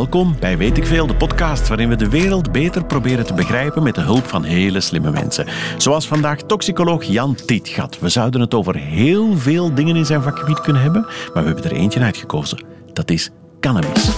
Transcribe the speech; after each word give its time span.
Welkom 0.00 0.36
bij 0.40 0.58
Weet 0.58 0.76
ik 0.76 0.86
Veel, 0.86 1.06
de 1.06 1.14
podcast 1.14 1.68
waarin 1.68 1.88
we 1.88 1.96
de 1.96 2.08
wereld 2.08 2.52
beter 2.52 2.84
proberen 2.84 3.26
te 3.26 3.34
begrijpen 3.34 3.82
met 3.82 3.94
de 3.94 4.00
hulp 4.00 4.26
van 4.26 4.44
hele 4.44 4.80
slimme 4.80 5.10
mensen. 5.10 5.46
Zoals 5.76 6.08
vandaag 6.08 6.42
toxicoloog 6.42 7.04
Jan 7.04 7.34
Tietgat. 7.34 7.98
We 7.98 8.08
zouden 8.08 8.40
het 8.40 8.54
over 8.54 8.76
heel 8.76 9.36
veel 9.36 9.74
dingen 9.74 9.96
in 9.96 10.06
zijn 10.06 10.22
vakgebied 10.22 10.60
kunnen 10.60 10.82
hebben, 10.82 11.02
maar 11.02 11.42
we 11.42 11.48
hebben 11.48 11.64
er 11.64 11.72
eentje 11.72 12.00
uitgekozen. 12.00 12.64
Dat 12.92 13.10
is 13.10 13.30
cannabis. 13.60 14.10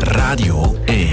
Radio 0.00 0.76
1. 0.84 1.08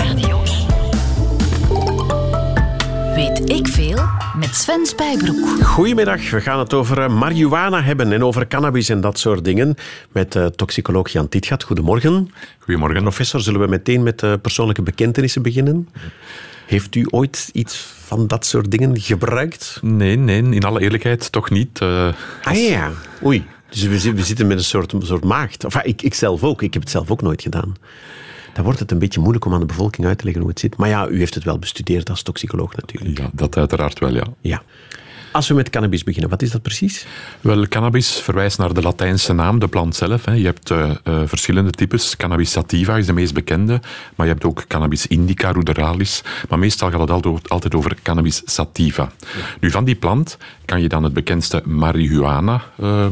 Weet 3.15 3.49
ik 3.49 3.67
veel 3.67 4.14
met 4.45 4.55
Sven 4.55 4.85
Spijbroek. 4.85 5.63
Goedemiddag, 5.63 6.29
we 6.29 6.41
gaan 6.41 6.59
het 6.59 6.73
over 6.73 7.01
eh, 7.01 7.09
marihuana 7.09 7.81
hebben 7.81 8.11
en 8.11 8.23
over 8.23 8.47
cannabis 8.47 8.89
en 8.89 9.01
dat 9.01 9.19
soort 9.19 9.43
dingen 9.43 9.75
met 10.11 10.35
uh, 10.35 10.45
toxicoloog 10.45 11.09
Jan 11.09 11.29
Tietgat. 11.29 11.63
Goedemorgen. 11.63 12.31
Goedemorgen. 12.59 13.01
Professor, 13.01 13.41
zullen 13.41 13.59
we 13.59 13.67
meteen 13.67 14.03
met 14.03 14.21
uh, 14.21 14.33
persoonlijke 14.41 14.81
bekentenissen 14.81 15.41
beginnen? 15.41 15.89
Heeft 16.65 16.95
u 16.95 17.05
ooit 17.09 17.49
iets 17.53 17.75
van 18.05 18.27
dat 18.27 18.45
soort 18.45 18.71
dingen 18.71 18.99
gebruikt? 18.99 19.79
Nee, 19.81 20.15
nee, 20.15 20.43
in 20.43 20.63
alle 20.63 20.81
eerlijkheid 20.81 21.31
toch 21.31 21.49
niet. 21.49 21.79
Uh, 21.83 22.05
als... 22.05 22.57
Ah 22.57 22.69
ja, 22.69 22.91
oei. 23.25 23.45
Dus 23.69 23.83
we, 23.83 24.13
we, 24.13 24.23
zitten 24.23 24.47
met 24.47 24.57
een 24.57 24.63
soort, 24.63 24.91
een 24.91 25.05
soort 25.05 25.23
maagd. 25.23 25.63
Enfin, 25.63 25.85
ik, 25.85 26.01
ik 26.01 26.13
zelf 26.13 26.43
ook. 26.43 26.61
Ik 26.61 26.73
heb 26.73 26.81
het 26.81 26.91
zelf 26.91 27.11
ook 27.11 27.21
nooit 27.21 27.41
gedaan 27.41 27.75
dan 28.55 28.63
wordt 28.63 28.79
het 28.79 28.91
een 28.91 28.99
beetje 28.99 29.19
moeilijk 29.19 29.45
om 29.45 29.53
aan 29.53 29.59
de 29.59 29.65
bevolking 29.65 30.07
uit 30.07 30.17
te 30.17 30.23
leggen 30.23 30.41
hoe 30.41 30.51
het 30.51 30.59
zit. 30.59 30.77
Maar 30.77 30.89
ja, 30.89 31.07
u 31.07 31.17
heeft 31.17 31.33
het 31.33 31.43
wel 31.43 31.59
bestudeerd 31.59 32.09
als 32.09 32.21
toxicoloog 32.21 32.75
natuurlijk. 32.75 33.17
Ja, 33.17 33.29
dat 33.33 33.57
uiteraard 33.57 33.99
wel, 33.99 34.13
ja. 34.13 34.23
Ja. 34.41 34.63
Als 35.35 35.47
we 35.47 35.53
met 35.53 35.69
cannabis 35.69 36.03
beginnen, 36.03 36.29
wat 36.29 36.41
is 36.41 36.51
dat 36.51 36.61
precies? 36.61 37.05
Wel, 37.41 37.67
cannabis 37.67 38.19
verwijst 38.19 38.57
naar 38.57 38.73
de 38.73 38.81
Latijnse 38.81 39.33
naam, 39.33 39.59
de 39.59 39.67
plant 39.67 39.95
zelf. 39.95 40.25
Hè. 40.25 40.31
Je 40.31 40.45
hebt 40.45 40.69
uh, 40.69 40.89
uh, 41.03 41.21
verschillende 41.25 41.71
types. 41.71 42.15
Cannabis 42.17 42.51
sativa 42.51 42.97
is 42.97 43.05
de 43.05 43.13
meest 43.13 43.33
bekende, 43.33 43.81
maar 44.15 44.25
je 44.25 44.31
hebt 44.31 44.45
ook 44.45 44.65
cannabis 44.67 45.07
indica, 45.07 45.51
ruderalis. 45.51 46.23
Maar 46.49 46.59
meestal 46.59 46.91
gaat 46.91 46.99
het 46.99 47.49
altijd 47.49 47.75
over 47.75 47.95
cannabis 48.03 48.41
sativa. 48.45 49.11
Ja. 49.19 49.27
Nu, 49.59 49.71
van 49.71 49.83
die 49.85 49.95
plant 49.95 50.37
kan 50.65 50.81
je 50.81 50.89
dan 50.89 51.03
het 51.03 51.13
bekendste 51.13 51.61
marihuana 51.65 52.61
uh, 52.79 53.05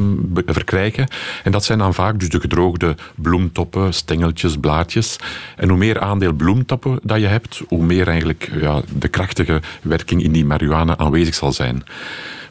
verkrijgen. 0.45 1.07
En 1.43 1.51
dat 1.51 1.63
zijn 1.63 1.77
dan 1.77 1.93
vaak 1.93 2.19
dus 2.19 2.29
de 2.29 2.39
gedroogde 2.39 2.95
bloemtoppen, 3.15 3.93
stengeltjes, 3.93 4.57
blaadjes. 4.57 5.15
En 5.55 5.69
hoe 5.69 5.77
meer 5.77 5.99
aandeel 5.99 6.33
bloemtoppen 6.33 6.99
dat 7.03 7.19
je 7.19 7.27
hebt, 7.27 7.61
hoe 7.67 7.83
meer 7.83 8.07
eigenlijk 8.07 8.51
ja, 8.61 8.81
de 8.97 9.07
krachtige 9.07 9.61
werking 9.81 10.23
in 10.23 10.31
die 10.31 10.45
marihuana 10.45 10.97
aanwezig 10.97 11.35
zal 11.35 11.51
zijn. 11.51 11.83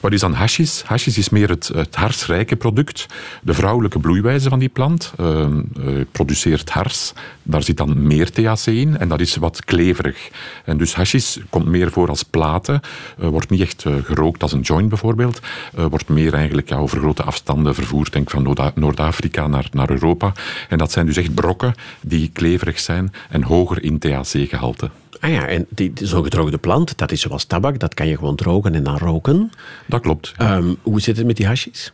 Wat 0.02 0.12
is 0.12 0.20
dan 0.20 0.32
hashis? 0.32 0.82
Hashis 0.82 1.18
is 1.18 1.28
meer 1.28 1.48
het, 1.48 1.70
het 1.74 1.94
harsrijke 1.94 2.56
product. 2.56 3.06
De 3.42 3.54
vrouwelijke 3.54 3.98
bloeiwijze 3.98 4.48
van 4.48 4.58
die 4.58 4.68
plant 4.68 5.12
uh, 5.20 5.26
uh, 5.28 6.04
produceert 6.12 6.70
hars. 6.70 7.12
Daar 7.42 7.62
zit 7.62 7.76
dan 7.76 8.06
meer 8.06 8.30
THC 8.30 8.66
in 8.66 8.98
en 8.98 9.08
dat 9.08 9.20
is 9.20 9.36
wat 9.36 9.64
kleverig. 9.64 10.30
En 10.64 10.76
dus 10.76 10.94
hashis 10.94 11.38
komt 11.50 11.66
meer 11.66 11.90
voor 11.90 12.08
als 12.08 12.22
platen. 12.22 12.80
Uh, 13.20 13.28
wordt 13.28 13.50
niet 13.50 13.60
echt 13.60 13.84
gerookt 14.04 14.42
als 14.42 14.52
een 14.52 14.60
joint 14.60 14.88
bijvoorbeeld. 14.88 15.40
wordt 15.72 16.08
meer 16.08 16.34
eigenlijk 16.34 16.68
ja, 16.68 16.76
over 16.76 16.98
grote 16.98 17.22
afstanden 17.22 17.74
vervoerd. 17.74 18.12
Denk 18.12 18.30
van 18.30 18.72
Noord-Afrika 18.74 19.46
naar, 19.46 19.68
naar 19.72 19.90
Europa. 19.90 20.32
En 20.68 20.78
dat 20.78 20.92
zijn 20.92 21.06
dus 21.06 21.16
echt 21.16 21.34
brokken 21.34 21.74
die 22.00 22.30
kleverig 22.32 22.80
zijn 22.80 23.12
en 23.28 23.42
hoger 23.42 23.82
in 23.82 23.98
THC-gehalte. 23.98 24.90
Ah 25.22 25.30
ja, 25.30 25.46
en 25.46 25.66
die, 25.68 25.92
die 25.92 26.06
zo 26.06 26.22
gedroogde 26.22 26.58
plant, 26.58 26.98
dat 26.98 27.12
is 27.12 27.20
zoals 27.20 27.44
tabak, 27.44 27.78
dat 27.78 27.94
kan 27.94 28.06
je 28.06 28.16
gewoon 28.16 28.36
drogen 28.36 28.74
en 28.74 28.82
dan 28.82 28.98
roken. 28.98 29.50
Dat 29.86 30.00
klopt. 30.00 30.34
Ja. 30.38 30.56
Um, 30.56 30.76
hoe 30.82 31.00
zit 31.00 31.16
het 31.16 31.26
met 31.26 31.36
die 31.36 31.46
hashis? 31.46 31.92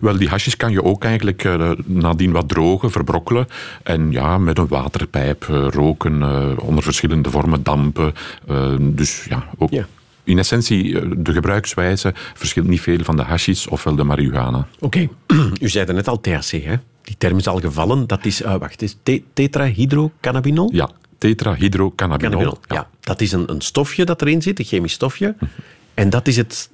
Wel, 0.00 0.16
die 0.16 0.28
hashis 0.28 0.56
kan 0.56 0.72
je 0.72 0.82
ook 0.82 1.04
eigenlijk 1.04 1.44
uh, 1.44 1.70
nadien 1.84 2.32
wat 2.32 2.48
drogen, 2.48 2.90
verbrokkelen 2.90 3.46
en 3.82 4.12
ja, 4.12 4.38
met 4.38 4.58
een 4.58 4.66
waterpijp 4.66 5.46
uh, 5.50 5.66
roken, 5.70 6.20
uh, 6.20 6.48
onder 6.56 6.82
verschillende 6.82 7.30
vormen 7.30 7.62
dampen. 7.62 8.14
dus 8.80 9.24
ja, 9.28 9.46
ook... 9.58 9.70
Ja. 9.70 9.86
In 10.24 10.38
essentie, 10.38 11.08
de 11.22 11.32
gebruikswijze 11.32 12.14
verschilt 12.34 12.66
niet 12.66 12.80
veel 12.80 12.98
van 13.02 13.16
de 13.16 13.22
hashis 13.22 13.66
ofwel 13.66 13.94
de 13.94 14.04
marihuana. 14.04 14.66
Oké, 14.80 15.08
okay. 15.26 15.48
u 15.60 15.68
zei 15.68 15.92
net 15.92 16.08
al 16.08 16.20
THC, 16.20 16.50
hè? 16.50 16.74
Die 17.02 17.16
term 17.18 17.38
is 17.38 17.46
al 17.46 17.60
gevallen. 17.60 18.06
Dat 18.06 18.24
is, 18.24 18.40
wacht, 18.40 18.82
is 18.82 18.96
tetrahydrocannabinol? 19.32 20.70
Ja, 20.72 20.90
tetrahydrocannabinol. 21.18 22.40
Ja. 22.40 22.74
ja. 22.74 22.88
Dat 23.00 23.20
is 23.20 23.32
een, 23.32 23.50
een, 23.50 23.60
stofje 23.60 24.04
dat 24.04 24.22
erin 24.22 24.42
zit, 24.42 24.58
een 24.58 24.64
chemisch 24.64 24.92
stofje. 24.92 25.34
En 25.94 26.10
dat 26.10 26.28
is 26.28 26.36
het 26.36 26.70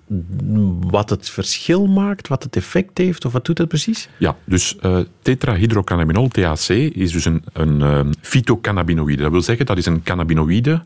wat 0.80 1.10
het 1.10 1.30
verschil 1.30 1.86
maakt, 1.86 2.28
wat 2.28 2.42
het 2.42 2.56
effect 2.56 2.98
heeft, 2.98 3.24
of 3.24 3.32
wat 3.32 3.44
doet 3.44 3.58
het 3.58 3.68
precies? 3.68 4.08
Ja, 4.16 4.36
dus 4.44 4.76
uh, 4.80 4.98
tetrahydrocannabinol, 5.22 6.28
THC, 6.28 6.68
is 6.68 7.12
dus 7.12 7.24
een, 7.24 7.44
een 7.52 7.80
uh, 7.80 8.00
fytocannabinoïde. 8.20 9.22
Dat 9.22 9.30
wil 9.30 9.42
zeggen, 9.42 9.66
dat 9.66 9.78
is 9.78 9.86
een 9.86 10.02
cannabinoïde, 10.02 10.82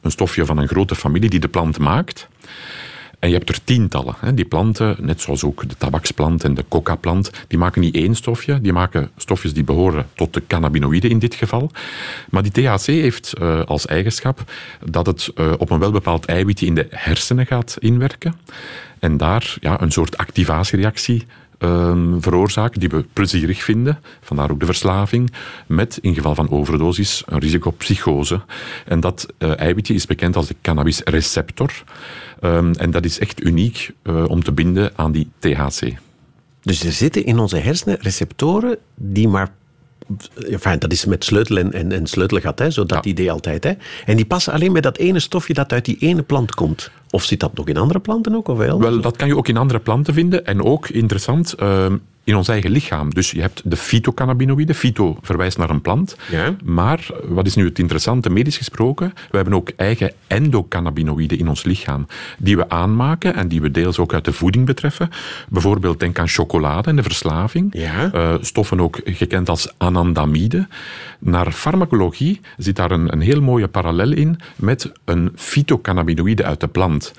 een 0.00 0.10
stofje 0.10 0.44
van 0.44 0.58
een 0.58 0.68
grote 0.68 0.94
familie 0.94 1.30
die 1.30 1.40
de 1.40 1.48
plant 1.48 1.78
maakt. 1.78 2.28
En 3.18 3.28
je 3.28 3.34
hebt 3.34 3.48
er 3.48 3.64
tientallen. 3.64 4.14
Hè. 4.18 4.34
Die 4.34 4.44
planten, 4.44 4.96
net 5.00 5.20
zoals 5.20 5.44
ook 5.44 5.68
de 5.68 5.76
tabaksplant 5.76 6.44
en 6.44 6.54
de 6.54 6.64
coca-plant, 6.68 7.30
die 7.48 7.58
maken 7.58 7.80
niet 7.80 7.94
één 7.94 8.14
stofje, 8.14 8.60
die 8.60 8.72
maken 8.72 9.10
stofjes 9.16 9.54
die 9.54 9.64
behoren 9.64 10.06
tot 10.14 10.34
de 10.34 10.42
cannabinoïden 10.46 11.10
in 11.10 11.18
dit 11.18 11.34
geval. 11.34 11.70
Maar 12.30 12.42
die 12.42 12.52
THC 12.52 12.86
heeft 12.86 13.32
uh, 13.40 13.62
als 13.64 13.86
eigenschap 13.86 14.52
dat 14.84 15.06
het 15.06 15.30
uh, 15.34 15.52
op 15.58 15.70
een 15.70 15.78
welbepaald 15.78 16.24
eiwitje 16.24 16.66
in 16.66 16.74
de 16.74 16.86
hersenen 16.90 17.46
gaat 17.46 17.76
inwerken. 17.78 18.34
En 18.98 19.16
daar 19.16 19.56
ja, 19.60 19.80
een 19.80 19.92
soort 19.92 20.16
activatiereactie 20.16 21.26
Um, 21.58 22.22
veroorzaken 22.22 22.80
die 22.80 22.88
we 22.88 23.04
plezierig 23.12 23.62
vinden, 23.62 23.98
vandaar 24.20 24.50
ook 24.50 24.60
de 24.60 24.66
verslaving, 24.66 25.32
met 25.66 25.98
in 26.00 26.14
geval 26.14 26.34
van 26.34 26.50
overdosis 26.50 27.22
een 27.26 27.38
risico 27.38 27.68
op 27.68 27.78
psychose. 27.78 28.40
En 28.84 29.00
dat 29.00 29.26
uh, 29.38 29.58
eiwitje 29.58 29.94
is 29.94 30.06
bekend 30.06 30.36
als 30.36 30.46
de 30.46 30.56
cannabisreceptor. 30.62 31.72
Um, 32.40 32.72
en 32.72 32.90
dat 32.90 33.04
is 33.04 33.18
echt 33.18 33.44
uniek 33.44 33.92
uh, 34.02 34.24
om 34.28 34.42
te 34.42 34.52
binden 34.52 34.92
aan 34.96 35.12
die 35.12 35.28
THC. 35.38 35.92
Dus 36.62 36.84
er 36.84 36.92
zitten 36.92 37.24
in 37.24 37.38
onze 37.38 37.56
hersenen 37.56 37.98
receptoren 38.00 38.78
die 38.94 39.28
maar 39.28 39.50
Enfin, 40.50 40.78
dat 40.78 40.92
is 40.92 41.04
met 41.04 41.24
sleutel 41.24 41.56
en, 41.56 41.72
en, 41.72 41.92
en 41.92 42.06
sleutelgat, 42.06 42.58
hè, 42.58 42.70
zo 42.70 42.84
dat 42.84 43.04
ja. 43.04 43.10
idee 43.10 43.32
altijd. 43.32 43.64
Hè. 43.64 43.72
En 44.04 44.16
die 44.16 44.26
passen 44.26 44.52
alleen 44.52 44.72
bij 44.72 44.80
dat 44.80 44.96
ene 44.96 45.18
stofje 45.18 45.54
dat 45.54 45.72
uit 45.72 45.84
die 45.84 45.96
ene 45.98 46.22
plant 46.22 46.54
komt. 46.54 46.90
Of 47.10 47.24
zit 47.24 47.40
dat 47.40 47.54
nog 47.54 47.68
in 47.68 47.76
andere 47.76 47.98
planten 47.98 48.34
ook? 48.34 48.48
Of 48.48 48.58
wel? 48.58 48.80
wel, 48.80 49.00
dat 49.00 49.16
kan 49.16 49.28
je 49.28 49.36
ook 49.36 49.48
in 49.48 49.56
andere 49.56 49.78
planten 49.80 50.14
vinden. 50.14 50.46
En 50.46 50.62
ook, 50.62 50.88
interessant, 50.88 51.54
uh, 51.60 51.86
in 52.26 52.36
ons 52.36 52.48
eigen 52.48 52.70
lichaam. 52.70 53.14
Dus 53.14 53.30
je 53.30 53.40
hebt 53.40 53.62
de 53.64 53.76
fytocannabinoïden. 53.76 54.74
Fyto 54.74 55.18
verwijst 55.22 55.58
naar 55.58 55.70
een 55.70 55.80
plant. 55.80 56.16
Ja. 56.30 56.56
Maar 56.64 57.06
wat 57.28 57.46
is 57.46 57.54
nu 57.54 57.64
het 57.64 57.78
interessante, 57.78 58.30
medisch 58.30 58.56
gesproken? 58.56 59.12
We 59.30 59.36
hebben 59.36 59.54
ook 59.54 59.70
eigen 59.76 60.12
endocannabinoïden 60.26 61.38
in 61.38 61.48
ons 61.48 61.64
lichaam. 61.64 62.06
Die 62.38 62.56
we 62.56 62.68
aanmaken 62.68 63.34
en 63.34 63.48
die 63.48 63.60
we 63.60 63.70
deels 63.70 63.98
ook 63.98 64.14
uit 64.14 64.24
de 64.24 64.32
voeding 64.32 64.66
betreffen. 64.66 65.10
Bijvoorbeeld 65.48 66.00
denk 66.00 66.18
aan 66.18 66.28
chocolade 66.28 66.88
en 66.88 66.96
de 66.96 67.02
verslaving. 67.02 67.68
Ja. 67.72 68.10
Uh, 68.14 68.34
stoffen 68.40 68.80
ook 68.80 69.00
gekend 69.04 69.48
als 69.48 69.72
anandamide. 69.76 70.66
Naar 71.18 71.52
farmacologie 71.52 72.40
zit 72.56 72.76
daar 72.76 72.90
een, 72.90 73.12
een 73.12 73.20
heel 73.20 73.40
mooie 73.40 73.68
parallel 73.68 74.12
in 74.12 74.40
met 74.56 74.92
een 75.04 75.32
fytocannabinoïde 75.36 76.44
uit 76.44 76.60
de 76.60 76.68
plant. 76.68 77.12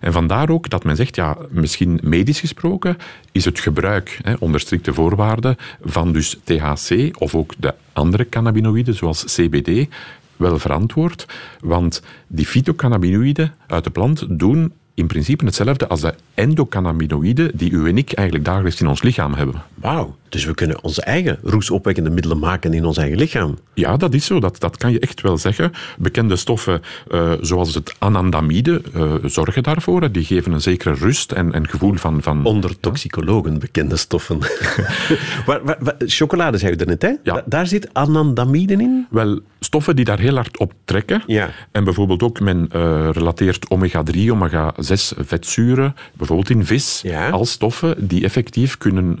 En 0.00 0.12
vandaar 0.12 0.50
ook 0.50 0.70
dat 0.70 0.84
men 0.84 0.96
zegt, 0.96 1.16
ja, 1.16 1.36
misschien 1.50 2.00
medisch 2.02 2.40
gesproken 2.40 2.96
is 3.32 3.44
het 3.44 3.60
gebruik 3.60 4.18
hè, 4.22 4.34
onder 4.48 4.60
strikte 4.60 4.94
voorwaarden 4.94 5.56
van 5.84 6.12
dus 6.12 6.38
THC 6.44 7.10
of 7.18 7.34
ook 7.34 7.54
de 7.58 7.74
andere 7.92 8.28
cannabinoïden 8.28 8.94
zoals 8.94 9.24
CBD 9.24 9.88
wel 10.36 10.58
verantwoord. 10.58 11.26
Want 11.60 12.02
die 12.26 12.46
fytocannabinoïden 12.46 13.54
uit 13.66 13.84
de 13.84 13.90
plant 13.90 14.38
doen 14.38 14.72
in 14.94 15.06
principe 15.06 15.44
hetzelfde 15.44 15.88
als 15.88 16.00
de 16.00 16.14
endocannabinoïden 16.34 17.50
die 17.54 17.70
u 17.70 17.88
en 17.88 17.98
ik 17.98 18.12
eigenlijk 18.12 18.46
dagelijks 18.46 18.80
in 18.80 18.86
ons 18.86 19.02
lichaam 19.02 19.34
hebben. 19.34 19.62
Wauw, 19.74 20.16
dus 20.28 20.44
we 20.44 20.54
kunnen 20.54 20.82
onze 20.82 21.02
eigen 21.02 21.38
roesopwekkende 21.42 22.10
middelen 22.10 22.38
maken 22.38 22.74
in 22.74 22.84
ons 22.84 22.96
eigen 22.96 23.18
lichaam. 23.18 23.58
Ja, 23.74 23.96
dat 23.96 24.14
is 24.14 24.24
zo. 24.24 24.40
Dat, 24.40 24.60
dat 24.60 24.76
kan 24.76 24.92
je 24.92 24.98
echt 24.98 25.20
wel 25.20 25.38
zeggen. 25.38 25.72
Bekende 25.98 26.36
stoffen 26.36 26.80
uh, 27.08 27.32
zoals 27.40 27.74
het 27.74 27.94
anandamide 27.98 28.82
uh, 28.96 29.14
zorgen 29.24 29.62
daarvoor. 29.62 30.12
Die 30.12 30.24
geven 30.24 30.52
een 30.52 30.60
zekere 30.60 30.94
rust 30.94 31.32
en, 31.32 31.52
en 31.52 31.68
gevoel 31.68 31.94
van... 31.94 32.22
van 32.22 32.44
Onder 32.44 32.80
toxicologen 32.80 33.58
bekende 33.58 33.96
stoffen. 33.96 34.38
waar, 35.46 35.64
waar, 35.64 35.76
waar, 35.80 35.94
chocolade 35.98 36.58
zei 36.58 36.72
u 36.72 36.84
net, 36.84 37.02
hè? 37.02 37.08
Ja. 37.08 37.42
Da 37.46 37.58
daar 37.58 37.66
zit 37.66 37.94
anandamide 37.94 38.72
in? 38.72 39.06
Wel, 39.10 39.40
stoffen 39.60 39.96
die 39.96 40.04
daar 40.04 40.18
heel 40.18 40.34
hard 40.34 40.58
op 40.58 40.72
trekken. 40.84 41.22
Ja. 41.26 41.50
En 41.72 41.84
bijvoorbeeld 41.84 42.22
ook, 42.22 42.40
men 42.40 42.68
uh, 42.76 43.08
relateert 43.12 43.70
omega-3, 43.70 44.30
omega-6 44.30 45.18
vetzuren, 45.18 45.94
bijvoorbeeld 46.12 46.50
in 46.50 46.64
vis, 46.64 47.00
ja. 47.02 47.30
als 47.30 47.50
stoffen 47.50 48.08
die 48.08 48.24
effectief 48.24 48.78
kunnen 48.78 49.16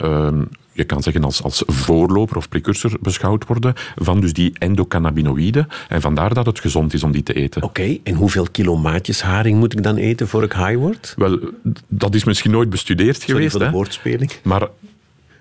je 0.78 0.84
kan 0.84 1.02
zeggen 1.02 1.24
als, 1.24 1.42
als 1.42 1.62
voorloper 1.66 2.36
of 2.36 2.48
precursor 2.48 2.96
beschouwd 3.00 3.46
worden 3.46 3.74
van 3.96 4.20
dus 4.20 4.32
die 4.32 4.52
endocannabinoïden. 4.58 5.68
En 5.88 6.00
vandaar 6.00 6.34
dat 6.34 6.46
het 6.46 6.60
gezond 6.60 6.94
is 6.94 7.02
om 7.02 7.12
die 7.12 7.22
te 7.22 7.32
eten. 7.32 7.62
Oké, 7.62 7.80
okay, 7.80 8.00
en 8.02 8.14
hoeveel 8.14 8.46
kilo 8.52 8.76
maatjes 8.76 9.22
haring 9.22 9.58
moet 9.58 9.72
ik 9.72 9.82
dan 9.82 9.96
eten 9.96 10.28
voor 10.28 10.42
ik 10.42 10.52
high 10.52 10.76
word? 10.76 11.14
Wel, 11.16 11.38
dat 11.88 12.14
is 12.14 12.24
misschien 12.24 12.50
nooit 12.50 12.70
bestudeerd 12.70 13.16
Sorry 13.16 13.32
geweest. 13.32 13.50
voor 13.50 13.60
de 13.60 13.66
hè? 13.66 13.72
woordspeling. 13.72 14.32
Maar 14.42 14.68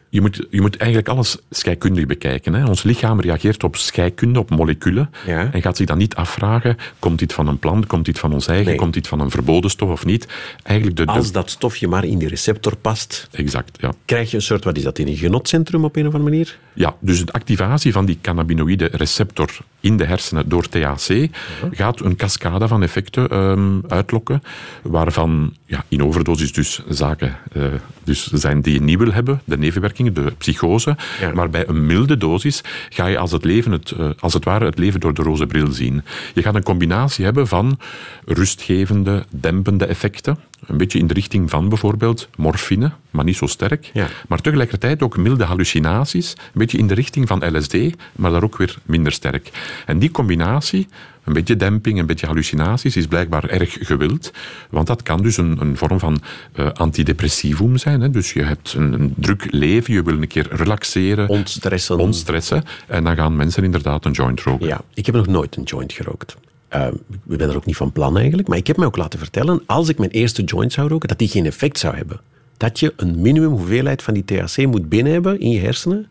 Je 0.09 0.21
moet, 0.21 0.45
je 0.49 0.61
moet 0.61 0.77
eigenlijk 0.77 1.09
alles 1.09 1.37
scheikundig 1.49 2.05
bekijken. 2.05 2.53
Hè. 2.53 2.65
Ons 2.65 2.83
lichaam 2.83 3.19
reageert 3.19 3.63
op 3.63 3.75
scheikunde, 3.75 4.39
op 4.39 4.49
moleculen. 4.49 5.09
Ja. 5.25 5.49
En 5.53 5.61
gaat 5.61 5.77
zich 5.77 5.85
dan 5.85 5.97
niet 5.97 6.15
afvragen, 6.15 6.77
komt 6.99 7.19
dit 7.19 7.33
van 7.33 7.47
een 7.47 7.59
plant, 7.59 7.85
komt 7.85 8.05
dit 8.05 8.19
van 8.19 8.33
ons 8.33 8.47
eigen, 8.47 8.65
Nee. 8.67 8.75
komt 8.75 8.93
dit 8.93 9.07
van 9.07 9.19
een 9.19 9.31
verboden 9.31 9.69
stof 9.69 9.89
of 9.89 10.05
niet. 10.05 10.27
Eigenlijk 10.63 10.97
de, 10.97 11.05
de- 11.05 11.11
Als 11.11 11.31
dat 11.31 11.49
stofje 11.49 11.87
maar 11.87 12.05
in 12.05 12.17
die 12.17 12.27
receptor 12.27 12.75
past, 12.75 13.27
Exact, 13.31 13.77
ja. 13.81 13.91
krijg 14.05 14.29
je 14.31 14.35
een 14.37 14.41
soort, 14.43 14.63
wat 14.63 14.77
is 14.77 14.83
dat, 14.83 14.99
in 14.99 15.07
een 15.07 15.15
genotcentrum 15.17 15.83
op 15.83 15.95
een 15.95 16.07
of 16.07 16.13
andere 16.13 16.29
manier? 16.31 16.57
Ja, 16.73 16.95
dus 16.99 17.25
de 17.25 17.31
activatie 17.31 17.91
van 17.91 18.05
die 18.05 18.17
cannabinoïde 18.21 18.89
receptor 18.91 19.57
in 19.79 19.97
de 19.97 20.05
hersenen 20.05 20.49
door 20.49 20.67
THC 20.69 21.27
gaat 21.71 21.99
een 22.01 22.15
cascade 22.15 22.67
van 22.67 22.83
effecten 22.83 23.29
ehm, 23.29 23.79
uitlokken, 23.87 24.43
waarvan 24.83 25.53
ja, 25.65 25.85
in 25.87 26.03
overdosis 26.03 26.53
dus 26.53 26.81
zaken 26.89 27.37
eh, 27.53 27.63
dus 28.03 28.27
zijn 28.27 28.61
die 28.61 28.73
je 28.73 28.81
niet 28.81 28.97
wil 28.97 29.11
hebben, 29.11 29.41
de 29.45 29.57
nevenwerkingen, 29.57 29.95
de 30.05 30.33
psychose, 30.37 30.95
Ja. 31.19 31.31
maar 31.33 31.49
bij 31.49 31.67
een 31.67 31.85
milde 31.85 32.17
dosis 32.17 32.61
ga 32.89 33.05
je 33.05 33.17
als 33.17 33.31
het, 33.31 33.43
leven 33.45 33.71
het, 33.71 33.91
eh, 33.91 34.09
als 34.19 34.33
het 34.33 34.43
ware 34.43 34.65
het 34.65 34.77
leven 34.77 34.99
door 34.99 35.13
de 35.13 35.21
roze 35.21 35.45
bril 35.45 35.71
zien. 35.71 36.03
Je 36.33 36.41
gaat 36.41 36.55
een 36.55 36.63
combinatie 36.63 37.25
hebben 37.25 37.47
van 37.47 37.79
rustgevende, 38.25 39.25
dempende 39.29 39.85
effecten, 39.85 40.37
een 40.65 40.77
beetje 40.77 40.99
in 40.99 41.07
de 41.07 41.13
richting 41.13 41.49
van 41.49 41.69
bijvoorbeeld 41.69 42.29
morfine, 42.35 42.91
maar 43.11 43.23
niet 43.25 43.35
zo 43.35 43.45
sterk, 43.45 43.89
Ja. 43.93 44.07
maar 44.27 44.41
tegelijkertijd 44.41 45.01
ook 45.03 45.17
milde 45.17 45.43
hallucinaties, 45.43 46.31
een 46.37 46.51
beetje 46.53 46.77
in 46.77 46.87
de 46.87 46.93
richting 46.93 47.27
van 47.27 47.57
LSD, 47.57 47.75
maar 48.15 48.31
daar 48.31 48.43
ook 48.43 48.57
weer 48.57 48.77
minder 48.85 49.11
sterk. 49.11 49.49
En 49.85 49.99
die 49.99 50.11
combinatie, 50.11 50.87
een 51.27 51.33
beetje 51.33 51.55
demping, 51.55 51.99
een 51.99 52.05
beetje 52.05 52.25
hallucinaties, 52.25 52.95
is 52.95 53.07
blijkbaar 53.07 53.49
erg 53.49 53.77
gewild, 53.79 54.31
want 54.69 54.87
dat 54.87 55.03
kan 55.03 55.21
dus 55.21 55.37
een, 55.37 55.57
een 55.61 55.77
vorm 55.77 55.99
van 55.99 56.21
eh, 56.53 56.71
antidepressivum 56.71 57.77
zijn. 57.77 58.01
Hè? 58.01 58.09
Dus 58.09 58.33
je 58.33 58.43
hebt 58.43 58.73
een, 58.73 58.93
een 58.93 59.13
druk 59.17 59.47
leven, 59.49 59.93
je 59.93 60.03
wil 60.03 60.13
een 60.13 60.27
keer 60.27 60.47
relaxeren, 60.51 61.29
Ontstressen. 61.29 61.97
ontstressen, 61.97 62.63
en 62.87 63.03
dan 63.03 63.15
gaan 63.15 63.35
mensen 63.35 63.63
inderdaad 63.63 64.05
een 64.05 64.11
joint 64.11 64.41
roken. 64.41 64.67
Ja, 64.67 64.81
ik 64.93 65.05
heb 65.05 65.15
nog 65.15 65.27
nooit 65.27 65.55
een 65.55 65.63
joint 65.63 65.93
gerookt. 65.93 66.35
Eh, 66.67 66.87
ik 67.29 67.37
ben 67.37 67.49
er 67.49 67.55
ook 67.55 67.65
niet 67.65 67.77
van 67.77 67.91
plan 67.91 68.17
eigenlijk. 68.17 68.47
Maar 68.47 68.57
ik 68.57 68.67
heb 68.67 68.77
me 68.77 68.85
ook 68.85 68.97
laten 68.97 69.19
vertellen, 69.19 69.61
als 69.65 69.89
ik 69.89 69.97
mijn 69.97 70.11
eerste 70.11 70.43
joint 70.43 70.73
zou 70.73 70.87
roken, 70.87 71.07
dat 71.07 71.19
die 71.19 71.27
geen 71.27 71.45
effect 71.45 71.79
zou 71.79 71.95
hebben. 71.95 72.19
Dat 72.57 72.79
je 72.79 72.93
een 72.95 73.21
minimum 73.21 73.49
hoeveelheid 73.49 74.03
van 74.03 74.13
die 74.13 74.25
THC 74.25 74.65
moet 74.65 74.89
binnen 74.89 75.13
hebben 75.13 75.39
in 75.39 75.49
je 75.49 75.59
hersenen, 75.59 76.07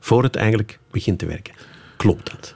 voor 0.00 0.22
het 0.22 0.36
eigenlijk 0.36 0.78
begint 0.90 1.18
te 1.18 1.26
werken. 1.26 1.54
Klopt 1.96 2.30
dat? 2.30 2.54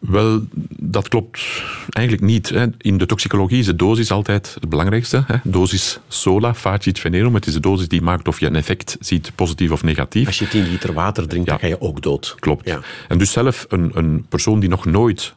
Wel, 0.00 0.40
dat 0.78 1.08
klopt 1.08 1.62
eigenlijk 1.90 2.26
niet. 2.26 2.48
Hè. 2.48 2.66
In 2.78 2.98
de 2.98 3.06
toxicologie 3.06 3.58
is 3.58 3.66
de 3.66 3.76
dosis 3.76 4.10
altijd 4.10 4.56
het 4.60 4.68
belangrijkste. 4.68 5.24
Hè. 5.26 5.36
Dosis 5.44 5.98
sola, 6.08 6.54
facit 6.54 6.98
venerum. 6.98 7.34
Het 7.34 7.46
is 7.46 7.52
de 7.52 7.60
dosis 7.60 7.88
die 7.88 8.02
maakt 8.02 8.28
of 8.28 8.40
je 8.40 8.46
een 8.46 8.56
effect 8.56 8.96
ziet, 9.00 9.32
positief 9.34 9.70
of 9.70 9.82
negatief. 9.82 10.26
Als 10.26 10.38
je 10.38 10.48
10 10.48 10.68
liter 10.68 10.92
water 10.92 11.28
drinkt, 11.28 11.46
Ja. 11.46 11.52
dan 11.52 11.60
ga 11.60 11.66
je 11.66 11.80
ook 11.80 12.02
dood. 12.02 12.34
Klopt. 12.38 12.68
Ja. 12.68 12.80
En 13.08 13.18
dus 13.18 13.32
zelf 13.32 13.66
een, 13.68 13.90
een 13.94 14.26
persoon 14.28 14.60
die 14.60 14.68
nog 14.68 14.84
nooit 14.84 15.34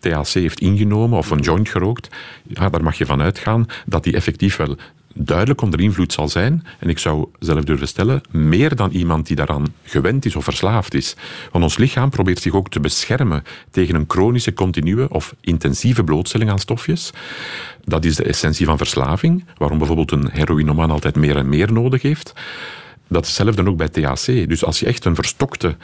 THC 0.00 0.28
heeft 0.32 0.60
ingenomen 0.60 1.18
of 1.18 1.30
een 1.30 1.40
joint 1.40 1.68
gerookt, 1.68 2.08
ja, 2.46 2.68
daar 2.68 2.82
mag 2.82 2.98
je 2.98 3.06
van 3.06 3.20
uitgaan 3.20 3.66
dat 3.86 4.04
die 4.04 4.12
effectief 4.14 4.56
wel 4.56 4.76
duidelijk 5.14 5.60
onder 5.60 5.80
invloed 5.80 6.12
zal 6.12 6.28
zijn. 6.28 6.64
En 6.78 6.88
ik 6.88 6.98
zou 6.98 7.28
zelf 7.38 7.64
durven 7.64 7.88
stellen, 7.88 8.20
meer 8.30 8.76
dan 8.76 8.90
iemand 8.90 9.26
die 9.26 9.36
daaraan 9.36 9.66
gewend 9.82 10.24
is 10.24 10.36
of 10.36 10.44
verslaafd 10.44 10.94
is. 10.94 11.16
Want 11.52 11.64
ons 11.64 11.76
lichaam 11.76 12.10
probeert 12.10 12.40
zich 12.40 12.54
ook 12.54 12.70
te 12.70 12.80
beschermen 12.80 13.42
tegen 13.70 13.94
een 13.94 14.04
chronische, 14.08 14.52
continue 14.52 15.10
of 15.10 15.34
intensieve 15.40 16.04
blootstelling 16.04 16.50
aan 16.50 16.58
stofjes. 16.58 17.10
Dat 17.84 18.04
is 18.04 18.16
de 18.16 18.24
essentie 18.24 18.66
van 18.66 18.76
verslaving, 18.76 19.44
waarom 19.56 19.78
bijvoorbeeld 19.78 20.12
een 20.12 20.30
heroïnomaan 20.32 20.90
altijd 20.90 21.16
meer 21.16 21.36
en 21.36 21.48
meer 21.48 21.72
nodig 21.72 22.02
heeft. 22.02 22.32
Dat 23.08 23.22
is 23.22 23.36
hetzelfde 23.36 23.70
ook 23.70 23.76
bij 23.76 23.88
THC. 23.88 24.48
Dus 24.48 24.64
als 24.64 24.80
je 24.80 24.86
echt 24.86 25.04
een 25.04 25.14
verstokte 25.14 25.76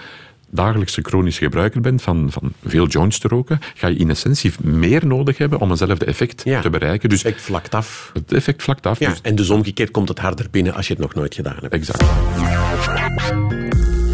dagelijkse 0.55 1.01
chronische 1.03 1.45
gebruiker 1.45 1.81
bent 1.81 2.03
van, 2.03 2.27
van 2.31 2.53
veel 2.67 2.87
joints 2.87 3.19
te 3.19 3.29
roken, 3.29 3.59
ga 3.75 3.87
je 3.87 3.97
in 3.97 4.11
essentie 4.11 4.53
meer 4.63 5.07
nodig 5.07 5.39
hebben 5.39 5.61
om 5.61 5.71
eenzelfde 5.71 6.05
effect 6.05 6.43
Ja. 6.45 6.61
te 6.61 6.71
bereiken. 6.71 7.09
Dus 7.09 7.25
Effect 7.25 7.43
vlakt 7.45 7.75
af. 7.75 8.11
het 8.13 8.33
effect 8.33 8.63
vlakt 8.63 8.87
af. 8.87 8.99
Ja, 8.99 9.09
Dus, 9.09 9.21
en 9.23 9.35
dus 9.35 9.51
omgekeerd 9.51 9.91
komt 9.91 10.09
het 10.09 10.19
harder 10.19 10.47
binnen 10.51 10.75
als 10.75 10.87
je 10.87 10.93
het 10.93 11.03
nog 11.03 11.15
nooit 11.15 11.35
gedaan 11.35 11.57
hebt. 11.61 11.73
exact. 11.75 12.05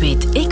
Weet 0.01 0.37
ik 0.37 0.50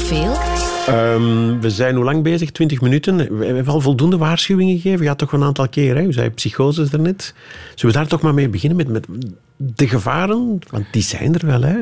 Ehm, 0.88 1.60
we 1.60 1.70
zijn 1.70 1.94
hoe 1.94 2.04
lang 2.04 2.22
bezig? 2.22 2.50
20 2.50 2.80
minuten. 2.80 3.38
We 3.38 3.46
hebben 3.46 3.66
al 3.66 3.80
voldoende 3.80 4.16
waarschuwingen 4.16 4.78
gegeven. 4.78 5.04
Ja, 5.04 5.14
toch 5.14 5.32
een 5.32 5.42
aantal 5.42 5.68
keer. 5.68 5.96
Hè? 5.96 6.02
U 6.02 6.12
zei 6.12 6.30
psychoses 6.30 6.90
daarnet. 6.90 7.34
Zullen 7.74 7.94
we 7.94 8.00
daar 8.00 8.10
toch 8.10 8.20
maar 8.20 8.34
mee 8.34 8.48
beginnen 8.48 8.76
met, 8.76 8.88
met 8.88 9.06
de 9.56 9.88
gevaren? 9.88 10.58
Want 10.70 10.86
die 10.90 11.02
zijn 11.02 11.34
er 11.34 11.46
wel, 11.46 11.62
hè? 11.62 11.76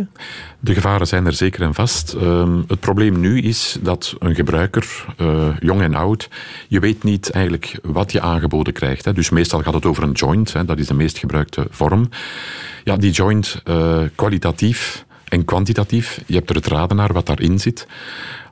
De 0.60 0.74
gevaren 0.74 1.06
zijn 1.06 1.26
er 1.26 1.32
zeker 1.32 1.62
en 1.62 1.74
vast. 1.74 2.12
Ehm, 2.12 2.60
het 2.68 2.80
probleem 2.80 3.20
nu 3.20 3.40
is 3.40 3.78
dat 3.82 4.14
een 4.18 4.34
gebruiker, 4.34 5.04
eh, 5.16 5.48
jong 5.60 5.80
en 5.80 5.94
oud, 5.94 6.28
je 6.68 6.80
weet 6.80 7.02
niet 7.02 7.30
eigenlijk 7.30 7.78
wat 7.82 8.12
je 8.12 8.20
aangeboden 8.20 8.72
krijgt. 8.72 9.04
Hè. 9.04 9.12
Dus 9.12 9.30
meestal 9.30 9.62
gaat 9.62 9.74
het 9.74 9.86
over 9.86 10.02
een 10.02 10.12
joint, 10.12 10.52
hè. 10.52 10.64
dat 10.64 10.78
is 10.78 10.86
de 10.86 10.94
meest 10.94 11.18
gebruikte 11.18 11.66
vorm. 11.70 12.08
Ja, 12.84 12.96
die 12.96 13.10
joint, 13.10 13.60
eh, 13.64 13.98
kwalitatief 14.14 15.05
en 15.28 15.44
kwantitatief, 15.44 16.20
je 16.26 16.34
hebt 16.34 16.50
er 16.50 16.56
het 16.56 16.66
raden 16.66 16.96
naar 16.96 17.12
wat 17.12 17.26
daarin 17.26 17.58
zit. 17.58 17.86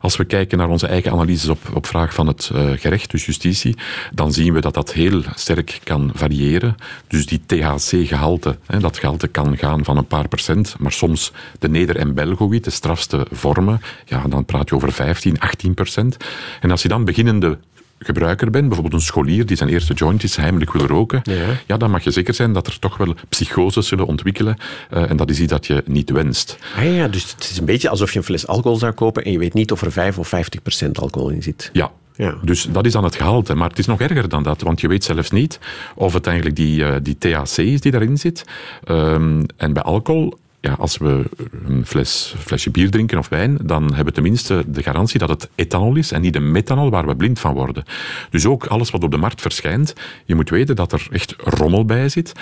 Als 0.00 0.17
we 0.17 0.25
kijken 0.25 0.59
naar 0.59 0.69
onze 0.69 0.87
eigen 0.87 1.12
analyses 1.12 1.49
op, 1.49 1.59
op 1.75 1.87
vraag 1.87 2.15
van 2.15 2.26
het 2.26 2.50
eh, 2.55 2.71
gerecht, 2.76 3.11
dus 3.11 3.26
justitie, 3.26 3.76
dan 4.12 4.32
zien 4.32 4.53
we 4.53 4.61
dat 4.61 4.75
dat 4.75 4.93
heel 4.93 5.23
sterk 5.35 5.81
kan 5.85 6.11
variëren. 6.15 6.76
Dus 7.06 7.26
die 7.26 7.43
THC-gehalte, 7.47 8.59
dat 8.79 8.99
gehalte 8.99 9.29
kan 9.29 9.59
gaan 9.59 9.85
van 9.85 9.97
een 9.97 10.06
paar 10.06 10.29
procent, 10.29 10.76
maar 10.79 10.93
soms 10.93 11.32
de 11.59 11.69
neder- 11.69 11.97
en 11.97 12.15
belgoïd, 12.15 12.65
de 12.65 12.71
strafste 12.71 13.26
vormen, 13.31 13.81
ja, 14.05 14.23
dan 14.29 14.44
praat 14.44 14.69
je 14.69 14.75
over 14.75 14.93
15, 14.93 15.41
18 15.41 15.75
procent. 15.75 16.17
En 16.61 16.71
als 16.71 16.82
je 16.82 16.88
dan 16.88 17.05
beginnende 17.05 17.59
gebruiker 18.04 18.50
bent, 18.50 18.64
bijvoorbeeld 18.66 18.94
een 19.00 19.06
scholier 19.06 19.46
die 19.46 19.56
zijn 19.56 19.68
eerste 19.68 19.92
jointjes 19.94 20.36
heimelijk 20.36 20.72
wil 20.72 20.86
roken, 20.86 21.20
Ja. 21.22 21.34
ja, 21.66 21.76
dan 21.76 21.90
mag 21.90 22.04
je 22.04 22.10
zeker 22.10 22.34
zijn 22.34 22.52
dat 22.52 22.66
er 22.66 22.78
toch 22.78 22.96
wel 22.96 23.14
psychoses 23.28 23.88
zullen 23.88 24.06
ontwikkelen. 24.06 24.56
eh, 24.90 25.10
en 25.10 25.16
dat 25.16 25.30
is 25.30 25.40
iets 25.40 25.52
dat 25.52 25.66
je 25.66 25.82
niet 25.86 26.10
wenst. 26.10 26.58
Ah 26.76 26.94
ja, 26.94 27.08
dus 27.08 27.30
het 27.32 27.50
is 27.50 27.58
een 27.58 27.64
beetje 27.64 27.88
alsof 27.88 28.12
je 28.12 28.18
een 28.18 28.24
fles 28.24 28.46
alcohol 28.46 28.78
zou 28.78 28.92
kopen 28.92 29.24
en 29.24 29.32
je 29.32 29.38
weet 29.38 29.54
niet 29.54 29.72
of 29.72 29.82
er 29.82 29.92
5 29.92 30.18
of 30.18 30.28
50 30.28 30.62
procent 30.62 30.98
alcohol 30.98 31.28
in 31.28 31.42
zit. 31.42 31.70
Ja. 31.72 31.90
Ja. 32.16 32.34
Dus 32.42 32.66
dat 32.70 32.86
is 32.86 32.92
dan 32.92 33.04
het 33.04 33.14
gehalte. 33.16 33.54
Maar 33.54 33.68
het 33.68 33.78
is 33.78 33.86
nog 33.86 34.00
erger 34.00 34.28
dan 34.28 34.42
dat, 34.42 34.60
want 34.60 34.80
je 34.80 34.88
weet 34.88 35.04
zelfs 35.04 35.30
niet 35.30 35.58
of 35.94 36.12
het 36.12 36.26
eigenlijk 36.26 36.56
die, 36.56 36.84
eh, 36.84 36.94
die 37.02 37.16
THC 37.18 37.58
is 37.58 37.80
die 37.80 37.90
daarin 37.92 38.16
zit. 38.18 38.44
Ehm, 38.84 39.42
en 39.56 39.72
bij 39.72 39.82
alcohol, 39.82 40.38
ja, 40.64 40.72
als 40.78 40.99
we 40.99 41.25
een 41.66 41.87
fles, 41.87 42.34
flesje 42.38 42.70
bier 42.70 42.90
drinken 42.90 43.19
of 43.19 43.28
wijn, 43.28 43.58
dan 43.62 43.87
hebben 43.87 44.05
we 44.05 44.12
tenminste 44.12 44.64
de 44.66 44.82
garantie 44.82 45.19
dat 45.19 45.28
het 45.28 45.49
ethanol 45.55 45.96
is 45.96 46.12
en 46.12 46.20
niet 46.20 46.32
de 46.32 46.40
methanol 46.40 46.90
waar 46.90 47.06
we 47.06 47.16
blind 47.16 47.40
van 47.40 47.54
worden. 47.54 47.85
Dus 48.30 48.47
ook 48.47 48.66
alles 48.66 48.90
wat 48.90 49.04
op 49.04 49.11
de 49.11 49.16
markt 49.16 49.40
verschijnt, 49.40 49.94
je 50.25 50.35
moet 50.35 50.50
weten 50.50 50.76
dat 50.76 50.92
er 50.92 51.06
echt 51.11 51.35
rommel 51.38 51.85
bij 51.85 52.09
zit. 52.09 52.33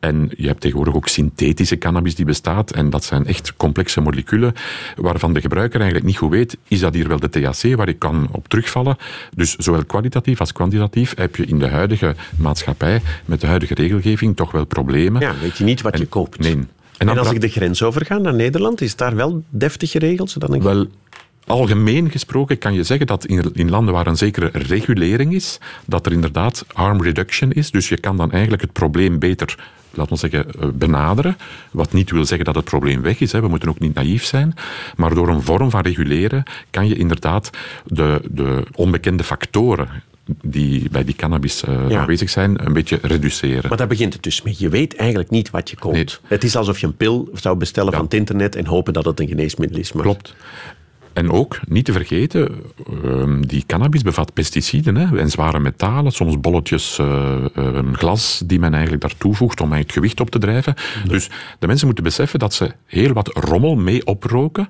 En 0.00 0.30
je 0.36 0.46
hebt 0.46 0.60
tegenwoordig 0.60 0.94
ook 0.94 1.08
synthetische 1.08 1.78
cannabis 1.78 2.14
die 2.14 2.24
bestaat. 2.24 2.70
En 2.70 2.90
dat 2.90 3.04
zijn 3.04 3.26
echt 3.26 3.56
complexe 3.56 4.00
moleculen 4.00 4.54
waarvan 4.96 5.32
de 5.32 5.40
gebruiker 5.40 5.80
eigenlijk 5.80 6.08
niet 6.08 6.18
goed 6.18 6.30
weet, 6.30 6.56
is 6.68 6.80
dat 6.80 6.94
hier 6.94 7.08
wel 7.08 7.20
de 7.20 7.30
THC 7.30 7.76
waar 7.76 7.88
ik 7.88 7.98
kan 7.98 8.28
op 8.32 8.48
terugvallen? 8.48 8.96
Dus 9.34 9.56
zowel 9.56 9.84
kwalitatief 9.84 10.40
als 10.40 10.52
kwantitatief 10.52 11.14
heb 11.16 11.36
je 11.36 11.44
in 11.44 11.58
de 11.58 11.68
huidige 11.68 12.14
maatschappij, 12.36 13.02
met 13.24 13.40
de 13.40 13.46
huidige 13.46 13.74
regelgeving, 13.74 14.36
toch 14.36 14.50
wel 14.50 14.64
problemen. 14.64 15.20
Ja, 15.20 15.34
weet 15.40 15.58
je 15.58 15.64
niet 15.64 15.82
wat 15.82 15.98
je 15.98 16.06
koopt. 16.06 16.38
Nee. 16.38 16.66
En, 16.98 17.18
als 17.18 17.30
ik 17.30 17.40
de 17.40 17.48
grens 17.48 17.82
overga 17.82 18.18
naar 18.18 18.34
Nederland, 18.34 18.80
is 18.80 18.96
daar 18.96 19.14
wel 19.14 19.42
deftig 19.48 19.90
geregeld? 19.90 20.30
Zodat 20.30 20.54
ik... 20.54 20.62
Wel, 20.62 20.86
algemeen 21.48 22.10
gesproken 22.10 22.58
kan 22.58 22.74
je 22.74 22.82
zeggen 22.82 23.06
dat 23.06 23.24
in, 23.24 23.50
in 23.52 23.70
landen 23.70 23.94
waar 23.94 24.06
een 24.06 24.16
zekere 24.16 24.50
regulering 24.52 25.34
is, 25.34 25.58
dat 25.86 26.06
er 26.06 26.12
inderdaad 26.12 26.64
harm 26.72 27.02
reduction 27.02 27.52
is. 27.52 27.70
Dus 27.70 27.88
je 27.88 28.00
kan 28.00 28.16
dan 28.16 28.32
eigenlijk 28.32 28.62
het 28.62 28.72
probleem 28.72 29.18
beter, 29.18 29.58
laten 29.94 30.12
we 30.12 30.18
zeggen, 30.18 30.46
eh, 30.60 30.68
benaderen. 30.74 31.36
Wat 31.70 31.92
niet 31.92 32.10
wil 32.10 32.24
zeggen 32.24 32.46
dat 32.46 32.54
het 32.54 32.64
probleem 32.64 33.02
weg 33.02 33.20
is. 33.20 33.32
Hè. 33.32 33.40
We 33.40 33.48
moeten 33.48 33.68
ook 33.68 33.78
niet 33.78 33.94
naïef 33.94 34.24
zijn. 34.24 34.54
Maar 34.96 35.14
door 35.14 35.28
een 35.28 35.42
vorm 35.42 35.70
van 35.70 35.80
reguleren 35.80 36.42
kan 36.70 36.88
je 36.88 36.94
inderdaad 36.96 37.50
de, 37.86 38.20
de 38.30 38.62
onbekende 38.74 39.24
factoren 39.24 39.88
die 40.42 40.90
bij 40.90 41.04
die 41.04 41.14
cannabis 41.14 41.62
eh, 41.62 41.88
Ja. 41.88 42.00
aanwezig 42.00 42.30
zijn, 42.30 42.66
een 42.66 42.72
beetje 42.72 42.98
reduceren. 43.02 43.68
Maar 43.68 43.78
daar 43.78 43.86
begint 43.86 44.12
het 44.12 44.22
dus 44.22 44.42
mee. 44.42 44.54
Je 44.58 44.68
weet 44.68 44.96
eigenlijk 44.96 45.30
niet 45.30 45.50
wat 45.50 45.70
je 45.70 45.76
koopt. 45.76 45.94
Nee. 45.94 46.06
Het 46.22 46.44
is 46.44 46.56
alsof 46.56 46.78
je 46.78 46.86
een 46.86 46.96
pil 46.96 47.28
zou 47.32 47.56
bestellen 47.56 47.92
van 47.92 48.04
het 48.04 48.14
internet 48.14 48.56
en 48.56 48.66
hopen 48.66 48.92
dat 48.92 49.04
het 49.04 49.20
een 49.20 49.28
geneesmiddel 49.28 49.78
is. 49.78 49.92
Maar... 49.92 50.02
Klopt. 50.02 50.34
En 51.12 51.30
ook, 51.30 51.60
niet 51.68 51.84
te 51.84 51.92
vergeten, 51.92 52.48
ehm, 53.04 53.40
die 53.40 53.64
cannabis 53.66 54.02
bevat 54.02 54.32
pesticiden 54.32 54.96
hè, 54.96 55.18
en 55.18 55.30
zware 55.30 55.58
metalen, 55.58 56.12
soms 56.12 56.40
bolletjes 56.40 56.98
eh, 56.98 57.44
glas 57.92 58.42
die 58.46 58.58
men 58.58 58.72
eigenlijk 58.72 59.02
daar 59.02 59.16
toevoegt 59.18 59.60
om 59.60 59.72
het 59.72 59.92
gewicht 59.92 60.20
op 60.20 60.30
te 60.30 60.38
drijven. 60.38 60.74
Dus 61.06 61.28
de 61.58 61.66
mensen 61.66 61.86
moeten 61.86 62.04
beseffen 62.04 62.38
dat 62.38 62.54
ze 62.54 62.72
heel 62.86 63.12
wat 63.12 63.30
rommel 63.34 63.76
mee 63.76 64.06
oproken 64.06 64.66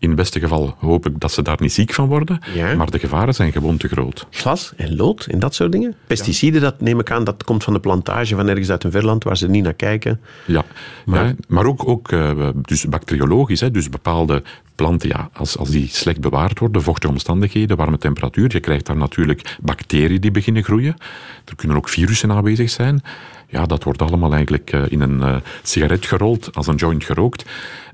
In 0.00 0.08
het 0.08 0.16
beste 0.16 0.40
geval 0.40 0.74
hoop 0.78 1.06
ik 1.06 1.20
dat 1.20 1.32
ze 1.32 1.42
daar 1.42 1.56
niet 1.60 1.72
ziek 1.72 1.92
van 1.92 2.08
worden, 2.08 2.38
Ja. 2.54 2.74
maar 2.74 2.90
de 2.90 2.98
gevaren 2.98 3.34
zijn 3.34 3.52
gewoon 3.52 3.76
te 3.76 3.88
groot. 3.88 4.26
Glas 4.30 4.72
en 4.76 4.96
lood 4.96 5.24
en 5.30 5.38
dat 5.38 5.54
soort 5.54 5.72
dingen. 5.72 5.94
Pesticiden, 6.06 6.60
dat 6.60 6.80
neem 6.80 6.98
ik 7.00 7.10
aan, 7.10 7.24
dat 7.24 7.44
komt 7.44 7.64
van 7.64 7.72
de 7.72 7.80
plantage 7.80 8.34
van 8.34 8.48
ergens 8.48 8.70
uit 8.70 8.84
een 8.84 8.90
verland 8.90 9.24
waar 9.24 9.36
ze 9.36 9.48
niet 9.48 9.64
naar 9.64 9.74
kijken. 9.74 10.20
Ja, 10.46 10.64
Maar- 11.04 11.24
maar, 11.24 11.34
maar 11.48 11.64
ook, 11.66 11.88
ook 11.88 12.12
eh, 12.12 12.48
dus 12.54 12.84
bacteriologisch, 12.84 13.60
hè, 13.60 13.70
dus 13.70 13.88
bepaalde 13.88 14.42
planten, 14.74 15.08
ja, 15.08 15.30
als, 15.32 15.58
als 15.58 15.70
die 15.70 15.88
slecht 15.88 16.20
bewaard 16.20 16.58
worden, 16.58 16.82
vochtige 16.82 17.12
omstandigheden, 17.12 17.76
warme 17.76 17.98
temperatuur, 17.98 18.52
je 18.52 18.60
krijgt 18.60 18.86
daar 18.86 18.96
natuurlijk 18.96 19.56
bacteriën 19.62 20.20
die 20.20 20.30
beginnen 20.30 20.64
groeien. 20.64 20.96
Er 21.44 21.56
kunnen 21.56 21.76
ook 21.76 21.88
virussen 21.88 22.32
aanwezig 22.32 22.70
zijn. 22.70 23.02
Ja, 23.50 23.66
dat 23.66 23.84
wordt 23.84 24.02
allemaal 24.02 24.32
eigenlijk 24.32 24.72
eh, 24.72 24.82
in 24.88 25.00
een 25.00 25.22
eh, 25.22 25.36
sigaret 25.62 26.06
gerold, 26.06 26.54
als 26.54 26.66
een 26.66 26.74
joint 26.74 27.04
gerookt. 27.04 27.44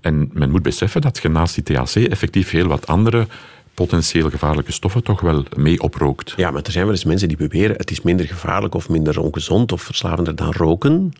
En 0.00 0.30
men 0.32 0.50
moet 0.50 0.62
beseffen 0.62 1.00
dat 1.00 1.18
je 1.22 1.28
naast 1.28 1.54
die 1.54 1.64
THC 1.64 1.96
effectief 1.96 2.50
heel 2.50 2.66
wat 2.66 2.86
andere 2.86 3.26
potentieel 3.74 4.30
gevaarlijke 4.30 4.72
stoffen 4.72 5.02
toch 5.02 5.20
wel 5.20 5.44
mee 5.56 5.80
oprookt. 5.80 6.34
Ja, 6.36 6.50
maar 6.50 6.62
er 6.62 6.72
zijn 6.72 6.84
wel 6.84 6.94
eens 6.94 7.04
mensen 7.04 7.28
die 7.28 7.36
beweren 7.36 7.76
het 7.76 7.90
is 7.90 8.02
minder 8.02 8.26
gevaarlijk 8.26 8.74
of 8.74 8.88
minder 8.88 9.20
ongezond 9.20 9.72
of 9.72 9.82
verslavender 9.82 10.34
dan 10.34 10.52
roken. 10.52 11.12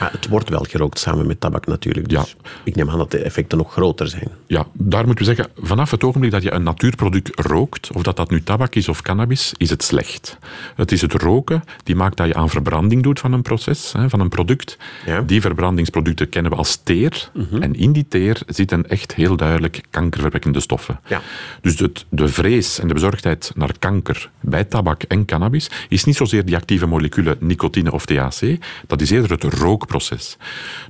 Maar 0.00 0.12
het 0.12 0.28
wordt 0.28 0.48
wel 0.48 0.66
gerookt 0.68 0.98
samen 0.98 1.26
met 1.26 1.40
tabak 1.40 1.66
natuurlijk. 1.66 2.08
Dus 2.08 2.34
ik 2.64 2.74
neem 2.74 2.90
aan 2.90 2.98
dat 2.98 3.10
de 3.10 3.18
effecten 3.18 3.58
nog 3.58 3.72
groter 3.72 4.08
zijn. 4.08 4.28
Ja, 4.46 4.66
daar 4.72 5.06
moeten 5.06 5.26
we 5.26 5.34
zeggen, 5.34 5.52
vanaf 5.62 5.90
het 5.90 6.04
ogenblik 6.04 6.32
dat 6.32 6.42
je 6.42 6.52
een 6.52 6.62
natuurproduct 6.62 7.40
rookt, 7.40 7.90
of 7.92 8.02
dat 8.02 8.16
dat 8.16 8.30
nu 8.30 8.42
tabak 8.42 8.74
is 8.74 8.88
of 8.88 9.02
cannabis, 9.02 9.54
is 9.56 9.70
het 9.70 9.82
slecht. 9.82 10.38
Het 10.76 10.92
is 10.92 11.00
het 11.00 11.12
roken 11.12 11.64
die 11.82 11.94
maakt 11.94 12.16
dat 12.16 12.26
je 12.26 12.34
aan 12.34 12.50
verbranding 12.50 13.02
doet 13.02 13.20
van 13.20 13.32
een 13.32 13.42
proces, 13.42 13.94
van 14.06 14.20
een 14.20 14.28
product. 14.28 14.76
Ja. 15.06 15.20
Die 15.20 15.40
verbrandingsproducten 15.40 16.28
kennen 16.28 16.50
we 16.50 16.56
als 16.56 16.76
teer. 16.76 17.30
En 17.60 17.74
in 17.74 17.92
die 17.92 18.06
teer 18.08 18.40
zitten 18.46 18.88
echt 18.88 19.14
heel 19.14 19.36
duidelijk 19.36 19.80
kankerverwekkende 19.90 20.60
stoffen. 20.60 21.00
Ja. 21.06 21.20
Dus 21.60 21.78
het, 21.78 22.04
de 22.08 22.28
vrees 22.28 22.78
en 22.78 22.88
de 22.88 22.94
bezorgdheid 22.94 23.52
naar 23.54 23.78
kanker 23.78 24.30
bij 24.40 24.64
tabak 24.64 25.02
en 25.02 25.24
cannabis 25.24 25.70
is 25.88 26.04
niet 26.04 26.16
zozeer 26.16 26.44
die 26.44 26.56
actieve 26.56 26.86
moleculen 26.86 27.36
nicotine 27.40 27.92
of 27.92 28.04
THC, 28.04 28.58
dat 28.86 29.00
is 29.00 29.10
eerder 29.10 29.30
het 29.30 29.44
rookproces. 29.72 30.36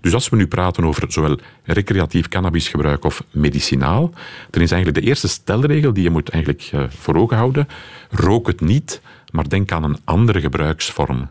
Dus 0.00 0.14
als 0.14 0.28
we 0.28 0.36
nu 0.36 0.46
praten 0.46 0.84
over 0.84 1.12
zowel 1.12 1.38
recreatief 1.64 2.28
cannabisgebruik 2.28 3.04
of 3.04 3.24
medicinaal, 3.30 4.10
dan 4.50 4.62
is 4.62 4.70
eigenlijk 4.70 5.02
de 5.02 5.08
eerste 5.08 5.28
stelregel 5.28 5.92
die 5.92 6.02
je 6.02 6.10
moet 6.10 6.28
eigenlijk 6.28 6.68
eh, 6.72 6.84
voor 6.88 7.16
ogen 7.16 7.36
houden, 7.36 7.68
rook 8.10 8.46
het 8.46 8.60
niet, 8.60 9.00
maar 9.32 9.48
denk 9.48 9.72
aan 9.72 9.84
een 9.84 9.98
andere 10.04 10.40
gebruiksvorm. 10.40 11.30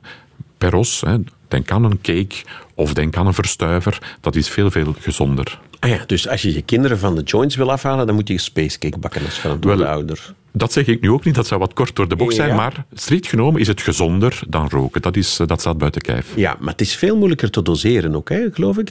Peros, 0.57 1.03
denk 1.47 1.71
aan 1.71 1.83
een 1.83 2.01
cake 2.01 2.35
of 2.75 2.93
denk 2.93 3.17
aan 3.17 3.27
een 3.27 3.33
verstuiver, 3.33 4.17
dat 4.21 4.35
is 4.35 4.49
veel, 4.49 4.71
veel 4.71 4.95
gezonder. 4.99 5.59
Ah 5.79 5.89
ja, 5.89 6.03
dus 6.05 6.27
als 6.27 6.41
je 6.41 6.53
je 6.53 6.61
kinderen 6.61 6.99
van 6.99 7.15
de 7.15 7.23
joints 7.23 7.55
wil 7.55 7.71
afhalen, 7.71 8.05
dan 8.05 8.15
moet 8.15 8.27
je 8.27 8.37
spacecake 8.37 8.97
bakken 8.97 9.25
als 9.25 9.39
verantwoorde 9.39 9.83
Wel, 9.83 9.91
ouder. 9.91 10.33
Dat 10.53 10.71
zeg 10.73 10.87
ik 10.87 11.01
nu 11.01 11.11
ook 11.11 11.25
niet, 11.25 11.35
dat 11.35 11.47
zou 11.47 11.59
wat 11.59 11.73
kort 11.73 11.95
door 11.95 12.07
de 12.07 12.15
bocht 12.15 12.35
zijn, 12.35 12.49
Ja. 12.49 12.55
maar 12.55 12.85
strikt 12.93 13.27
genomen 13.27 13.61
is 13.61 13.67
het 13.67 13.81
gezonder 13.81 14.39
dan 14.47 14.69
roken. 14.69 15.01
Dat, 15.01 15.15
is, 15.17 15.39
eh, 15.39 15.47
dat 15.47 15.59
staat 15.59 15.77
buiten 15.77 16.01
kijf. 16.01 16.25
Ja, 16.35 16.57
maar 16.59 16.71
het 16.71 16.81
is 16.81 16.95
veel 16.95 17.15
moeilijker 17.17 17.49
te 17.49 17.61
doseren 17.61 18.15
ook, 18.15 18.29
hè, 18.29 18.47
geloof 18.51 18.77
ik. 18.77 18.89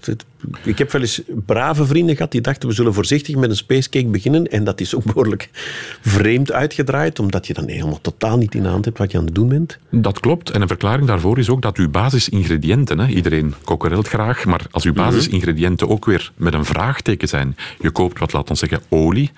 Ik 0.65 0.79
heb 0.79 0.93
wel 0.93 1.01
eens 1.01 1.23
brave 1.47 1.87
vrienden 1.87 2.17
gehad 2.17 2.33
die 2.33 2.41
dachten 2.41 2.69
we 2.69 2.75
zullen 2.75 2.95
voorzichtig 2.95 3.37
met 3.37 3.51
een 3.51 3.57
spacecake 3.57 4.07
beginnen. 4.07 4.47
En 4.47 4.65
dat 4.65 4.81
is 4.81 4.95
ook 4.95 5.05
behoorlijk 5.05 5.49
vreemd 6.01 6.53
uitgedraaid, 6.53 7.19
omdat 7.19 7.47
je 7.47 7.55
dan 7.55 7.69
helemaal 7.69 8.01
totaal 8.01 8.39
niet 8.39 8.55
in 8.55 8.63
de 8.63 8.69
hand 8.69 8.85
hebt 8.85 8.99
wat 8.99 9.13
je 9.13 9.19
aan 9.19 9.25
het 9.25 9.35
doen 9.35 9.49
bent. 9.49 9.79
Dat 9.91 10.21
klopt. 10.21 10.51
En 10.51 10.63
een 10.63 10.69
verklaring 10.69 11.07
daarvoor 11.07 11.39
is 11.39 11.49
ook 11.51 11.63
dat 11.63 11.77
uw 11.77 11.91
basisingrediënten, 11.91 12.99
hè, 12.99 13.07
iedereen 13.07 13.55
kokerelt 13.65 14.09
graag, 14.09 14.45
maar 14.45 14.63
als 14.71 14.85
uw 14.85 14.93
basisingrediënten 14.93 15.89
ook 15.89 16.05
weer 16.05 16.33
met 16.37 16.55
een 16.55 16.65
vraagteken 16.65 17.29
zijn. 17.29 17.57
Je 17.81 17.91
koopt 17.91 18.19
wat, 18.19 18.33
laten 18.33 18.53
we 18.53 18.59
zeggen, 18.59 18.81
olie, 18.89 19.31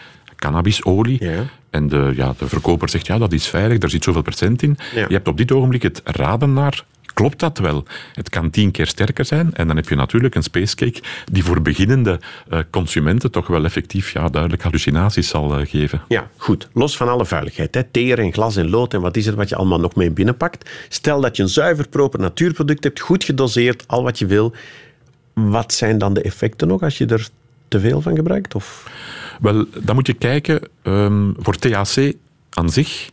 cannabisolie. 0.42 1.24
Ja. 1.24 1.44
En 1.70 1.88
de, 1.88 2.12
ja, 2.16 2.34
de 2.38 2.48
verkoper 2.48 2.88
zegt, 2.88 3.06
ja, 3.06 3.18
dat 3.18 3.32
is 3.32 3.46
veilig, 3.46 3.78
daar 3.78 3.90
zit 3.90 4.04
zoveel 4.04 4.22
procent 4.22 4.62
in. 4.62 4.76
Ja. 4.94 5.04
Je 5.08 5.14
hebt 5.14 5.28
op 5.28 5.36
dit 5.36 5.52
ogenblik 5.52 5.82
het 5.82 6.00
raden 6.04 6.52
naar... 6.52 6.84
Klopt 7.14 7.38
dat 7.38 7.58
wel? 7.58 7.84
Het 8.12 8.28
kan 8.28 8.50
tien 8.50 8.70
keer 8.70 8.86
sterker 8.86 9.24
zijn. 9.24 9.54
En 9.54 9.66
dan 9.66 9.76
heb 9.76 9.88
je 9.88 9.94
natuurlijk 9.94 10.34
een 10.34 10.42
spacecake 10.42 11.02
die 11.32 11.44
voor 11.44 11.62
beginnende 11.62 12.20
eh, 12.48 12.58
consumenten 12.70 13.30
toch 13.30 13.46
wel 13.46 13.64
effectief 13.64 14.12
ja, 14.12 14.28
duidelijk 14.28 14.62
hallucinaties 14.62 15.28
zal 15.28 15.58
eh, 15.58 15.66
geven. 15.66 16.00
Ja, 16.08 16.30
goed. 16.36 16.68
Los 16.72 16.96
van 16.96 17.08
alle 17.08 17.26
vuiligheid. 17.26 17.74
Hè. 17.74 17.82
Teer 17.84 18.18
en 18.18 18.32
glas 18.32 18.56
en 18.56 18.70
lood 18.70 18.94
en 18.94 19.00
wat 19.00 19.16
is 19.16 19.26
het 19.26 19.34
wat 19.34 19.48
je 19.48 19.56
allemaal 19.56 19.80
nog 19.80 19.94
mee 19.94 20.10
binnenpakt. 20.10 20.70
Stel 20.88 21.20
dat 21.20 21.36
je 21.36 21.42
een 21.42 21.48
zuiver, 21.48 21.88
proper 21.88 22.20
natuurproduct 22.20 22.84
hebt, 22.84 23.00
goed 23.00 23.24
gedoseerd, 23.24 23.84
al 23.86 24.02
wat 24.02 24.18
je 24.18 24.26
wil. 24.26 24.52
Wat 25.32 25.72
zijn 25.72 25.98
dan 25.98 26.14
de 26.14 26.22
effecten 26.22 26.68
nog 26.68 26.82
als 26.82 26.98
je 26.98 27.06
er 27.06 27.28
te 27.68 27.80
veel 27.80 28.00
van 28.00 28.14
gebruikt? 28.16 28.54
Of... 28.54 28.90
Wel, 29.42 29.64
dan 29.78 29.94
moet 29.94 30.06
je 30.06 30.12
kijken 30.12 30.60
ehm, 30.82 31.30
voor 31.36 31.56
THC 31.56 32.12
aan 32.50 32.70
zich. 32.70 33.10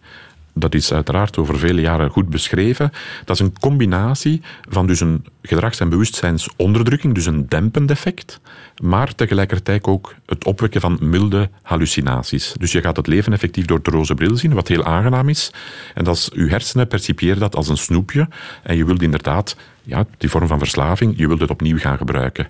Dat 0.54 0.76
is 0.76 0.94
uiteraard 0.94 1.38
over 1.38 1.60
vele 1.60 1.82
jaren 1.82 2.10
goed 2.10 2.30
beschreven. 2.30 2.92
Dat 3.26 3.40
is 3.40 3.46
een 3.46 3.60
combinatie 3.60 4.42
van 4.70 4.88
dus 4.88 5.00
een 5.00 5.26
gedrags- 5.42 5.80
en 5.80 5.90
bewustzijnsonderdrukking, 5.90 7.14
dus 7.14 7.26
een 7.26 7.48
dempend 7.48 7.92
effect, 7.92 8.40
maar 8.82 9.16
tegelijkertijd 9.16 9.86
ook 9.86 10.16
het 10.26 10.46
opwekken 10.46 10.82
van 10.82 10.98
milde 11.02 11.50
hallucinaties. 11.62 12.54
Dus 12.58 12.72
je 12.72 12.82
gaat 12.82 12.98
het 12.98 13.08
leven 13.08 13.34
effectief 13.34 13.66
door 13.66 13.84
de 13.84 13.92
roze 13.92 14.14
bril 14.14 14.36
zien, 14.36 14.54
wat 14.54 14.68
heel 14.68 14.84
aangenaam 14.86 15.30
is. 15.30 15.52
En 15.94 16.08
als 16.08 16.30
je 16.34 16.50
hersenen 16.50 16.88
percipiëren 16.88 17.40
dat 17.40 17.56
als 17.56 17.68
een 17.68 17.78
snoepje 17.78 18.28
en 18.64 18.78
je 18.78 18.86
wilt 18.86 19.02
inderdaad, 19.02 19.56
ja, 19.84 20.06
die 20.18 20.30
vorm 20.30 20.48
van 20.48 20.60
verslaving, 20.60 21.14
je 21.18 21.28
wilt 21.28 21.42
het 21.42 21.50
opnieuw 21.50 21.78
gaan 21.78 21.98
gebruiken. 21.98 22.48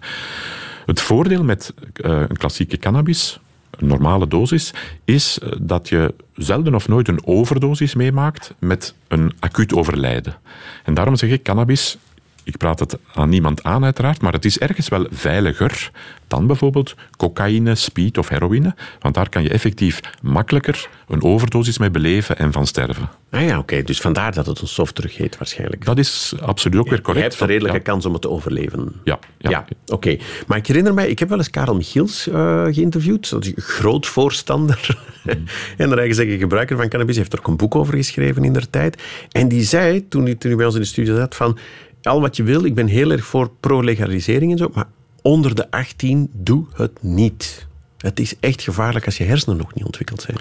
Het 0.86 1.02
voordeel 1.02 1.44
met 1.44 1.74
eh, 1.94 2.12
een 2.12 2.38
klassieke 2.38 2.78
cannabis, 2.78 3.40
normale 3.78 4.28
dosis, 4.28 4.74
is 5.06 5.40
eh, 5.40 5.52
dat 5.62 5.90
je 5.90 6.14
zelden 6.36 6.76
of 6.76 6.88
nooit 6.88 7.08
een 7.08 7.26
overdosis 7.26 7.96
meemaakt 7.96 8.54
met 8.60 8.94
een 9.08 9.34
acuut 9.40 9.74
overlijden. 9.74 10.36
En 10.84 10.94
daarom 10.94 11.16
zeg 11.16 11.30
ik, 11.30 11.44
cannabis, 11.44 11.98
ik 12.44 12.58
praat 12.58 12.80
het 12.80 12.98
aan 13.14 13.30
niemand 13.30 13.64
aan 13.64 13.84
uiteraard, 13.84 14.22
maar 14.22 14.34
het 14.34 14.46
is 14.46 14.60
ergens 14.60 14.88
wel 14.90 15.08
veiliger 15.12 15.92
dan 16.28 16.48
bijvoorbeeld 16.48 16.96
cocaïne, 17.18 17.76
speed 17.76 18.18
of 18.18 18.28
heroïne, 18.30 18.76
want 19.00 19.16
daar 19.16 19.30
kan 19.30 19.44
je 19.44 19.50
effectief 19.50 20.00
makkelijker 20.22 20.90
een 21.08 21.24
overdosis 21.24 21.78
mee 21.78 21.90
beleven 21.92 22.38
en 22.38 22.52
van 22.52 22.68
sterven. 22.68 23.10
Ah 23.32 23.42
ja, 23.46 23.58
oké. 23.58 23.82
Dus 23.84 24.02
vandaar 24.02 24.34
dat 24.34 24.46
het 24.46 24.62
een 24.62 24.68
softdrug 24.68 25.18
heet 25.18 25.38
waarschijnlijk. 25.38 25.86
Dat 25.86 25.98
is 25.98 26.34
absoluut 26.42 26.80
ook 26.80 26.88
weer 26.88 26.98
Je 26.98 27.02
correct. 27.04 27.26
hebt 27.28 27.42
een 27.42 27.48
redelijke 27.48 27.78
Ja. 27.78 27.84
kans 27.84 28.06
om 28.06 28.14
het 28.14 28.22
te 28.22 28.30
overleven. 28.30 28.94
Ja, 29.04 29.20
ja. 29.38 29.50
Ja, 29.50 29.66
oké. 29.88 30.18
Maar 30.48 30.58
ik 30.58 30.68
herinner 30.68 30.94
mij, 30.94 31.08
ik 31.10 31.20
heb 31.20 31.30
wel 31.30 31.38
eens 31.38 31.50
Karel 31.50 31.76
Michiels 31.76 32.28
eh, 32.28 32.64
geïnterviewd. 32.72 33.30
Dat 33.30 33.46
is 33.46 33.52
een 33.56 33.62
groot 33.62 34.08
voorstander 34.08 34.98
en 35.78 35.92
een 35.92 35.98
eigen 35.98 36.16
zeggen 36.16 36.38
gebruiker 36.38 36.78
van 36.78 36.90
cannabis. 36.90 37.16
Hij 37.16 37.24
heeft 37.24 37.34
er 37.38 37.40
ook 37.40 37.48
een 37.52 37.58
boek 37.58 37.76
over 37.76 37.94
geschreven 37.96 38.44
in 38.44 38.54
der 38.54 38.70
tijd. 38.70 39.02
En 39.32 39.48
die 39.48 39.64
zei, 39.64 40.08
toen 40.08 40.24
hij, 40.24 40.36
toen 40.36 40.50
hij 40.50 40.56
bij 40.56 40.66
ons 40.66 40.76
in 40.76 40.82
de 40.82 40.88
studio 40.88 41.16
zat, 41.16 41.36
van 41.36 41.58
al 42.04 42.22
wat 42.22 42.36
je 42.36 42.44
wil, 42.44 42.64
ik 42.64 42.76
ben 42.76 42.88
heel 42.88 43.12
erg 43.12 43.26
voor 43.26 43.52
pro-legalisering 43.60 44.52
en 44.52 44.58
zo, 44.58 44.70
maar 44.74 44.88
onder 45.22 45.56
de 45.56 45.72
18 45.72 46.30
doe 46.34 46.66
het 46.74 47.04
niet. 47.04 47.68
Het 48.00 48.20
is 48.20 48.36
echt 48.40 48.62
gevaarlijk 48.62 49.06
als 49.06 49.18
je 49.18 49.24
hersenen 49.24 49.58
nog 49.58 49.74
niet 49.74 49.86
ontwikkeld 49.86 50.22
zijn. 50.22 50.38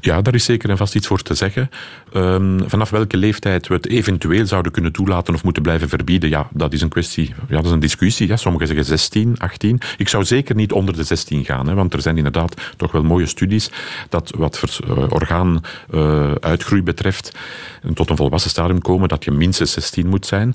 Ja, 0.00 0.22
daar 0.22 0.34
is 0.34 0.44
zeker 0.44 0.70
en 0.70 0.76
vast 0.76 0.94
iets 0.94 1.06
voor 1.06 1.22
te 1.22 1.34
zeggen. 1.34 1.70
Ehm, 2.12 2.60
vanaf 2.66 2.90
welke 2.90 3.16
leeftijd 3.16 3.66
we 3.66 3.74
het 3.74 3.88
eventueel 3.88 4.46
zouden 4.46 4.72
kunnen 4.72 4.92
toelaten 4.92 5.34
of 5.34 5.44
moeten 5.44 5.62
blijven 5.62 5.88
verbieden, 5.88 6.28
ja, 6.28 6.48
dat 6.52 6.72
is 6.72 6.80
een 6.80 6.88
kwestie, 6.88 7.34
ja, 7.48 7.56
dat 7.56 7.64
is 7.64 7.70
een 7.70 7.80
discussie. 7.80 8.26
Ja. 8.28 8.36
Sommigen 8.36 8.66
zeggen 8.66 8.84
16, 8.84 9.38
18. 9.38 9.80
Ik 9.96 10.08
zou 10.08 10.24
zeker 10.24 10.54
niet 10.54 10.72
onder 10.72 10.96
de 10.96 11.02
16 11.02 11.44
gaan, 11.44 11.68
hè, 11.68 11.74
want 11.74 11.94
er 11.94 12.02
zijn 12.02 12.16
inderdaad 12.16 12.54
toch 12.76 12.92
wel 12.92 13.02
mooie 13.02 13.26
studies 13.26 13.70
dat 14.08 14.32
wat 14.36 14.80
eh, 14.86 15.04
orgaanuitgroei 15.08 16.82
betreft 16.82 17.38
en 17.82 17.94
tot 17.94 18.10
een 18.10 18.16
volwassen 18.16 18.50
stadium 18.50 18.80
komen, 18.80 19.08
dat 19.08 19.24
je 19.24 19.30
minstens 19.30 19.72
16 19.72 20.06
moet 20.06 20.26
zijn. 20.26 20.52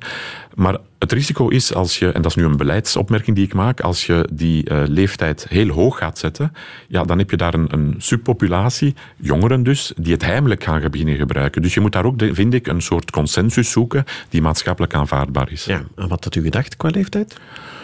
Maar 0.56 0.78
het 1.00 1.12
risico 1.12 1.48
is 1.48 1.74
als 1.74 2.00
je, 2.00 2.12
en 2.12 2.22
dat 2.22 2.32
is 2.32 2.38
nu 2.38 2.44
een 2.44 2.58
beleidsopmerking 2.58 3.36
die 3.36 3.46
ik 3.46 3.54
maak, 3.54 3.82
als 3.82 4.06
je 4.06 4.30
die 4.34 4.70
eh, 4.70 4.84
leeftijd 4.88 5.46
heel 5.50 5.68
hoog 5.70 5.98
gaat 5.98 6.18
zetten, 6.18 6.54
ja, 6.88 7.04
dan 7.04 7.18
heb 7.18 7.30
je 7.30 7.38
daar 7.38 7.54
een, 7.54 7.68
een 7.70 7.96
subpopulatie, 7.98 8.96
jongeren 9.18 9.64
dus, 9.64 9.94
die 9.98 10.14
het 10.14 10.26
heimelijk 10.26 10.64
gaan 10.64 10.90
beginnen 10.92 11.16
gebruiken. 11.16 11.62
Dus 11.62 11.74
je 11.74 11.80
moet 11.80 11.92
daar 11.92 12.06
ook, 12.06 12.24
vind 12.32 12.54
ik, 12.54 12.68
een 12.68 12.82
soort 12.82 13.12
consensus 13.12 13.72
zoeken 13.72 14.04
die 14.30 14.42
maatschappelijk 14.42 14.94
aanvaardbaar 14.94 15.52
is. 15.52 15.66
Ja, 15.66 15.84
en 15.96 16.08
wat 16.08 16.24
had 16.24 16.36
u 16.36 16.42
gedacht 16.42 16.78
qua 16.78 16.90
leeftijd? 16.90 17.38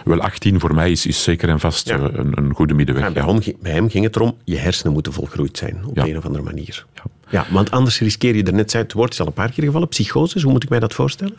Wel, 0.05 0.19
18 0.21 0.59
voor 0.59 0.73
mij 0.75 0.91
is, 0.91 1.05
is 1.05 1.23
zeker 1.23 1.49
en 1.49 1.59
vast 1.59 1.87
Ja. 1.87 1.97
eh, 1.97 2.03
een, 2.11 2.37
een 2.37 2.53
goede 2.53 2.73
middenweg. 2.73 3.03
Ja, 3.05 3.11
bij, 3.11 3.23
hem, 3.23 3.41
ging- 3.41 3.61
bij 3.61 3.71
hem 3.71 3.89
ging 3.89 4.03
het 4.05 4.15
erom, 4.15 4.37
je 4.43 4.57
hersenen 4.57 4.93
moeten 4.93 5.13
volgroeid 5.13 5.57
zijn, 5.57 5.85
op 5.85 5.97
een 5.97 6.17
of 6.17 6.25
andere 6.25 6.43
manier. 6.43 6.85
Ja. 7.31 7.45
want 7.51 7.71
anders 7.71 7.99
riskeer 7.99 8.35
je 8.35 8.43
er 8.43 8.53
net 8.53 8.71
zei, 8.71 8.83
het 8.83 8.93
woord 8.93 9.13
is 9.13 9.19
al 9.19 9.25
een 9.27 9.33
paar 9.33 9.51
keer 9.51 9.63
gevallen, 9.63 9.87
psychoses, 9.87 10.41
hoe 10.43 10.51
moet 10.51 10.63
ik 10.63 10.69
mij 10.69 10.79
dat 10.79 10.93
voorstellen? 10.93 11.37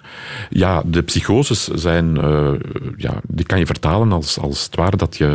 Ja, 0.50 0.82
de 0.86 1.02
psychoses 1.02 1.64
zijn, 1.68 2.16
eh, 2.16 2.52
ja, 2.96 3.20
die 3.28 3.44
kan 3.46 3.58
je 3.58 3.66
vertalen 3.66 4.12
als, 4.12 4.38
als 4.38 4.64
het 4.64 4.76
ware 4.76 4.96
dat 4.96 5.16
je 5.16 5.26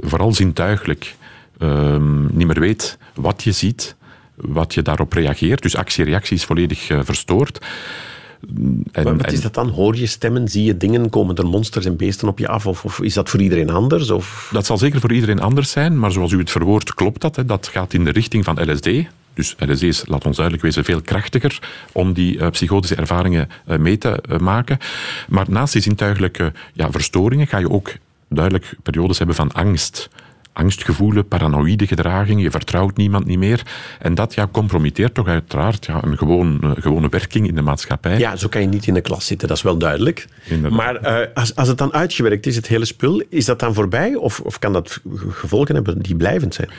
eh, 0.00 0.08
vooral 0.08 0.32
zintuigelijk 0.32 1.14
ehm, 1.58 2.36
niet 2.36 2.46
meer 2.46 2.60
weet 2.60 2.98
wat 3.14 3.42
je 3.42 3.52
ziet, 3.52 3.96
wat 4.34 4.74
je 4.74 4.82
daarop 4.82 5.12
reageert. 5.12 5.62
Dus 5.62 5.76
actie-reactie 5.76 6.36
is 6.36 6.44
volledig 6.44 6.86
verstoord. 7.02 7.58
En, 8.92 9.04
Maar 9.04 9.16
wat 9.16 9.32
is 9.32 9.40
dat 9.40 9.54
dan? 9.54 9.68
Hoor 9.68 9.96
je 9.96 10.06
stemmen, 10.06 10.48
zie 10.48 10.64
je 10.64 10.76
dingen, 10.76 11.10
komen 11.10 11.36
er 11.36 11.46
monsters 11.46 11.84
en 11.84 11.96
beesten 11.96 12.28
op 12.28 12.38
je 12.38 12.48
af? 12.48 12.66
Of, 12.66 12.84
of 12.84 13.00
is 13.00 13.14
dat 13.14 13.28
voor 13.28 13.40
iedereen 13.40 13.70
anders? 13.70 14.10
Of... 14.10 14.50
Dat 14.52 14.66
zal 14.66 14.78
zeker 14.78 15.00
voor 15.00 15.12
iedereen 15.12 15.40
anders 15.40 15.70
zijn, 15.70 15.98
maar 15.98 16.12
zoals 16.12 16.32
u 16.32 16.38
het 16.38 16.50
verwoordt, 16.50 16.94
klopt 16.94 17.20
dat. 17.20 17.36
Hè. 17.36 17.44
Dat 17.44 17.68
gaat 17.68 17.92
in 17.92 18.04
de 18.04 18.10
richting 18.10 18.44
van 18.44 18.72
LSD. 18.72 18.88
Dus 19.34 19.54
LSD 19.58 19.82
is, 19.82 20.06
laat 20.06 20.24
ons 20.24 20.36
duidelijk 20.36 20.64
wezen, 20.64 20.84
veel 20.84 21.00
krachtiger 21.00 21.58
om 21.92 22.12
die 22.12 22.38
eh, 22.38 22.50
psychotische 22.50 22.94
ervaringen 22.94 23.48
eh, 23.66 23.78
mee 23.78 23.98
te 23.98 24.08
eh, 24.08 24.38
maken. 24.38 24.78
Maar 25.28 25.46
naast 25.48 25.72
die 25.72 25.82
zintuigelijke 25.82 26.52
ja, 26.72 26.90
verstoringen 26.90 27.46
ga 27.46 27.58
je 27.58 27.70
ook 27.70 27.92
duidelijk 28.28 28.74
periodes 28.82 29.18
hebben 29.18 29.36
van 29.36 29.52
angst. 29.52 30.08
Angstgevoelen, 30.56 31.28
paranoïde 31.28 31.86
gedraging, 31.86 32.42
je 32.42 32.50
vertrouwt 32.50 32.96
niemand 32.96 33.26
niet 33.26 33.38
meer. 33.38 33.62
En 33.98 34.14
dat 34.14 34.34
ja, 34.34 34.48
compromitteert 34.52 35.14
toch 35.14 35.26
uiteraard 35.26 35.86
ja, 35.86 36.04
een 36.04 36.18
gewoon, 36.18 36.58
eh, 36.62 36.70
gewone 36.78 37.08
werking 37.08 37.48
in 37.48 37.54
de 37.54 37.62
maatschappij. 37.62 38.18
Ja, 38.18 38.36
zo 38.36 38.48
kan 38.48 38.60
je 38.60 38.66
niet 38.66 38.86
in 38.86 38.94
de 38.94 39.00
klas 39.00 39.26
zitten, 39.26 39.48
dat 39.48 39.56
is 39.56 39.62
wel 39.62 39.78
duidelijk. 39.78 40.28
Inderdaad. 40.48 40.78
Maar 40.78 40.96
eh, 40.96 41.34
als, 41.34 41.54
als 41.54 41.68
het 41.68 41.78
dan 41.78 41.92
uitgewerkt 41.92 42.46
is, 42.46 42.56
het 42.56 42.66
hele 42.66 42.84
spul, 42.84 43.22
is 43.28 43.44
dat 43.44 43.60
dan 43.60 43.74
voorbij? 43.74 44.14
Of, 44.14 44.40
of 44.40 44.58
kan 44.58 44.72
dat 44.72 45.00
gevolgen 45.30 45.74
hebben 45.74 46.02
die 46.02 46.16
blijvend 46.16 46.54
zijn? 46.54 46.70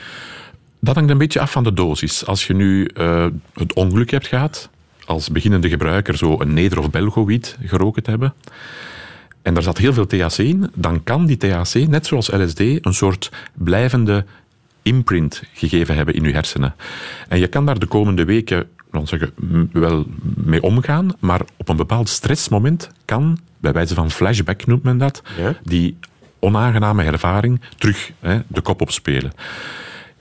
Dat 0.80 0.94
hangt 0.94 1.10
een 1.10 1.18
beetje 1.18 1.40
af 1.40 1.50
van 1.50 1.64
de 1.64 1.72
dosis. 1.72 2.26
Als 2.26 2.46
je 2.46 2.54
nu 2.54 2.84
eh, 2.84 3.26
het 3.54 3.72
ongeluk 3.72 4.10
hebt 4.10 4.26
gehad, 4.26 4.68
als 5.04 5.30
beginnende 5.30 5.68
gebruiker 5.68 6.16
zo 6.16 6.40
een 6.40 6.54
Neder- 6.54 6.78
of 6.78 6.90
Belgowiet 6.90 7.56
geroken 7.64 8.02
te 8.02 8.10
hebben, 8.10 8.34
en 9.42 9.54
daar 9.54 9.62
zat 9.62 9.78
heel 9.78 9.92
veel 9.92 10.06
THC 10.06 10.38
in, 10.38 10.70
dan 10.74 11.02
kan 11.02 11.26
die 11.26 11.36
THC, 11.36 11.74
net 11.74 12.06
zoals 12.06 12.30
LSD, 12.30 12.60
een 12.60 12.94
soort 12.94 13.30
blijvende 13.54 14.24
imprint 14.82 15.42
gegeven 15.52 15.94
hebben 15.96 16.14
in 16.14 16.22
je 16.24 16.32
hersenen. 16.32 16.74
En 17.28 17.38
je 17.38 17.46
kan 17.46 17.66
daar 17.66 17.78
de 17.78 17.86
komende 17.86 18.24
weken 18.24 18.68
dan 18.90 19.06
zeggen, 19.06 19.32
wel 19.72 20.06
mee 20.34 20.62
omgaan, 20.62 21.10
maar 21.18 21.40
op 21.56 21.68
een 21.68 21.76
bepaald 21.76 22.08
stressmoment 22.08 22.90
kan, 23.04 23.38
bij 23.58 23.72
wijze 23.72 23.94
van 23.94 24.10
flashback 24.10 24.66
noemt 24.66 24.82
men 24.82 24.98
dat, 24.98 25.22
Ja. 25.38 25.54
die 25.62 25.96
onaangename 26.38 27.02
ervaring 27.04 27.60
terug 27.76 28.10
hè, 28.20 28.38
de 28.46 28.60
kop 28.60 28.80
opspelen. 28.80 29.32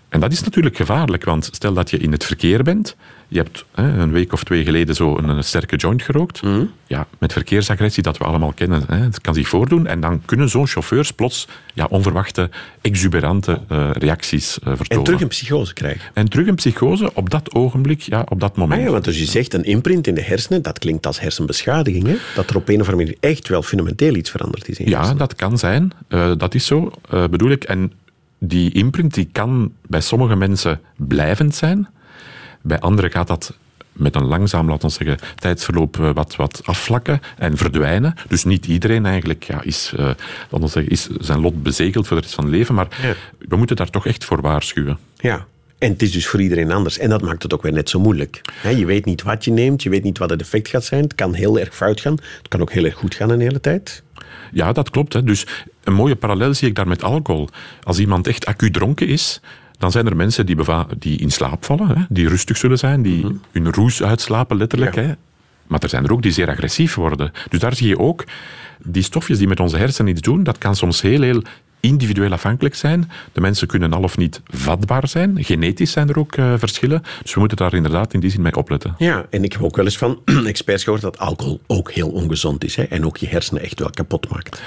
En 0.09 0.19
dat 0.19 0.31
is 0.31 0.43
natuurlijk 0.43 0.75
gevaarlijk, 0.75 1.23
want 1.23 1.49
stel 1.51 1.73
dat 1.73 1.89
je 1.89 1.97
in 1.97 2.11
het 2.11 2.25
verkeer 2.25 2.63
bent, 2.63 2.95
je 3.27 3.37
hebt 3.37 3.65
hè, 3.73 3.83
een 3.99 4.11
week 4.11 4.33
of 4.33 4.43
twee 4.43 4.63
geleden 4.63 4.95
zo 4.95 5.17
een, 5.17 5.29
een 5.29 5.43
sterke 5.43 5.75
joint 5.75 6.01
gerookt, 6.01 6.41
ja, 6.87 7.07
met 7.19 7.33
verkeersagressie 7.33 8.03
dat 8.03 8.17
we 8.17 8.23
allemaal 8.23 8.53
kennen, 8.53 8.83
hè, 8.87 8.97
het 8.97 9.21
kan 9.21 9.33
zich 9.33 9.47
voordoen, 9.47 9.87
en 9.87 9.99
dan 9.99 10.21
kunnen 10.25 10.49
zo'n 10.49 10.67
chauffeurs 10.67 11.11
plots 11.11 11.47
ja, 11.73 11.85
onverwachte, 11.89 12.49
exuberante 12.81 13.61
eh, 13.67 13.89
reacties 13.91 14.59
eh, 14.59 14.65
vertonen. 14.65 14.87
En 14.89 15.03
terug 15.03 15.21
een 15.21 15.27
psychose 15.27 15.73
krijgen. 15.73 16.11
En 16.13 16.29
terug 16.29 16.47
een 16.47 16.55
psychose 16.55 17.11
op 17.13 17.29
dat 17.29 17.53
ogenblik, 17.53 18.01
ja, 18.01 18.25
op 18.29 18.39
dat 18.39 18.57
moment. 18.57 18.79
Ah 18.79 18.85
ja, 18.85 18.91
want 18.91 19.07
als 19.07 19.19
je 19.19 19.25
zegt 19.25 19.53
een 19.53 19.63
imprint 19.63 20.07
in 20.07 20.15
de 20.15 20.21
hersenen, 20.23 20.61
dat 20.61 20.79
klinkt 20.79 21.05
als 21.05 21.19
hersenbeschadiging. 21.19 22.07
Hè? 22.07 22.15
Dat 22.35 22.49
er 22.49 22.55
op 22.55 22.67
een 22.69 22.81
of 22.81 22.87
andere 22.87 22.97
manier 22.97 23.17
echt 23.19 23.47
wel 23.47 23.61
fundamenteel 23.61 24.15
iets 24.15 24.29
veranderd 24.29 24.67
is 24.67 24.77
in 24.77 24.85
je 24.85 24.91
Ja, 24.91 24.97
hersenen. 24.97 25.19
dat 25.19 25.35
kan 25.35 25.57
zijn. 25.57 25.91
Eh, 26.07 26.31
dat 26.37 26.55
is 26.55 26.65
zo, 26.65 26.91
bedoel 27.09 27.49
ik. 27.49 27.63
En 27.63 27.91
die 28.39 28.71
imprint 28.71 29.13
die 29.13 29.29
kan 29.31 29.71
bij 29.87 30.01
sommige 30.01 30.35
mensen 30.35 30.79
blijvend 30.95 31.55
zijn. 31.55 31.87
Bij 32.67 32.79
anderen 32.79 33.11
gaat 33.11 33.27
dat 33.27 33.57
met 33.91 34.15
een 34.15 34.25
langzaam, 34.25 34.69
laten 34.69 34.87
we 34.87 34.93
zeggen, 34.93 35.17
tijdsverloop 35.35 35.99
eh, 35.99 36.09
wat, 36.13 36.35
wat 36.35 36.61
afvlakken 36.63 37.19
en 37.37 37.57
verdwijnen. 37.57 38.13
Dus 38.27 38.43
niet 38.43 38.65
iedereen 38.65 39.05
eigenlijk 39.05 39.43
ja, 39.43 39.61
is, 39.61 39.91
eh, 39.95 40.05
laten 40.49 40.59
we 40.59 40.67
zeggen, 40.67 40.91
is 40.91 41.07
zijn 41.19 41.39
lot 41.39 41.63
bezegeld 41.63 42.07
voor 42.07 42.15
de 42.17 42.21
rest 42.21 42.35
van 42.35 42.43
het 42.43 42.53
leven. 42.53 42.75
Maar 42.75 42.87
Ja. 43.01 43.13
we 43.47 43.55
moeten 43.55 43.75
daar 43.75 43.89
toch 43.89 44.05
echt 44.05 44.25
voor 44.25 44.41
waarschuwen. 44.41 44.97
Ja. 45.17 45.45
En 45.77 45.91
het 45.91 46.01
is 46.01 46.11
dus 46.11 46.27
voor 46.27 46.41
iedereen 46.41 46.71
anders. 46.71 46.97
En 46.97 47.09
dat 47.09 47.21
maakt 47.21 47.43
het 47.43 47.53
ook 47.53 47.61
weer 47.61 47.71
net 47.73 47.89
zo 47.89 47.99
moeilijk. 47.99 48.41
Je 48.75 48.85
weet 48.85 49.05
niet 49.05 49.21
wat 49.23 49.45
je 49.45 49.51
neemt, 49.51 49.83
je 49.83 49.89
weet 49.89 50.03
niet 50.03 50.17
wat 50.17 50.29
het 50.29 50.41
effect 50.41 50.67
gaat 50.67 50.83
zijn. 50.83 51.03
Het 51.03 51.15
kan 51.15 51.33
heel 51.33 51.59
erg 51.59 51.75
fout 51.75 52.01
gaan. 52.01 52.13
Het 52.13 52.47
kan 52.47 52.61
ook 52.61 52.71
heel 52.71 52.85
erg 52.85 52.95
goed 52.95 53.15
gaan 53.15 53.29
een 53.29 53.39
hele 53.39 53.59
tijd. 53.59 54.03
Ja, 54.51 54.71
dat 54.71 54.89
klopt. 54.89 55.13
Hè. 55.13 55.23
Dus 55.23 55.45
een 55.83 55.93
mooie 55.93 56.15
parallel 56.15 56.53
zie 56.53 56.67
ik 56.67 56.75
daar 56.75 56.87
met 56.87 57.03
alcohol. 57.03 57.49
Als 57.83 57.99
iemand 57.99 58.27
echt 58.27 58.45
acu 58.45 58.71
dronken 58.71 59.07
is, 59.07 59.41
dan 59.77 59.91
zijn 59.91 60.05
er 60.05 60.15
mensen 60.15 60.45
die, 60.45 60.57
die 60.97 61.19
in 61.19 61.31
slaap 61.31 61.65
vallen, 61.65 61.87
hè, 61.87 62.03
die 62.09 62.27
rustig 62.27 62.57
zullen 62.57 62.77
zijn, 62.77 63.01
die 63.01 63.25
hun 63.51 63.73
roes 63.73 64.03
uitslapen, 64.03 64.57
letterlijk. 64.57 64.95
Ja. 64.95 65.01
Hè. 65.01 65.13
Maar 65.67 65.79
er 65.79 65.89
zijn 65.89 66.03
er 66.03 66.11
ook 66.11 66.21
die 66.21 66.31
zeer 66.31 66.49
agressief 66.49 66.95
worden. 66.95 67.31
Dus 67.49 67.59
daar 67.59 67.75
zie 67.75 67.87
je 67.87 67.99
ook, 67.99 68.23
die 68.83 69.03
stofjes 69.03 69.37
die 69.37 69.47
met 69.47 69.59
onze 69.59 69.77
hersenen 69.77 70.11
iets 70.11 70.21
doen, 70.21 70.43
dat 70.43 70.57
kan 70.57 70.75
soms 70.75 71.01
heel, 71.01 71.21
heel 71.21 71.41
individueel 71.79 72.31
afhankelijk 72.31 72.75
zijn. 72.75 73.11
De 73.31 73.41
mensen 73.41 73.67
kunnen 73.67 73.93
al 73.93 74.03
of 74.03 74.17
niet 74.17 74.41
vatbaar 74.45 75.07
zijn. 75.07 75.43
Genetisch 75.43 75.91
zijn 75.91 76.09
er 76.09 76.19
ook 76.19 76.35
eh, 76.35 76.53
verschillen. 76.57 77.03
Dus 77.21 77.33
we 77.33 77.39
moeten 77.39 77.57
daar 77.57 77.73
inderdaad 77.73 78.13
in 78.13 78.19
die 78.19 78.29
zin 78.29 78.41
mee 78.41 78.55
opletten. 78.55 78.95
Ja, 78.97 79.25
en 79.29 79.43
ik 79.43 79.53
heb 79.53 79.63
ook 79.63 79.75
wel 79.75 79.85
eens 79.85 79.97
van 79.97 80.21
experts 80.45 80.83
gehoord 80.83 81.01
dat 81.01 81.19
alcohol 81.19 81.61
ook 81.67 81.91
heel 81.91 82.09
ongezond 82.09 82.63
is. 82.63 82.75
Hè, 82.75 82.83
en 82.83 83.05
ook 83.05 83.17
je 83.17 83.27
hersenen 83.27 83.63
echt 83.63 83.79
wel 83.79 83.89
kapot 83.89 84.29
maakt. 84.29 84.61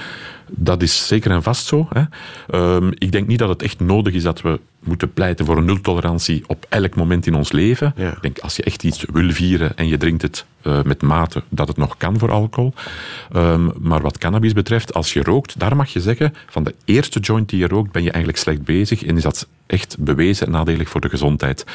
Dat 0.55 0.81
is 0.81 1.07
zeker 1.07 1.31
en 1.31 1.43
vast 1.43 1.65
zo. 1.65 1.87
Hè. 1.89 2.03
Ehm, 2.47 2.91
ik 2.93 3.11
denk 3.11 3.27
niet 3.27 3.39
dat 3.39 3.49
het 3.49 3.61
echt 3.61 3.79
nodig 3.79 4.13
is 4.13 4.23
dat 4.23 4.41
we 4.41 4.59
moeten 4.79 5.13
pleiten 5.13 5.45
voor 5.45 5.57
een 5.57 5.65
nultolerantie 5.65 6.43
op 6.47 6.65
elk 6.69 6.95
moment 6.95 7.27
in 7.27 7.35
ons 7.35 7.51
leven. 7.51 7.93
Ja. 7.95 8.11
Ik 8.11 8.21
denk, 8.21 8.39
als 8.39 8.55
je 8.55 8.63
echt 8.63 8.83
iets 8.83 9.05
wil 9.11 9.31
vieren 9.31 9.77
en 9.77 9.87
je 9.87 9.97
drinkt 9.97 10.21
het 10.21 10.45
eh, 10.61 10.81
met 10.83 11.01
mate, 11.01 11.43
dat 11.49 11.67
het 11.67 11.77
nog 11.77 11.97
kan 11.97 12.19
voor 12.19 12.31
alcohol. 12.31 12.73
Ehm, 13.31 13.69
maar 13.79 14.01
wat 14.01 14.17
cannabis 14.17 14.53
betreft, 14.53 14.93
als 14.93 15.13
je 15.13 15.23
rookt, 15.23 15.59
daar 15.59 15.75
mag 15.75 15.89
je 15.93 16.01
zeggen, 16.01 16.33
van 16.47 16.63
de 16.63 16.75
eerste 16.85 17.19
joint 17.19 17.49
die 17.49 17.59
je 17.59 17.67
rookt, 17.67 17.91
ben 17.91 18.03
je 18.03 18.11
eigenlijk 18.11 18.43
slecht 18.43 18.63
bezig 18.63 19.03
en 19.03 19.17
is 19.17 19.23
dat 19.23 19.47
echt 19.65 19.95
bewezen 19.99 20.51
nadelig 20.51 20.89
voor 20.89 21.01
de 21.01 21.09
gezondheid. 21.09 21.65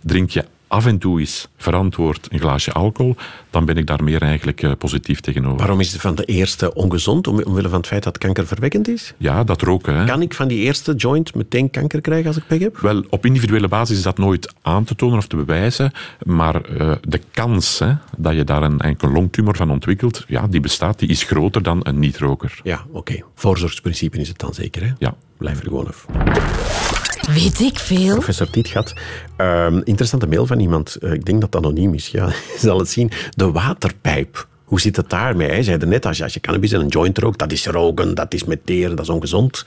Drink 0.00 0.30
je 0.30 0.44
af 0.74 0.86
en 0.86 0.98
toe 0.98 1.20
eens 1.20 1.48
verantwoord 1.56 2.28
een 2.30 2.38
glaasje 2.38 2.72
alcohol, 2.72 3.16
dan 3.50 3.64
ben 3.64 3.76
ik 3.76 3.86
daar 3.86 4.04
meer 4.04 4.22
eigenlijk 4.22 4.62
eh, 4.62 4.72
positief 4.78 5.20
tegenover. 5.20 5.58
Waarom 5.58 5.80
is 5.80 5.92
het 5.92 6.00
van 6.00 6.14
de 6.14 6.24
eerste 6.24 6.74
ongezond? 6.74 7.26
Om, 7.26 7.42
omwille 7.42 7.68
van 7.68 7.78
het 7.78 7.86
feit 7.86 8.02
dat 8.02 8.12
het 8.12 8.22
kankerverwekkend 8.22 8.88
is? 8.88 9.14
Ja, 9.16 9.44
dat 9.44 9.62
roken. 9.62 9.96
Hè. 9.96 10.04
Kan 10.04 10.22
ik 10.22 10.34
van 10.34 10.48
die 10.48 10.58
eerste 10.58 10.94
joint 10.94 11.34
meteen 11.34 11.70
kanker 11.70 12.00
krijgen 12.00 12.26
als 12.26 12.36
ik 12.36 12.46
pech 12.46 12.58
heb? 12.58 12.78
Wel, 12.78 13.04
op 13.10 13.26
individuele 13.26 13.68
basis 13.68 13.96
is 13.96 14.02
dat 14.02 14.18
nooit 14.18 14.54
aan 14.62 14.84
te 14.84 14.94
tonen 14.94 15.18
of 15.18 15.26
te 15.26 15.36
bewijzen, 15.36 15.92
maar 16.22 16.62
eh, 16.62 16.92
de 17.08 17.20
kans 17.30 17.78
hè, 17.78 17.92
dat 18.16 18.34
je 18.34 18.44
daar 18.44 18.62
een 18.62 18.80
enkele 18.80 19.12
longtumor 19.12 19.56
van 19.56 19.70
ontwikkelt, 19.70 20.24
ja, 20.28 20.46
die 20.46 20.60
bestaat, 20.60 20.98
die 20.98 21.08
is 21.08 21.22
groter 21.22 21.62
dan 21.62 21.80
een 21.82 21.98
niet-roker. 21.98 22.60
Ja, 22.62 22.84
oké. 22.92 23.22
Voorzorgsprincipe 23.34 24.18
is 24.18 24.28
het 24.28 24.38
dan 24.38 24.54
zeker, 24.54 24.82
hè? 24.82 24.92
Ja. 24.98 25.14
Blijf 25.36 25.58
er 25.58 25.64
gewoon 25.64 25.86
af. 25.86 26.93
Weet 27.26 27.60
ik 27.60 27.78
veel? 27.78 28.14
Professor 28.14 28.50
Tietgat, 28.50 28.92
ehm, 29.36 29.80
interessante 29.84 30.26
mail 30.26 30.46
van 30.46 30.60
iemand, 30.60 30.94
eh, 30.94 31.12
ik 31.12 31.24
denk 31.24 31.40
dat 31.40 31.54
het 31.54 31.64
anoniem 31.64 31.94
is, 31.94 32.08
ja, 32.08 32.26
je 32.52 32.58
zal 32.58 32.78
het 32.78 32.88
zien. 32.88 33.10
De 33.30 33.50
waterpijp. 33.50 34.46
Hoe 34.64 34.80
zit 34.80 34.96
het 34.96 35.10
daarmee? 35.10 35.48
Hij 35.48 35.62
zei 35.62 35.86
net, 35.86 36.06
als 36.06 36.16
je, 36.16 36.22
als 36.22 36.34
je 36.34 36.40
cannabis 36.40 36.72
en 36.72 36.80
een 36.80 36.88
joint 36.88 37.18
rookt, 37.18 37.38
dat 37.38 37.52
is 37.52 37.66
roken, 37.66 38.14
dat 38.14 38.34
is 38.34 38.44
met 38.44 38.66
teren, 38.66 38.96
dat 38.96 39.04
is 39.04 39.10
ongezond. 39.10 39.64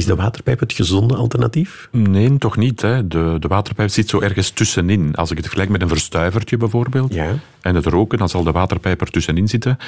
Is 0.00 0.06
de 0.06 0.14
waterpijp 0.14 0.60
het 0.60 0.72
gezonde 0.72 1.14
alternatief? 1.14 1.88
Nee, 1.92 2.38
toch 2.38 2.56
niet. 2.56 2.80
Hè. 2.82 3.08
De, 3.08 3.36
de 3.38 3.48
waterpijp 3.48 3.90
zit 3.90 4.08
zo 4.08 4.20
ergens 4.20 4.50
tussenin. 4.50 5.14
Als 5.14 5.30
ik 5.30 5.36
het 5.36 5.44
vergelijk 5.46 5.70
met 5.70 5.82
een 5.82 5.88
verstuivertje 5.88 6.56
bijvoorbeeld, 6.56 7.14
Ja. 7.14 7.34
en 7.60 7.74
het 7.74 7.86
roken, 7.86 8.18
dan 8.18 8.28
zal 8.28 8.42
de 8.42 8.52
waterpijp 8.52 9.00
er 9.00 9.10
tussenin 9.10 9.48
zitten. 9.48 9.78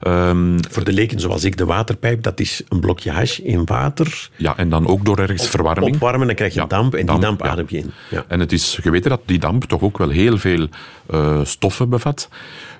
Ehm, 0.00 0.58
Voor 0.70 0.84
de 0.84 0.92
leken 0.92 1.20
zoals 1.20 1.44
ik, 1.44 1.56
de 1.56 1.64
waterpijp, 1.64 2.22
dat 2.22 2.40
is 2.40 2.62
een 2.68 2.80
blokje 2.80 3.10
hash 3.10 3.38
in 3.38 3.64
water. 3.64 4.30
ja, 4.36 4.56
en 4.56 4.68
dan 4.68 4.86
ook 4.86 5.04
door 5.04 5.18
ergens 5.18 5.48
verwarming. 5.48 5.94
Opwarmen, 5.94 6.26
dan 6.26 6.36
krijg 6.36 6.54
je 6.54 6.60
Ja, 6.60 6.66
damp 6.66 6.94
en 6.94 7.06
die 7.06 7.18
damp 7.18 7.40
ja. 7.44 7.48
adem 7.50 7.66
je 7.68 7.76
in. 7.78 7.90
Ja. 8.10 8.24
En 8.28 8.40
het 8.40 8.52
is 8.52 8.78
geweten 8.82 9.10
dat 9.10 9.20
die 9.24 9.38
damp 9.38 9.64
toch 9.64 9.80
ook 9.82 9.98
wel 9.98 10.08
heel 10.08 10.38
veel 10.38 10.68
eh, 11.06 11.40
stoffen 11.42 11.88
bevat 11.88 12.28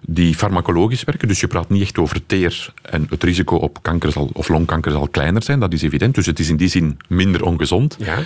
die 0.07 0.35
farmacologisch 0.35 1.05
werken. 1.05 1.29
Dus 1.29 1.41
je 1.41 1.47
praat 1.47 1.69
niet 1.69 1.83
echt 1.83 1.99
over 1.99 2.27
teer. 2.27 2.73
En 2.83 3.07
het 3.11 3.23
risico 3.23 3.57
op 3.57 3.79
kanker 3.83 4.13
zal, 4.13 4.31
of 4.33 4.49
longkanker 4.49 4.93
zal 4.93 5.09
kleiner 5.09 5.43
zijn, 5.43 5.61
dat 5.61 5.73
is 5.73 5.83
evident. 5.83 6.15
Dus 6.15 6.27
het 6.27 6.39
is 6.39 6.49
in 6.49 6.57
die 6.57 6.69
zin 6.69 6.99
minder 7.09 7.45
ongezond. 7.45 7.97
Ja. 7.99 8.19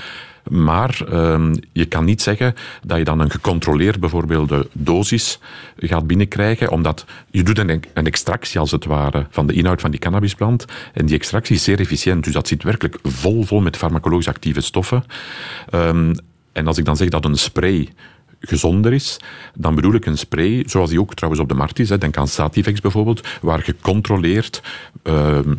Maar 0.48 1.00
ehm, 1.08 1.54
je 1.72 1.84
kan 1.84 2.04
niet 2.04 2.22
zeggen 2.22 2.54
dat 2.82 2.98
je 2.98 3.04
dan 3.04 3.20
een 3.20 3.30
gecontroleerd 3.30 4.00
bijvoorbeeld 4.00 4.48
de 4.48 4.68
dosis 4.72 5.38
gaat 5.76 6.06
binnenkrijgen, 6.06 6.70
omdat 6.70 7.04
je 7.30 7.42
doet 7.42 7.58
een, 7.58 7.82
een 7.94 8.06
extractie 8.06 8.60
als 8.60 8.70
het 8.70 8.84
ware 8.84 9.26
van 9.30 9.46
de 9.46 9.52
inhoud 9.52 9.80
van 9.80 9.90
die 9.90 10.00
cannabisplant. 10.00 10.64
En 10.92 11.06
die 11.06 11.16
extractie 11.16 11.56
is 11.56 11.64
zeer 11.64 11.80
efficiënt, 11.80 12.24
dus 12.24 12.32
dat 12.32 12.48
zit 12.48 12.62
werkelijk 12.62 12.98
vol, 13.02 13.42
vol 13.42 13.60
met 13.60 13.76
farmacologisch 13.76 14.28
actieve 14.28 14.60
stoffen. 14.60 15.04
Ehm, 15.70 16.14
en 16.52 16.66
als 16.66 16.78
ik 16.78 16.84
dan 16.84 16.96
zeg 16.96 17.08
dat 17.08 17.24
een 17.24 17.38
spray 17.38 17.88
gezonder 18.48 18.92
is, 18.92 19.16
dan 19.54 19.74
bedoel 19.74 19.94
ik 19.94 20.06
een 20.06 20.18
spray, 20.18 20.62
zoals 20.66 20.90
die 20.90 21.00
ook 21.00 21.14
trouwens 21.14 21.42
op 21.42 21.48
de 21.48 21.54
markt 21.54 21.78
is, 21.78 21.88
hè, 21.88 21.98
denk 21.98 22.16
aan 22.16 22.28
Sativex 22.28 22.80
bijvoorbeeld, 22.80 23.26
waar 23.40 23.62
gecontroleerd 23.62 24.62
ehm, 25.02 25.54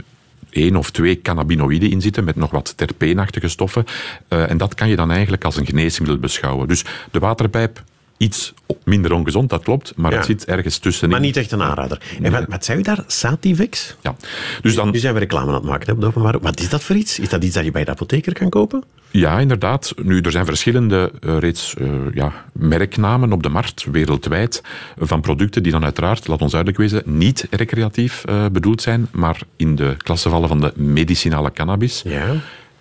één 0.49 0.75
of 0.75 0.91
twee 0.91 1.21
cannabinoïden 1.21 1.89
in 1.89 2.01
zitten 2.01 2.23
met 2.23 2.35
nog 2.35 2.51
wat 2.51 2.73
terpeenachtige 2.77 3.47
stoffen. 3.47 3.85
Eh, 4.27 4.49
en 4.49 4.57
dat 4.57 4.73
kan 4.73 4.89
je 4.89 4.95
dan 4.95 5.11
eigenlijk 5.11 5.43
als 5.43 5.57
een 5.57 5.65
geneesmiddel 5.65 6.17
beschouwen. 6.17 6.67
Dus 6.67 6.85
de 7.11 7.19
waterpijp, 7.19 7.83
iets 8.17 8.53
minder 8.83 9.13
ongezond, 9.13 9.49
dat 9.49 9.63
klopt, 9.63 9.93
maar 9.95 10.11
Ja. 10.11 10.17
het 10.17 10.25
zit 10.25 10.45
ergens 10.45 10.77
tussenin. 10.77 11.11
Maar 11.11 11.19
niet 11.19 11.37
echt 11.37 11.51
een 11.51 11.61
aanrader. 11.61 12.01
En 12.21 12.31
wat, 12.31 12.45
wat 12.49 12.65
zei 12.65 12.79
u 12.79 12.81
daar? 12.81 13.03
Sativex? 13.07 13.95
Ja. 14.01 14.15
Dus 14.61 14.75
dan, 14.75 14.91
Nu 14.91 14.97
zijn 14.99 15.13
we 15.13 15.19
reclame 15.19 15.47
aan 15.47 15.53
het 15.53 15.63
maken 15.63 15.85
hè, 15.87 15.93
op 15.93 16.01
de 16.01 16.05
openbare. 16.07 16.39
Wat 16.41 16.59
is 16.59 16.69
dat 16.69 16.83
voor 16.83 16.95
iets? 16.95 17.19
Is 17.19 17.29
dat 17.29 17.43
iets 17.43 17.55
dat 17.55 17.63
je 17.63 17.71
bij 17.71 17.83
de 17.83 17.91
apotheker 17.91 18.33
kan 18.33 18.49
kopen? 18.49 18.83
Ja, 19.11 19.39
inderdaad. 19.39 19.93
Nu, 20.03 20.21
er 20.21 20.31
zijn 20.31 20.45
verschillende 20.45 21.11
uh, 21.21 21.37
reeds 21.37 21.75
uh, 21.77 21.89
ja, 22.13 22.31
merknamen 22.53 23.31
op 23.31 23.43
de 23.43 23.49
markt 23.49 23.85
wereldwijd 23.91 24.61
van 24.97 25.21
producten 25.21 25.63
die 25.63 25.71
dan 25.71 25.83
uiteraard, 25.83 26.27
laat 26.27 26.41
ons 26.41 26.51
duidelijk 26.51 26.81
wezen, 26.81 27.03
niet 27.17 27.47
recreatief 27.49 28.23
uh, 28.29 28.45
bedoeld 28.51 28.81
zijn, 28.81 29.07
maar 29.11 29.39
in 29.55 29.75
de 29.75 29.95
klasse 29.97 30.29
vallen 30.29 30.47
van 30.47 30.59
de 30.59 30.71
medicinale 30.75 31.51
cannabis. 31.51 32.01
Ja. 32.05 32.35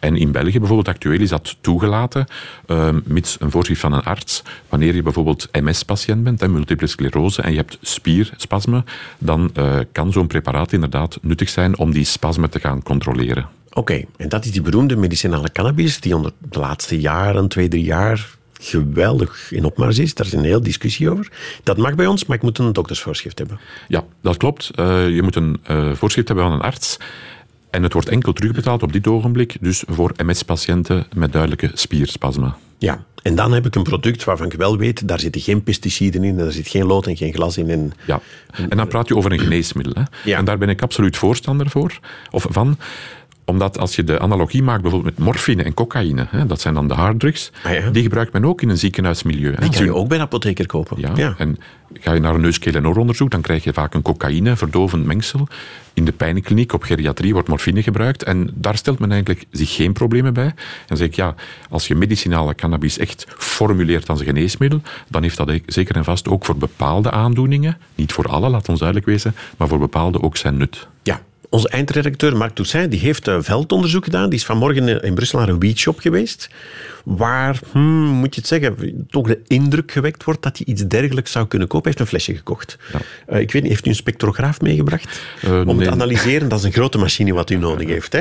En 0.04 0.16
in 0.16 0.32
België 0.32 0.58
bijvoorbeeld 0.58 0.88
actueel 0.88 1.20
is 1.20 1.28
dat 1.28 1.56
toegelaten, 1.60 2.26
uh, 2.66 2.88
mits 3.04 3.36
een 3.40 3.50
voorschrift 3.50 3.80
van 3.80 3.92
een 3.92 4.02
arts. 4.02 4.42
Wanneer 4.68 4.94
je 4.94 5.02
bijvoorbeeld 5.02 5.48
MS-patiënt 5.52 6.24
bent, 6.24 6.40
hè, 6.40 6.48
multiple 6.48 6.86
sclerose, 6.86 7.42
en 7.42 7.50
je 7.50 7.56
hebt 7.56 7.78
spierspasme, 7.80 8.84
dan 9.18 9.50
uh, 9.58 9.78
kan 9.92 10.12
zo'n 10.12 10.26
preparaat 10.26 10.72
inderdaad 10.72 11.18
nuttig 11.22 11.48
zijn 11.48 11.78
om 11.78 11.92
die 11.92 12.04
spasme 12.04 12.48
te 12.48 12.60
gaan 12.60 12.82
controleren. 12.82 13.48
Oké, 13.68 13.78
okay, 13.78 14.06
en 14.16 14.28
dat 14.28 14.44
is 14.44 14.50
die 14.50 14.62
beroemde 14.62 14.96
medicinale 14.96 15.52
cannabis 15.52 16.00
die 16.00 16.16
onder 16.16 16.32
de 16.38 16.58
laatste 16.58 17.00
jaren, 17.00 17.48
twee, 17.48 17.68
drie 17.68 17.84
jaar 17.84 18.36
geweldig 18.60 19.52
in 19.52 19.64
opmars 19.64 19.98
is. 19.98 20.14
Daar 20.14 20.26
is 20.26 20.32
een 20.32 20.44
hele 20.44 20.60
discussie 20.60 21.10
over. 21.10 21.28
Dat 21.62 21.76
mag 21.76 21.94
bij 21.94 22.06
ons, 22.06 22.24
maar 22.24 22.36
ik 22.36 22.42
moet 22.42 22.58
een 22.58 22.72
doktersvoorschrift 22.72 23.38
hebben. 23.38 23.58
Ja, 23.88 24.04
dat 24.22 24.36
klopt. 24.36 24.70
Uh, 24.76 25.08
je 25.08 25.22
moet 25.22 25.36
een 25.36 25.60
uh, 25.70 25.92
voorschrift 25.92 26.28
hebben 26.28 26.46
van 26.46 26.54
een 26.54 26.60
arts. 26.60 26.98
En 27.74 27.82
het 27.82 27.92
wordt 27.92 28.08
enkel 28.08 28.32
terugbetaald 28.32 28.82
op 28.82 28.92
dit 28.92 29.06
ogenblik, 29.06 29.56
dus 29.60 29.84
voor 29.87 30.12
MS-patiënten 30.16 31.06
met 31.14 31.32
duidelijke 31.32 31.70
spierspasme. 31.74 32.52
Ja, 32.78 33.04
en 33.22 33.34
dan 33.34 33.52
heb 33.52 33.66
ik 33.66 33.74
een 33.74 33.82
product 33.82 34.24
waarvan 34.24 34.46
ik 34.46 34.52
wel 34.52 34.76
weet, 34.76 35.08
daar 35.08 35.20
zitten 35.20 35.40
geen 35.40 35.62
pesticiden 35.62 36.24
in, 36.24 36.37
daar 36.37 36.52
zit 36.52 36.68
geen 36.68 36.84
lood 36.84 37.06
en 37.06 37.16
geen 37.16 37.32
glas 37.32 37.58
in. 37.58 37.70
En, 37.70 37.92
ja, 38.06 38.20
en 38.68 38.76
dan 38.76 38.88
praat 38.88 39.08
je 39.08 39.16
over 39.16 39.32
een 39.32 39.38
geneesmiddel. 39.38 39.92
Hè? 39.94 40.30
Ja. 40.30 40.38
En 40.38 40.44
daar 40.44 40.58
ben 40.58 40.68
ik 40.68 40.82
absoluut 40.82 41.16
voorstander 41.16 41.70
voor, 41.70 41.98
of 42.30 42.46
van 42.48 42.78
omdat 43.44 43.78
als 43.78 43.96
je 43.96 44.04
de 44.04 44.18
analogie 44.18 44.62
maakt 44.62 44.83
bijvoorbeeld 44.83 45.16
met 45.16 45.26
morfine 45.26 45.62
en 45.62 45.74
cocaïne, 45.74 46.26
hè, 46.30 46.46
dat 46.46 46.61
zijn 46.61 46.74
dan 46.74 46.88
de 46.88 46.94
harddrugs, 46.94 47.52
ah, 47.62 47.72
ja. 47.72 47.90
die 47.90 48.02
gebruikt 48.02 48.33
men 48.33 48.44
ook 48.44 48.62
in 48.62 48.68
een 48.68 48.78
ziekenhuismilieu. 48.78 49.54
Die 49.59 49.70
kan 49.70 49.85
je 49.85 49.94
ook 49.94 50.09
bij 50.09 50.18
de 50.18 50.24
apotheker 50.24 50.66
kopen. 50.66 51.00
Ja, 51.00 51.12
ja. 51.16 51.35
en 51.38 51.59
ga 51.92 52.12
je 52.12 52.20
naar 52.20 52.35
een 52.35 52.40
neus, 52.40 52.59
keel 52.59 52.72
en 52.72 52.88
ooronderzoek, 52.88 53.30
dan 53.30 53.40
krijg 53.40 53.64
je 53.64 53.72
vaak 53.72 53.94
een 53.94 54.02
cocaïne, 54.02 54.57
verdovend 54.57 55.04
mengsel. 55.04 55.48
In 55.94 56.04
de 56.04 56.12
pijnkliniek 56.12 56.72
op 56.72 56.83
geriatrie 56.83 57.33
wordt 57.33 57.48
morfine 57.48 57.83
gebruikt 57.83 58.22
en 58.22 58.50
daar 58.54 58.76
stelt 58.76 58.98
men 58.98 59.12
eigenlijk 59.12 59.44
zich 59.50 59.74
geen 59.74 59.92
problemen 59.92 60.35
bij. 60.35 60.54
En 60.88 60.96
zeg 60.96 61.07
ik, 61.07 61.14
ja, 61.14 61.35
als 61.70 61.88
je 61.88 61.94
medicinale 61.94 62.54
cannabis 62.54 62.98
echt 62.98 63.26
formuleert 63.37 64.09
als 64.09 64.20
een 64.20 64.26
geneesmiddel, 64.26 64.80
dan 65.09 65.22
heeft 65.22 65.37
dat 65.37 65.52
zeker 65.66 65.96
en 65.96 66.04
vast 66.04 66.28
ook 66.28 66.44
voor 66.44 66.57
bepaalde 66.57 67.11
aandoeningen, 67.11 67.78
niet 67.94 68.12
voor 68.12 68.28
alle, 68.28 68.48
laat 68.48 68.68
ons 68.68 68.78
duidelijk 68.78 69.09
wezen, 69.09 69.35
maar 69.57 69.68
voor 69.68 69.78
bepaalde 69.78 70.22
ook 70.22 70.37
zijn 70.37 70.57
nut. 70.57 70.88
Ja, 71.02 71.20
onze 71.50 71.68
eindredacteur 71.68 72.37
Marc 72.37 72.54
Toussaint 72.54 72.90
die 72.90 73.00
heeft 73.00 73.26
een 73.26 73.44
veldonderzoek 73.44 74.04
gedaan. 74.04 74.28
Die 74.28 74.38
is 74.38 74.44
vanmorgen 74.44 75.02
in 75.02 75.14
Brussel 75.14 75.38
naar 75.38 75.48
een 75.48 75.59
weedshop 75.59 75.98
geweest. 75.98 76.48
Waar, 77.04 77.61
hmm, 77.72 78.07
moet 78.07 78.35
je 78.35 78.40
het 78.40 78.48
zeggen, 78.48 79.07
toch 79.11 79.26
de 79.26 79.40
indruk 79.46 79.92
gewekt 79.92 80.24
wordt 80.24 80.42
dat 80.42 80.57
hij 80.57 80.66
iets 80.66 80.87
dergelijks 80.87 81.33
zou 81.33 81.46
kunnen 81.46 81.68
kopen. 81.68 81.90
Hij 81.90 81.98
heeft 81.98 82.12
een 82.12 82.18
flesje 82.18 82.38
gekocht. 82.38 82.78
Ja. 82.92 83.00
Uh, 83.35 83.40
ik 83.40 83.52
weet 83.52 83.62
niet, 83.62 83.70
heeft 83.70 83.87
u 83.87 83.88
een 83.88 83.96
spectrograaf 83.96 84.61
meegebracht? 84.61 85.20
Uh, 85.44 85.66
Om 85.66 85.76
nee. 85.76 85.87
te 85.87 85.92
analyseren, 85.92 86.48
dat 86.48 86.59
is 86.59 86.64
een 86.64 86.72
grote 86.72 86.98
machine 86.98 87.33
wat 87.33 87.50
u 87.50 87.57
nodig 87.57 87.88
heeft. 87.96 88.12
Hè? 88.12 88.20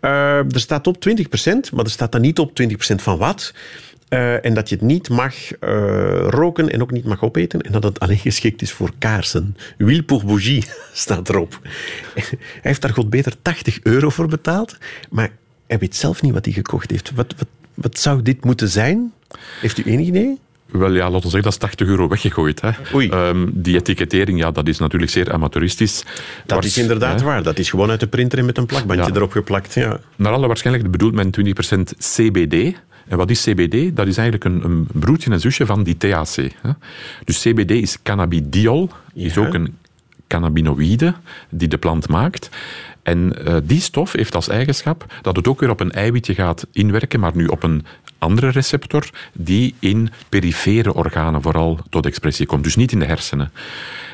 Uh, 0.00 0.54
er 0.54 0.60
staat 0.60 0.86
op 0.86 1.08
20%, 1.08 1.20
maar 1.72 1.84
er 1.84 1.90
staat 1.90 2.12
dan 2.12 2.20
niet 2.20 2.38
op 2.38 2.60
20% 2.62 2.64
van 2.94 3.18
wat. 3.18 3.52
Uh, 4.12 4.44
en 4.44 4.54
dat 4.54 4.68
je 4.68 4.74
het 4.74 4.84
niet 4.84 5.08
mag 5.08 5.34
uh, 5.60 6.26
roken 6.28 6.70
en 6.70 6.82
ook 6.82 6.90
niet 6.90 7.04
mag 7.04 7.22
opeten. 7.22 7.60
En 7.60 7.72
dat 7.72 7.82
het 7.82 8.00
alleen 8.00 8.18
geschikt 8.28 8.62
is 8.62 8.72
voor 8.72 8.90
kaarsen. 8.98 9.56
Huile 9.78 10.02
pour 10.02 10.24
bougie 10.24 10.64
staat 10.92 11.28
erop. 11.28 11.58
Hij 12.14 12.38
heeft 12.62 12.82
daar 12.82 12.92
god 12.92 13.10
beter 13.10 13.34
80 13.42 13.78
euro 13.82 14.08
voor 14.08 14.28
betaald. 14.28 14.78
Maar 15.10 15.30
hij 15.66 15.78
weet 15.78 15.96
zelf 15.96 16.22
niet 16.22 16.32
wat 16.32 16.44
hij 16.44 16.54
gekocht 16.54 16.90
heeft. 16.90 17.12
Wat, 17.14 17.34
wat, 17.38 17.48
wat 17.74 17.98
zou 17.98 18.22
dit 18.22 18.44
moeten 18.44 18.68
zijn? 18.68 19.12
Heeft 19.60 19.78
u 19.78 19.82
enig 19.82 20.06
idee? 20.06 20.38
Wel 20.66 20.92
ja, 20.92 21.10
laten 21.10 21.12
we 21.12 21.30
zeggen, 21.30 21.42
dat 21.42 21.52
is 21.52 21.58
80 21.58 21.88
euro 21.88 22.08
weggegooid. 22.08 22.60
Hè. 22.60 22.70
Um, 23.28 23.50
die 23.54 23.76
etikettering, 23.76 24.38
ja, 24.38 24.50
dat 24.50 24.68
is 24.68 24.78
natuurlijk 24.78 25.10
zeer 25.10 25.32
amateuristisch. 25.32 26.04
Dat 26.46 26.64
is 26.64 26.78
inderdaad 26.78 27.20
hè? 27.20 27.26
waar. 27.26 27.42
Dat 27.42 27.58
is 27.58 27.70
gewoon 27.70 27.90
uit 27.90 28.00
de 28.00 28.06
printer 28.06 28.38
en 28.38 28.44
met 28.44 28.58
een 28.58 28.66
plakbandje 28.66 29.06
ja. 29.06 29.14
erop 29.14 29.32
geplakt. 29.32 29.74
Ja. 29.74 30.00
Naar 30.16 30.32
alle 30.32 30.46
waarschijnlijkheid 30.46 30.98
bedoelt 30.98 31.34
men 31.34 31.54
20% 31.86 31.96
CBD. 31.98 32.76
En 33.08 33.16
wat 33.16 33.30
is 33.30 33.42
CBD? 33.42 33.96
Dat 33.96 34.06
is 34.06 34.16
eigenlijk 34.16 34.44
een, 34.44 34.64
een 34.64 34.86
broertje 34.92 35.30
en 35.30 35.40
zusje 35.40 35.66
van 35.66 35.82
die 35.82 35.96
THC. 35.96 36.36
Hè. 36.62 36.70
Dus 37.24 37.40
CBD 37.40 37.70
is 37.70 38.02
cannabidiol, 38.02 38.90
ja. 39.14 39.26
is 39.26 39.38
ook 39.38 39.54
een 39.54 39.76
cannabinoïde 40.26 41.14
die 41.48 41.68
de 41.68 41.78
plant 41.78 42.08
maakt. 42.08 42.48
En 43.02 43.32
uh, 43.48 43.56
die 43.62 43.80
stof 43.80 44.12
heeft 44.12 44.34
als 44.34 44.48
eigenschap 44.48 45.06
dat 45.22 45.36
het 45.36 45.48
ook 45.48 45.60
weer 45.60 45.70
op 45.70 45.80
een 45.80 45.92
eiwitje 45.92 46.34
gaat 46.34 46.66
inwerken, 46.72 47.20
maar 47.20 47.32
nu 47.34 47.46
op 47.46 47.62
een 47.62 47.84
andere 48.18 48.48
receptor 48.48 49.08
die 49.32 49.74
in 49.78 50.10
perifere 50.28 50.94
organen 50.94 51.42
vooral 51.42 51.78
tot 51.90 52.06
expressie 52.06 52.46
komt. 52.46 52.64
Dus 52.64 52.76
niet 52.76 52.92
in 52.92 52.98
de 52.98 53.04
hersenen. 53.04 53.52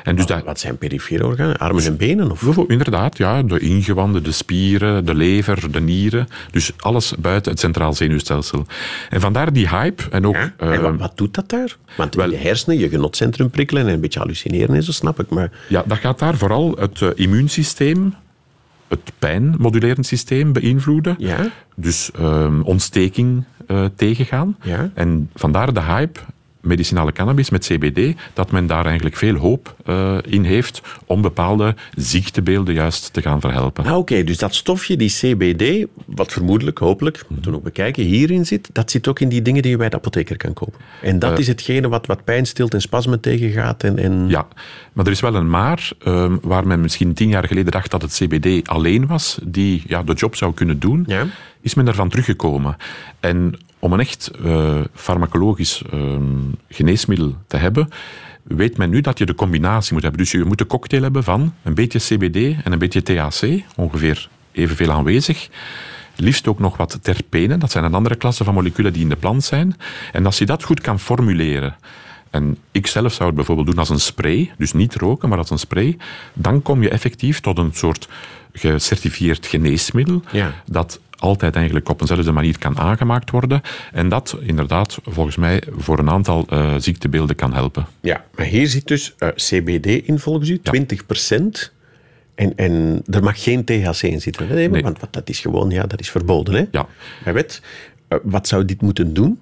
En 0.03 0.15
dus 0.15 0.25
wat, 0.25 0.37
dat, 0.37 0.45
wat 0.45 0.59
zijn 0.59 0.77
perifere 0.77 1.25
organen? 1.25 1.57
Armen 1.57 1.83
en 1.83 1.97
benen? 1.97 2.31
Of? 2.31 2.57
Inderdaad, 2.67 3.17
ja. 3.17 3.43
De 3.43 3.59
ingewanden, 3.59 4.23
de 4.23 4.31
spieren, 4.31 5.05
de 5.05 5.15
lever, 5.15 5.71
de 5.71 5.81
nieren. 5.81 6.27
Dus 6.51 6.71
alles 6.77 7.13
buiten 7.19 7.51
het 7.51 7.59
centraal 7.59 7.93
zenuwstelsel. 7.93 8.65
En 9.09 9.21
vandaar 9.21 9.53
die 9.53 9.69
hype. 9.69 10.03
En, 10.11 10.27
ook, 10.27 10.35
ja? 10.35 10.53
en 10.57 10.81
wat, 10.81 10.97
wat, 10.97 11.17
doet 11.17 11.33
dat 11.33 11.49
daar? 11.49 11.75
Want 11.97 12.15
wel, 12.15 12.25
in 12.25 12.31
de 12.31 12.37
hersenen, 12.37 12.77
je 12.77 12.89
genotcentrum 12.89 13.49
prikkelen 13.49 13.87
en 13.87 13.93
een 13.93 13.99
beetje 13.99 14.19
hallucineren 14.19 14.75
en 14.75 14.83
zo, 14.83 14.91
snap 14.91 15.19
ik. 15.19 15.29
Maar... 15.29 15.51
Ja, 15.67 15.83
dat 15.85 15.97
gaat 15.97 16.19
daar 16.19 16.37
vooral 16.37 16.75
het 16.79 17.01
uh, 17.01 17.09
immuunsysteem 17.15 18.13
het 18.89 19.11
pijnmodulerend 19.19 20.05
systeem 20.05 20.53
beïnvloeden. 20.53 21.15
Ja? 21.17 21.47
Dus 21.75 22.11
um, 22.19 22.61
ontsteking 22.61 23.43
uh, 23.67 23.85
tegengaan. 23.95 24.57
Ja? 24.61 24.91
En 24.93 25.29
vandaar 25.35 25.73
de 25.73 25.81
hype 25.81 26.19
medicinale 26.61 27.11
cannabis 27.11 27.49
met 27.49 27.65
CBD, 27.65 28.15
dat 28.33 28.51
men 28.51 28.67
daar 28.67 28.85
eigenlijk 28.85 29.15
veel 29.15 29.35
hoop 29.35 29.75
uh, 29.85 30.17
in 30.27 30.43
heeft 30.43 30.81
om 31.05 31.21
bepaalde 31.21 31.75
ziektebeelden 31.95 32.73
juist 32.73 33.13
te 33.13 33.21
gaan 33.21 33.41
verhelpen. 33.41 33.83
Ah, 33.83 33.89
Oké, 33.91 33.99
okay. 33.99 34.23
dus 34.23 34.37
dat 34.37 34.55
stofje, 34.55 34.97
die 34.97 35.09
CBD, 35.09 35.87
wat 36.05 36.31
vermoedelijk, 36.31 36.77
hopelijk, 36.77 37.25
moeten 37.27 37.51
we 37.51 37.57
ook 37.57 37.63
bekijken, 37.63 38.03
hierin 38.03 38.45
zit, 38.45 38.69
dat 38.73 38.91
zit 38.91 39.07
ook 39.07 39.19
in 39.19 39.29
die 39.29 39.41
dingen 39.41 39.61
die 39.61 39.71
je 39.71 39.77
bij 39.77 39.89
de 39.89 39.95
apotheker 39.95 40.37
kan 40.37 40.53
kopen. 40.53 40.79
En 41.01 41.19
dat 41.19 41.31
uh, 41.31 41.37
is 41.37 41.47
hetgene 41.47 41.89
wat, 41.89 42.05
wat 42.05 42.23
pijn 42.23 42.45
stilt 42.45 42.73
en 42.73 42.81
spasmen 42.81 43.19
tegengaat. 43.19 43.83
En, 43.83 43.97
en... 43.97 44.25
Ja, 44.27 44.47
maar 44.93 45.05
er 45.05 45.11
is 45.11 45.19
wel 45.19 45.35
een 45.35 45.49
maar, 45.49 45.91
uh, 46.07 46.33
waar 46.41 46.67
men 46.67 46.81
misschien 46.81 47.13
tien 47.13 47.29
jaar 47.29 47.47
geleden 47.47 47.71
dacht 47.71 47.91
dat 47.91 48.01
het 48.01 48.13
CBD 48.13 48.67
alleen 48.67 49.07
was, 49.07 49.39
die 49.43 49.83
ja, 49.87 50.03
de 50.03 50.13
job 50.13 50.35
zou 50.35 50.53
kunnen 50.53 50.79
doen, 50.79 51.03
ja? 51.07 51.25
is 51.61 51.73
men 51.73 51.87
ervan 51.87 52.09
teruggekomen. 52.09 52.77
En 53.19 53.59
om 53.79 53.93
een 53.93 53.99
echt 53.99 54.31
uh, 54.45 54.79
farmacologisch 54.93 55.81
uh, 55.93 56.15
geneesmiddel 56.69 57.35
te 57.47 57.57
hebben, 57.57 57.89
weet 58.43 58.77
men 58.77 58.89
nu 58.89 59.01
dat 59.01 59.17
je 59.17 59.25
de 59.25 59.35
combinatie 59.35 59.93
moet 59.93 60.01
hebben. 60.01 60.21
Dus 60.21 60.31
je 60.31 60.45
moet 60.45 60.61
een 60.61 60.67
cocktail 60.67 61.01
hebben 61.01 61.23
van 61.23 61.53
een 61.63 61.73
beetje 61.73 61.99
CBD 61.99 62.63
en 62.63 62.71
een 62.71 62.79
beetje 62.79 63.03
THC, 63.03 63.63
ongeveer 63.75 64.29
evenveel 64.51 64.91
aanwezig. 64.91 65.49
Liefst 66.15 66.47
ook 66.47 66.59
nog 66.59 66.77
wat 66.77 66.99
terpenen, 67.01 67.59
dat 67.59 67.71
zijn 67.71 67.83
een 67.83 67.93
andere 67.93 68.15
klasse 68.15 68.43
van 68.43 68.53
moleculen 68.53 68.93
die 68.93 69.01
in 69.01 69.09
de 69.09 69.15
plant 69.15 69.43
zijn. 69.43 69.75
En 70.11 70.25
als 70.25 70.37
je 70.37 70.45
dat 70.45 70.63
goed 70.63 70.81
kan 70.81 70.99
formuleren, 70.99 71.75
en 72.29 72.57
ik 72.71 72.87
zelf 72.87 73.13
zou 73.13 73.25
het 73.25 73.35
bijvoorbeeld 73.35 73.67
doen 73.67 73.77
als 73.77 73.89
een 73.89 73.99
spray, 73.99 74.51
dus 74.57 74.73
niet 74.73 74.95
roken, 74.95 75.29
maar 75.29 75.37
als 75.37 75.49
een 75.49 75.59
spray, 75.59 75.97
dan 76.33 76.61
kom 76.61 76.81
je 76.81 76.89
effectief 76.89 77.39
tot 77.39 77.57
een 77.57 77.71
soort 77.73 78.07
gecertifieerd 78.53 79.45
geneesmiddel 79.45 80.21
ja. 80.31 80.53
dat 80.65 80.99
altijd 81.19 81.55
eigenlijk 81.55 81.89
op 81.89 82.01
eenzelfde 82.01 82.31
manier 82.31 82.57
kan 82.57 82.77
aangemaakt 82.77 83.31
worden. 83.31 83.61
En 83.91 84.09
dat 84.09 84.37
inderdaad 84.41 84.97
volgens 85.03 85.35
mij 85.35 85.63
voor 85.77 85.99
een 85.99 86.09
aantal 86.09 86.45
uh, 86.53 86.75
ziektebeelden 86.77 87.35
kan 87.35 87.53
helpen. 87.53 87.85
Ja, 88.01 88.25
maar 88.35 88.45
hier 88.45 88.67
zit 88.67 88.87
dus 88.87 89.13
uh, 89.19 89.29
CBD 89.29 89.85
in 89.85 90.19
volgens 90.19 90.49
u, 90.49 90.59
ja. 90.63 90.73
20%. 90.73 91.77
En, 92.35 92.55
en 92.55 93.01
er 93.05 93.23
mag 93.23 93.43
geen 93.43 93.65
THC 93.65 94.01
in 94.01 94.21
zitten. 94.21 94.47
Hè? 94.47 94.67
Nee. 94.67 94.83
Want 94.83 94.99
dat 95.09 95.29
is 95.29 95.39
gewoon, 95.39 95.69
ja, 95.69 95.83
dat 95.83 95.99
is 95.99 96.09
verboden. 96.09 96.53
Hè? 96.53 96.65
Ja. 96.71 96.87
Bij 97.23 97.33
wet. 97.33 97.61
Uh, 98.09 98.19
wat 98.23 98.47
zou 98.47 98.65
dit 98.65 98.81
moeten 98.81 99.13
doen? 99.13 99.37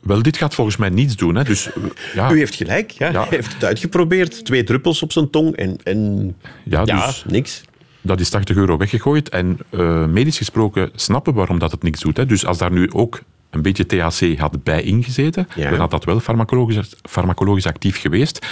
Wel, 0.00 0.22
dit 0.22 0.36
gaat 0.36 0.54
volgens 0.54 0.76
mij 0.76 0.88
niets 0.88 1.16
doen. 1.16 1.34
Hè. 1.34 1.44
Dus, 1.44 1.68
ja. 2.14 2.32
U 2.32 2.38
heeft 2.38 2.54
gelijk, 2.54 2.90
ja. 2.90 3.10
Ja. 3.10 3.20
Hij 3.20 3.28
heeft 3.30 3.54
het 3.54 3.64
uitgeprobeerd. 3.64 4.44
Twee 4.44 4.64
druppels 4.64 5.02
op 5.02 5.12
zijn 5.12 5.30
tong 5.30 5.56
en, 5.56 5.76
en 5.84 6.34
Ja, 6.64 6.82
ja, 6.84 7.06
dus- 7.06 7.24
niks. 7.28 7.62
Dat 8.02 8.20
is 8.20 8.28
80 8.30 8.56
euro 8.56 8.76
weggegooid. 8.76 9.28
En 9.28 9.58
uh, 9.70 10.04
medisch 10.06 10.36
gesproken 10.36 10.90
snappen 10.94 11.34
waarom 11.34 11.58
dat 11.58 11.70
het 11.70 11.82
niks 11.82 12.00
doet. 12.00 12.16
Hè. 12.16 12.26
Dus 12.26 12.46
als 12.46 12.58
daar 12.58 12.72
nu 12.72 12.90
ook 12.92 13.20
een 13.50 13.62
beetje 13.62 13.86
THC 13.86 14.38
had 14.38 14.62
bij 14.62 14.82
ingezeten, 14.82 15.48
Ja. 15.54 15.70
dan 15.70 15.78
had 15.78 15.90
dat 15.90 16.04
wel 16.04 16.20
farmacologisch, 16.20 16.94
farmacologisch 17.02 17.66
actief 17.66 18.00
geweest. 18.00 18.46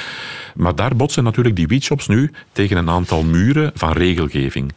Maar 0.55 0.75
daar 0.75 0.97
botsen 0.97 1.25
natuurlijk 1.25 1.57
die 1.57 1.67
weedshops 1.67 2.07
nu 2.09 2.31
tegen 2.53 2.77
een 2.77 2.91
aantal 2.91 3.23
muren 3.23 3.71
van 3.75 3.93
regelgeving. 3.93 4.73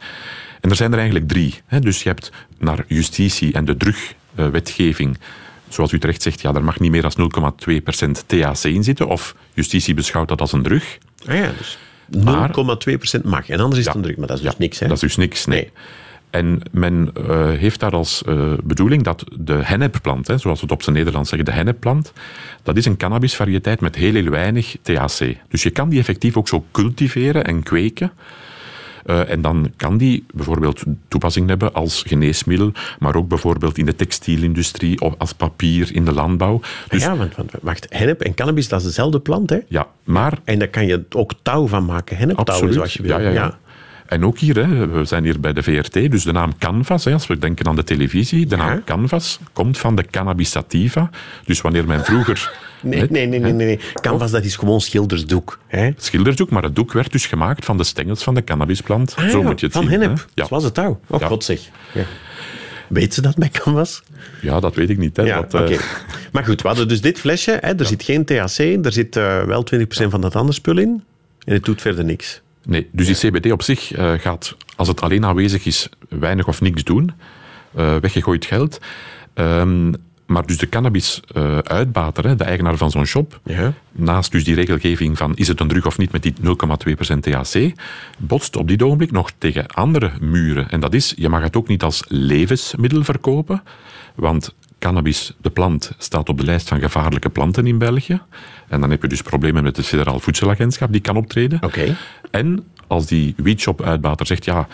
En 0.60 0.70
er 0.70 0.76
zijn 0.76 0.90
er 0.92 0.98
eigenlijk 0.98 1.28
drie. 1.28 1.54
Hè. 1.66 1.80
Dus 1.80 2.02
je 2.02 2.08
hebt 2.08 2.32
naar 2.58 2.84
justitie 2.88 3.52
en 3.52 3.64
de 3.64 3.76
drugwetgeving 3.76 5.18
zoals 5.68 5.92
u 5.92 5.98
terecht 5.98 6.22
zegt, 6.22 6.40
ja, 6.40 6.54
er 6.54 6.64
mag 6.64 6.80
niet 6.80 6.90
meer 6.90 7.02
dan 7.02 7.12
0,2% 7.16 8.26
THC 8.26 8.64
in 8.64 8.84
zitten. 8.84 9.06
Of 9.08 9.34
justitie 9.54 9.94
beschouwt 9.94 10.28
dat 10.28 10.40
als 10.40 10.52
een 10.52 10.62
drug. 10.62 10.98
Ah 11.26 11.34
ja, 11.36 11.52
dus 11.58 11.78
0,2% 12.10 13.24
Maar- 13.24 13.32
mag. 13.32 13.48
En 13.48 13.60
anders 13.60 13.78
is 13.80 13.84
het 13.84 13.94
Ja. 13.94 14.00
een 14.00 14.06
druk, 14.06 14.16
maar 14.18 14.26
dat 14.26 14.36
is 14.36 14.42
Ja, 14.42 14.48
dus 14.50 14.58
niks. 14.58 14.78
Hè? 14.78 14.86
Dat 14.86 14.96
is 14.96 15.02
dus 15.02 15.16
niks, 15.16 15.44
nee. 15.44 15.58
Nee. 15.60 15.70
En 16.30 16.60
men 16.70 17.10
uh, 17.28 17.48
heeft 17.50 17.80
daar 17.80 17.90
als 17.92 18.22
uh, 18.28 18.52
bedoeling 18.64 19.02
dat 19.02 19.24
de 19.38 19.52
hennepplant, 19.62 20.26
hè, 20.26 20.38
zoals 20.38 20.58
we 20.60 20.64
het 20.66 20.74
op 20.74 20.82
zijn 20.82 20.96
Nederlands 20.96 21.28
zeggen, 21.28 21.48
de 21.48 21.54
hennepplant, 21.54 22.12
dat 22.62 22.76
is 22.76 22.84
een 22.86 22.96
cannabisvariëteit 22.96 23.80
met 23.80 23.94
heel, 23.96 24.12
heel 24.14 24.28
weinig 24.30 24.76
THC. 24.82 25.36
Dus 25.48 25.62
je 25.62 25.70
kan 25.70 25.88
die 25.88 25.98
effectief 25.98 26.36
ook 26.36 26.48
zo 26.48 26.64
cultiveren 26.72 27.44
en 27.44 27.62
kweken. 27.62 28.12
Uh, 29.06 29.30
en 29.30 29.42
dan 29.42 29.72
kan 29.76 29.96
die 29.96 30.24
bijvoorbeeld 30.34 30.82
toepassing 31.08 31.48
hebben 31.48 31.72
als 31.72 32.02
geneesmiddel, 32.06 32.72
maar 32.98 33.14
ook 33.14 33.28
bijvoorbeeld 33.28 33.78
in 33.78 33.86
de 33.86 33.96
textielindustrie 33.96 35.00
of 35.00 35.14
als 35.18 35.32
papier 35.32 35.94
in 35.94 36.04
de 36.04 36.12
landbouw. 36.12 36.60
Dus, 36.88 37.02
ja, 37.02 37.16
want, 37.16 37.36
want 37.36 37.52
wacht, 37.62 37.86
hennep 37.88 38.20
en 38.20 38.34
cannabis, 38.34 38.68
dat 38.68 38.80
is 38.80 38.86
dezelfde 38.86 39.20
plant, 39.20 39.50
hè? 39.50 39.58
Ja, 39.68 39.86
maar... 40.04 40.38
En 40.44 40.58
daar 40.58 40.68
kan 40.68 40.86
je 40.86 41.04
ook 41.10 41.32
touw 41.42 41.66
van 41.66 41.84
maken, 41.84 42.16
henneptouw, 42.16 42.72
zoals 42.72 42.94
je 42.94 43.02
wil. 43.02 43.10
Ja, 43.10 43.18
ja, 43.18 43.30
ja. 43.30 43.58
Ja. 44.04 44.16
En 44.16 44.24
ook 44.24 44.38
hier, 44.38 44.56
hè, 44.56 44.88
we 44.88 45.04
zijn 45.04 45.24
hier 45.24 45.40
bij 45.40 45.52
de 45.52 45.62
VRT, 45.62 45.92
dus 45.92 46.24
de 46.24 46.32
naam 46.32 46.58
Canvas, 46.58 47.04
hè, 47.04 47.12
als 47.12 47.26
we 47.26 47.38
denken 47.38 47.66
aan 47.66 47.76
de 47.76 47.84
televisie, 47.84 48.46
de 48.46 48.56
naam 48.56 48.84
Canvas 48.84 49.38
komt 49.52 49.78
van 49.78 49.96
de 49.96 50.04
cannabis 50.10 50.50
sativa. 50.50 51.10
Dus 51.44 51.60
wanneer 51.60 51.86
men 51.86 52.04
vroeger... 52.04 52.52
Nee, 52.84 53.06
nee, 53.10 53.26
nee, 53.26 53.40
nee, 53.40 53.52
nee. 53.52 53.80
Canvas, 53.94 54.30
dat 54.30 54.44
is 54.44 54.56
gewoon 54.56 54.80
schildersdoek. 54.80 55.58
Hè? 55.66 55.90
Schildersdoek, 55.96 56.50
maar 56.50 56.62
het 56.62 56.76
doek 56.76 56.92
werd 56.92 57.12
dus 57.12 57.26
gemaakt 57.26 57.64
van 57.64 57.76
de 57.76 57.84
stengels 57.84 58.22
van 58.22 58.34
de 58.34 58.44
cannabisplant. 58.44 59.14
Ah, 59.18 59.28
Zo 59.28 59.42
moet 59.42 59.60
je 59.60 59.66
het 59.66 59.74
van 59.74 59.84
zien. 59.84 59.90
hennep, 59.90 60.16
hè. 60.16 60.22
ja. 60.34 60.46
zoals 60.46 60.64
het 60.64 60.74
touw. 60.74 61.00
Oh, 61.06 61.22
god 61.22 61.44
zeg. 61.44 61.60
Ja. 61.92 62.04
Weet 62.88 63.14
ze 63.14 63.20
dat 63.20 63.36
bij 63.36 63.48
Canvas? 63.48 64.02
Ja, 64.40 64.60
dat 64.60 64.74
weet 64.74 64.90
ik 64.90 64.98
niet. 64.98 65.16
Hè. 65.16 65.22
Ja, 65.22 65.40
dat, 65.40 65.54
uh... 65.54 65.60
okay. 65.60 65.78
Maar 66.32 66.44
goed, 66.44 66.62
we 66.62 66.68
hadden 66.68 66.88
dus 66.88 67.00
dit 67.00 67.18
flesje. 67.20 67.50
Hè. 67.50 67.56
Er 67.68 67.74
ja. 67.78 67.84
zit 67.84 68.02
geen 68.02 68.24
THC 68.24 68.58
in. 68.58 68.84
Er 68.84 68.92
zit 68.92 69.16
uh, 69.16 69.42
wel 69.42 69.66
20% 69.74 69.84
van 69.86 70.20
dat 70.20 70.36
andere 70.36 70.54
spul 70.54 70.78
in. 70.78 71.04
En 71.44 71.54
het 71.54 71.64
doet 71.64 71.80
verder 71.80 72.04
niks. 72.04 72.42
Nee, 72.64 72.88
dus 72.92 73.06
die 73.06 73.30
CBD 73.30 73.52
op 73.52 73.62
zich 73.62 73.96
uh, 73.96 74.12
gaat, 74.12 74.56
als 74.76 74.88
het 74.88 75.00
alleen 75.00 75.24
aanwezig 75.24 75.66
is, 75.66 75.88
weinig 76.08 76.48
of 76.48 76.60
niks 76.60 76.84
doen. 76.84 77.12
Uh, 77.78 77.96
weggegooid 77.96 78.44
geld. 78.44 78.80
Um, 79.34 79.94
maar 80.26 80.46
dus 80.46 80.58
de 80.58 80.68
cannabis-uitbater, 80.68 82.26
uh, 82.26 82.36
de 82.36 82.44
eigenaar 82.44 82.76
van 82.76 82.90
zo'n 82.90 83.06
shop, 83.06 83.40
ja. 83.44 83.72
naast 83.92 84.32
dus 84.32 84.44
die 84.44 84.54
regelgeving 84.54 85.18
van 85.18 85.36
is 85.36 85.48
het 85.48 85.60
een 85.60 85.68
drug 85.68 85.86
of 85.86 85.98
niet 85.98 86.12
met 86.12 86.22
die 86.22 86.34
0,2% 86.42 87.18
THC, 87.20 87.72
botst 88.18 88.56
op 88.56 88.68
dit 88.68 88.82
ogenblik 88.82 89.10
nog 89.10 89.30
tegen 89.38 89.66
andere 89.66 90.10
muren. 90.20 90.70
En 90.70 90.80
dat 90.80 90.94
is, 90.94 91.12
je 91.16 91.28
mag 91.28 91.42
het 91.42 91.56
ook 91.56 91.68
niet 91.68 91.82
als 91.82 92.04
levensmiddel 92.08 93.04
verkopen, 93.04 93.62
want 94.14 94.54
cannabis, 94.84 95.32
de 95.40 95.50
plant, 95.50 95.92
staat 95.98 96.28
op 96.28 96.38
de 96.38 96.44
lijst 96.44 96.68
van 96.68 96.80
gevaarlijke 96.80 97.30
planten 97.30 97.66
in 97.66 97.78
België. 97.78 98.20
En 98.68 98.80
dan 98.80 98.90
heb 98.90 99.02
je 99.02 99.08
dus 99.08 99.22
problemen 99.22 99.62
met 99.62 99.76
het 99.76 99.86
Federaal 99.86 100.20
Voedselagentschap 100.20 100.92
die 100.92 101.00
kan 101.00 101.16
optreden. 101.16 101.62
Okay. 101.62 101.96
En 102.30 102.64
als 102.86 103.06
die 103.06 103.34
weedshop-uitbater 103.36 104.26
zegt, 104.26 104.44
ja, 104.44 104.68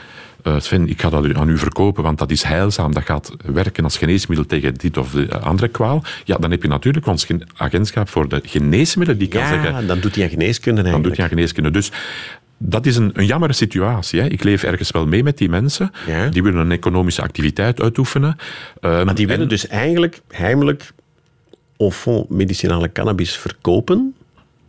uh, 0.44 0.60
Sven, 0.60 0.88
ik 0.88 1.00
ga 1.00 1.10
dat 1.10 1.34
aan 1.34 1.48
u 1.48 1.58
verkopen, 1.58 2.02
want 2.02 2.18
dat 2.18 2.30
is 2.30 2.42
heilzaam, 2.42 2.92
dat 2.92 3.04
gaat 3.04 3.32
werken 3.44 3.84
als 3.84 3.98
geneesmiddel 3.98 4.46
tegen 4.46 4.74
dit 4.74 4.96
of 4.96 5.10
de 5.10 5.38
andere 5.38 5.68
kwaal, 5.68 6.02
ja, 6.24 6.36
dan 6.36 6.50
heb 6.50 6.62
je 6.62 6.68
natuurlijk 6.68 7.06
ons 7.06 7.26
agentschap 7.56 8.08
voor 8.08 8.28
de 8.28 8.40
geneesmiddelen 8.44 9.20
die 9.20 9.28
kan 9.28 9.40
ja, 9.40 9.48
zeggen... 9.48 9.86
dan 9.86 10.00
doet 10.00 10.14
hij 10.14 10.24
aan 10.24 10.30
geneeskunde 10.30 10.82
Dan 10.82 10.92
eigenlijk. 10.92 11.04
doet 11.04 11.16
hij 11.16 11.24
aan 11.24 11.30
geneeskunde. 11.30 11.70
Dus 11.70 11.90
dat 12.62 12.86
is 12.86 12.96
een, 12.96 13.10
een 13.14 13.26
jammere 13.26 13.52
situatie. 13.52 14.20
Hè. 14.20 14.26
Ik 14.26 14.44
leef 14.44 14.62
ergens 14.62 14.90
wel 14.90 15.06
mee 15.06 15.22
met 15.22 15.38
die 15.38 15.48
mensen. 15.48 15.90
Ja. 16.06 16.28
Die 16.28 16.42
willen 16.42 16.60
een 16.60 16.72
economische 16.72 17.22
activiteit 17.22 17.80
uitoefenen. 17.80 18.36
Um, 18.80 19.04
maar 19.04 19.14
die 19.14 19.26
willen 19.26 19.48
dus 19.48 19.66
eigenlijk 19.66 20.20
heimelijk 20.28 20.92
au 21.76 21.90
fond 21.90 22.28
medicinale 22.28 22.92
cannabis 22.92 23.36
verkopen. 23.36 24.14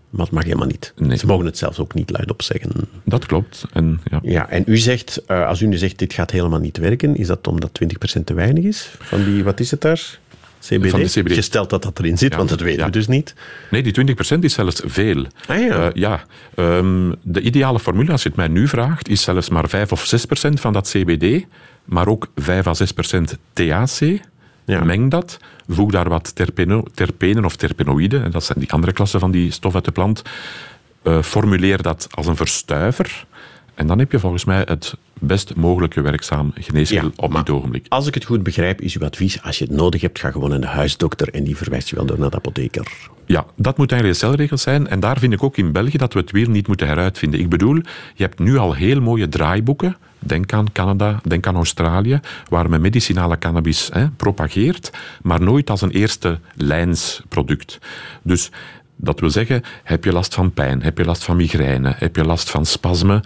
Maar 0.10 0.26
dat 0.26 0.34
mag 0.34 0.44
helemaal 0.44 0.68
niet. 0.68 0.94
Nee. 0.98 1.18
Ze 1.18 1.26
mogen 1.26 1.46
het 1.46 1.58
zelfs 1.58 1.80
ook 1.80 1.94
niet 1.94 2.10
luidop 2.10 2.42
zeggen. 2.42 2.72
Dat 3.04 3.26
klopt. 3.26 3.66
En, 3.74 4.02
ja. 4.12 4.20
Ja, 4.24 4.50
en 4.50 4.64
u 4.66 4.78
zegt, 4.78 5.22
uh, 5.28 5.48
als 5.48 5.62
u 5.62 5.68
nu 5.68 5.78
zegt 5.78 6.00
dit 6.00 6.14
gaat 6.14 6.32
helemaal 6.32 6.60
niet 6.60 6.78
werken, 6.78 7.16
is 7.16 7.28
dat 7.28 7.48
omdat 7.48 7.80
20% 8.20 8.24
te 8.24 8.34
weinig 8.34 8.64
is? 8.64 8.96
Van 9.00 9.24
die, 9.24 9.44
wat 9.44 9.60
is 9.60 9.72
het 9.72 9.82
daar? 9.82 10.20
CBD? 10.62 10.90
Van 10.90 11.00
de 11.00 11.06
CBD. 11.06 11.34
Gesteld 11.34 11.70
dat 11.70 11.84
dat 11.84 12.00
erin 12.00 12.18
zit, 12.18 12.32
Ja, 12.32 12.38
want 12.38 12.50
dat 12.50 12.60
weten 12.60 12.80
ja. 12.80 12.86
we 12.86 12.92
dus 12.92 13.08
niet. 13.08 13.34
Nee, 13.70 13.84
die 13.84 14.16
20% 14.36 14.40
is 14.40 14.54
zelfs 14.54 14.82
veel. 14.86 15.26
Ah, 15.48 15.58
ja. 15.58 15.78
Uh, 15.78 15.88
ja. 15.94 16.24
Um, 16.56 17.16
de 17.22 17.42
ideale 17.42 17.80
formule, 17.80 18.12
als 18.12 18.24
je 18.24 18.28
het 18.28 18.38
mij 18.38 18.48
nu 18.48 18.68
vraagt, 18.68 19.10
is 19.10 19.22
zelfs 19.22 19.50
maar 19.50 19.70
5 19.70 19.92
of 19.92 20.14
6% 20.48 20.54
van 20.54 20.74
dat 20.74 20.90
CBD, 20.90 21.46
maar 21.86 22.08
ook 22.08 22.28
5 22.36 22.68
à 22.68 22.74
6% 22.74 23.22
THC. 23.54 24.20
Ja. 24.66 24.84
Meng 24.84 25.12
dat, 25.12 25.38
voeg 25.68 25.92
daar 25.92 26.10
wat 26.10 26.36
terpeno, 26.36 26.84
terpenen 26.94 27.46
of 27.46 27.56
terpenoïden, 27.56 28.24
en 28.24 28.32
dat 28.32 28.44
zijn 28.44 28.60
die 28.60 28.72
andere 28.72 28.94
klassen 28.94 29.20
van 29.20 29.32
die 29.32 29.52
stof 29.52 29.76
uit 29.76 29.86
de 29.86 29.92
plant. 29.92 30.22
Uh, 31.04 31.22
formuleer 31.22 31.82
dat 31.82 32.08
als 32.12 32.28
een 32.28 32.36
verstuiver. 32.36 33.26
En 33.82 33.88
dan 33.88 34.00
heb 34.00 34.12
je 34.12 34.20
volgens 34.20 34.46
mij 34.46 34.64
het 34.66 34.94
best 35.20 35.56
mogelijke 35.56 36.02
werkzaam 36.02 36.52
geneesmiddel 36.56 37.12
Ja, 37.16 37.24
op 37.24 37.34
dit 37.34 37.50
ogenblik. 37.50 37.86
Als 37.90 38.08
ik 38.08 38.14
het 38.14 38.26
goed 38.26 38.44
begrijp, 38.44 38.82
is 38.82 38.98
uw 38.98 39.06
advies, 39.06 39.42
als 39.44 39.58
je 39.58 39.66
het 39.66 39.74
nodig 39.74 40.02
hebt, 40.02 40.20
ga 40.20 40.32
gewoon 40.32 40.50
naar 40.50 40.62
de 40.62 40.68
huisdokter 40.68 41.30
en 41.30 41.44
die 41.44 41.58
verwijst 41.58 41.90
je 41.90 41.96
wel 41.96 42.06
door 42.06 42.20
naar 42.20 42.30
de 42.30 42.36
apotheker. 42.36 42.92
Ja, 43.26 43.46
dat 43.56 43.78
moet 43.78 43.92
eigenlijk 43.92 44.22
een 44.22 44.28
stelregel 44.28 44.58
zijn. 44.58 44.88
En 44.88 45.00
daar 45.00 45.20
vind 45.20 45.34
ik 45.34 45.44
ook 45.44 45.58
in 45.58 45.72
België 45.72 45.98
dat 45.98 46.14
we 46.14 46.20
het 46.20 46.32
wiel 46.32 46.50
niet 46.50 46.68
moeten 46.68 46.88
heruitvinden. 46.88 47.40
Ik 47.40 47.50
bedoel, 47.50 47.76
je 48.16 48.24
hebt 48.24 48.40
nu 48.40 48.58
al 48.58 48.74
heel 48.74 49.02
mooie 49.02 49.30
draaiboeken. 49.30 49.98
Denk 50.20 50.54
aan 50.54 50.72
Canada, 50.72 51.20
denk 51.24 51.48
aan 51.48 51.56
Australië, 51.56 52.20
waar 52.50 52.70
men 52.70 52.82
medicinale 52.82 53.38
cannabis 53.38 53.90
hè, 53.94 54.10
propageert, 54.10 54.92
maar 55.22 55.42
nooit 55.42 55.70
als 55.70 55.82
een 55.82 55.92
eerste 55.92 56.40
lijnsproduct. 56.56 57.80
Dus 58.22 58.52
dat 59.02 59.20
wil 59.20 59.30
zeggen, 59.30 59.62
heb 59.84 60.04
je 60.04 60.12
last 60.12 60.34
van 60.34 60.54
pijn, 60.54 60.84
heb 60.84 60.98
je 60.98 61.06
last 61.06 61.24
van 61.24 61.36
migraine, 61.36 61.94
heb 61.98 62.16
je 62.16 62.24
last 62.24 62.50
van 62.50 62.66
spasmen, 62.66 63.22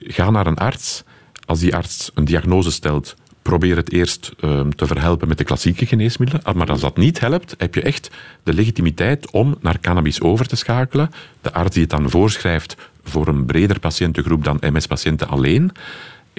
ga 0.00 0.30
naar 0.30 0.46
een 0.46 0.56
arts. 0.56 1.04
Als 1.46 1.60
die 1.60 1.74
arts 1.74 2.10
een 2.14 2.24
diagnose 2.24 2.70
stelt, 2.70 3.16
probeer 3.42 3.76
het 3.76 3.92
eerst 3.92 4.32
uh, 4.40 4.60
te 4.60 4.86
verhelpen 4.86 5.28
met 5.28 5.38
de 5.38 5.44
klassieke 5.44 5.86
geneesmiddelen. 5.86 6.56
Maar 6.56 6.70
als 6.70 6.80
dat 6.80 6.96
niet 6.96 7.20
helpt, 7.20 7.54
heb 7.58 7.74
je 7.74 7.82
echt 7.82 8.10
de 8.42 8.52
legitimiteit 8.52 9.30
om 9.30 9.56
naar 9.60 9.80
cannabis 9.80 10.20
over 10.20 10.46
te 10.46 10.56
schakelen. 10.56 11.10
De 11.40 11.52
arts 11.52 11.72
die 11.74 11.82
het 11.82 11.90
dan 11.90 12.10
voorschrijft 12.10 12.76
voor 13.04 13.28
een 13.28 13.44
breder 13.44 13.78
patiëntengroep 13.78 14.44
dan 14.44 14.58
MS-patiënten 14.60 15.28
alleen. 15.28 15.72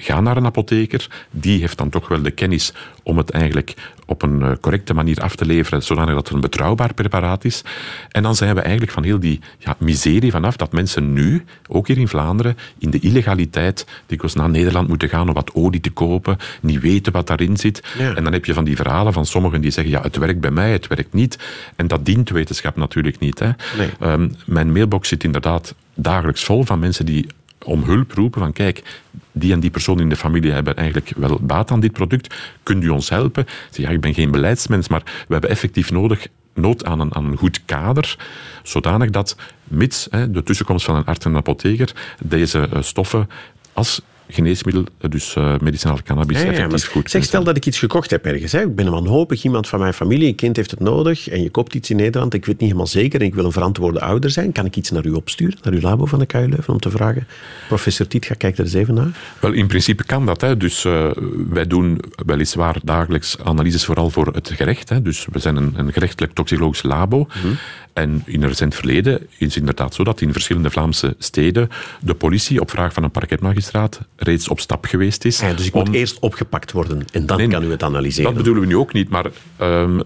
Ga 0.02 0.20
naar 0.20 0.36
een 0.36 0.46
apotheker, 0.46 1.06
die 1.30 1.60
heeft 1.60 1.78
dan 1.78 1.88
toch 1.88 2.08
wel 2.08 2.22
de 2.22 2.30
kennis 2.30 2.72
om 3.02 3.16
het 3.16 3.30
eigenlijk 3.30 3.74
op 4.06 4.22
een 4.22 4.40
uh, 4.40 4.50
correcte 4.60 4.94
manier 4.94 5.20
af 5.20 5.36
te 5.36 5.46
leveren, 5.46 5.82
zodat 5.82 6.08
het 6.08 6.30
een 6.30 6.40
betrouwbaar 6.40 6.94
preparaat 6.94 7.44
is. 7.44 7.62
En 8.10 8.22
dan 8.22 8.36
zijn 8.36 8.54
we 8.54 8.60
eigenlijk 8.60 8.92
van 8.92 9.04
heel 9.04 9.20
die 9.20 9.40
ja, 9.58 9.76
miserie 9.78 10.30
vanaf 10.30 10.56
dat 10.56 10.72
mensen 10.72 11.12
nu, 11.12 11.44
ook 11.68 11.86
hier 11.86 11.98
in 11.98 12.08
Vlaanderen, 12.08 12.56
in 12.78 12.90
de 12.90 12.98
illegaliteit 12.98 13.86
dikwijls 14.06 14.34
naar 14.34 14.50
Nederland 14.50 14.88
moeten 14.88 15.08
gaan 15.08 15.28
om 15.28 15.34
wat 15.34 15.54
olie 15.54 15.80
te 15.80 15.90
kopen, 15.90 16.36
niet 16.60 16.80
weten 16.80 17.12
wat 17.12 17.26
daarin 17.26 17.56
zit. 17.56 17.82
Ja. 17.98 18.14
En 18.14 18.24
dan 18.24 18.32
heb 18.32 18.44
je 18.44 18.54
van 18.54 18.64
die 18.64 18.76
verhalen 18.76 19.12
van 19.12 19.26
sommigen 19.26 19.60
die 19.60 19.70
zeggen, 19.70 19.92
ja, 19.92 20.00
het 20.02 20.16
werkt 20.16 20.40
bij 20.40 20.50
mij, 20.50 20.72
het 20.72 20.86
werkt 20.86 21.12
niet. 21.12 21.38
En 21.76 21.86
dat 21.86 22.04
dient 22.04 22.30
wetenschap 22.30 22.76
natuurlijk 22.76 23.18
niet. 23.18 23.38
Hè. 23.38 23.50
Nee. 23.78 24.12
Um, 24.12 24.34
mijn 24.46 24.72
mailbox 24.72 25.08
zit 25.08 25.24
inderdaad 25.24 25.74
dagelijks 25.94 26.44
vol 26.44 26.64
van 26.64 26.78
mensen 26.78 27.06
die 27.06 27.26
om 27.64 27.82
hulp 27.82 28.12
roepen 28.12 28.40
van 28.40 28.52
kijk, 28.52 29.00
die 29.32 29.52
en 29.52 29.60
die 29.60 29.70
persoon 29.70 30.00
in 30.00 30.08
de 30.08 30.16
familie 30.16 30.52
hebben 30.52 30.76
eigenlijk 30.76 31.12
wel 31.16 31.38
baat 31.42 31.70
aan 31.70 31.80
dit 31.80 31.92
product. 31.92 32.34
Kunt 32.62 32.84
u 32.84 32.88
ons 32.88 33.08
helpen? 33.08 33.46
Zeg, 33.70 33.86
ja, 33.86 33.92
ik 33.92 34.00
ben 34.00 34.14
geen 34.14 34.30
beleidsmens, 34.30 34.88
maar 34.88 35.02
we 35.04 35.32
hebben 35.32 35.50
effectief 35.50 35.90
nodig 35.90 36.26
nood 36.54 36.84
aan 36.84 37.00
een, 37.00 37.14
aan 37.14 37.24
een 37.24 37.36
goed 37.36 37.64
kader, 37.64 38.16
zodanig 38.62 39.10
dat, 39.10 39.36
mits 39.64 40.06
hè, 40.10 40.30
de 40.30 40.42
tussenkomst 40.42 40.84
van 40.84 40.96
een 40.96 41.04
arts 41.04 41.24
en 41.24 41.36
apotheker, 41.36 41.92
deze 42.20 42.68
uh, 42.72 42.82
stoffen 42.82 43.28
als 43.72 44.02
geneesmiddel, 44.28 44.84
dus 45.08 45.34
uh, 45.34 45.54
medicinaal 45.58 45.98
cannabis, 46.04 46.36
Ja, 46.36 46.44
ja, 46.44 46.52
effectief 46.52 46.86
goed 46.86 47.10
Zeg, 47.10 47.24
stel 47.24 47.44
dat 47.44 47.56
ik 47.56 47.66
iets 47.66 47.78
gekocht 47.78 48.10
heb 48.10 48.26
ergens. 48.26 48.52
Hè. 48.52 48.60
Ik 48.60 48.74
ben 48.74 48.90
wanhopig, 48.90 49.44
iemand 49.44 49.68
van 49.68 49.80
mijn 49.80 49.94
familie, 49.94 50.28
een 50.28 50.34
kind 50.34 50.56
heeft 50.56 50.70
het 50.70 50.80
nodig 50.80 51.28
en 51.28 51.42
je 51.42 51.50
koopt 51.50 51.74
iets 51.74 51.90
in 51.90 51.96
Nederland. 51.96 52.34
Ik 52.34 52.44
weet 52.44 52.54
niet 52.54 52.68
helemaal 52.68 52.86
zeker 52.86 53.20
en 53.20 53.26
ik 53.26 53.34
wil 53.34 53.44
een 53.44 53.52
verantwoorde 53.52 54.00
ouder 54.00 54.30
zijn. 54.30 54.52
Kan 54.52 54.64
ik 54.64 54.76
iets 54.76 54.90
naar 54.90 55.06
u 55.06 55.10
opsturen, 55.10 55.58
naar 55.62 55.72
uw 55.72 55.80
labo 55.80 56.06
van 56.06 56.18
de 56.18 56.26
KU 56.26 56.48
Leuven, 56.48 56.72
om 56.72 56.80
te 56.80 56.90
vragen, 56.90 57.26
professor 57.68 58.06
Tietga, 58.06 58.34
kijk 58.34 58.58
er 58.58 58.64
eens 58.64 58.72
even 58.72 58.94
naar. 58.94 59.10
Wel, 59.40 59.52
in 59.52 59.66
principe 59.66 60.04
kan 60.04 60.26
dat. 60.26 60.40
Hè. 60.40 60.56
Dus 60.56 60.84
uh, 60.84 61.10
wij 61.48 61.66
doen 61.66 62.00
weliswaar 62.26 62.76
dagelijks 62.84 63.36
analyses 63.44 63.84
vooral 63.84 64.10
voor 64.10 64.26
het 64.26 64.50
gerecht. 64.54 64.88
Hè. 64.88 65.02
Dus 65.02 65.26
we 65.32 65.38
zijn 65.38 65.56
een, 65.56 65.72
een 65.76 65.92
gerechtelijk 65.92 66.32
toxicologisch 66.32 66.82
labo. 66.82 67.18
Mhm. 67.18 67.38
Mm 67.38 67.42
-hmm. 67.42 67.58
En 67.92 68.22
in 68.26 68.44
recent 68.44 68.74
verleden 68.74 69.20
is 69.20 69.46
het 69.46 69.56
inderdaad 69.56 69.94
zo 69.94 70.04
dat 70.04 70.20
in 70.20 70.32
verschillende 70.32 70.70
Vlaamse 70.70 71.14
steden 71.18 71.68
de 72.00 72.14
politie 72.14 72.60
op 72.60 72.70
vraag 72.70 72.92
van 72.92 73.02
een 73.02 73.10
parketmagistraat 73.10 74.00
reeds 74.16 74.48
op 74.48 74.60
stap 74.60 74.84
geweest 74.84 75.24
is. 75.24 75.40
Ja, 75.40 75.52
dus 75.52 75.66
ik 75.66 75.74
moet 75.74 75.88
om... 75.88 75.94
eerst 75.94 76.18
opgepakt 76.18 76.72
worden 76.72 77.04
en 77.12 77.26
dan 77.26 77.36
nee, 77.36 77.48
kan 77.48 77.64
u 77.64 77.70
het 77.70 77.82
analyseren. 77.82 78.24
Dat 78.24 78.38
bedoelen 78.38 78.62
we 78.62 78.68
nu 78.68 78.76
ook 78.76 78.92
niet, 78.92 79.08
maar 79.08 79.26
um, 79.60 80.02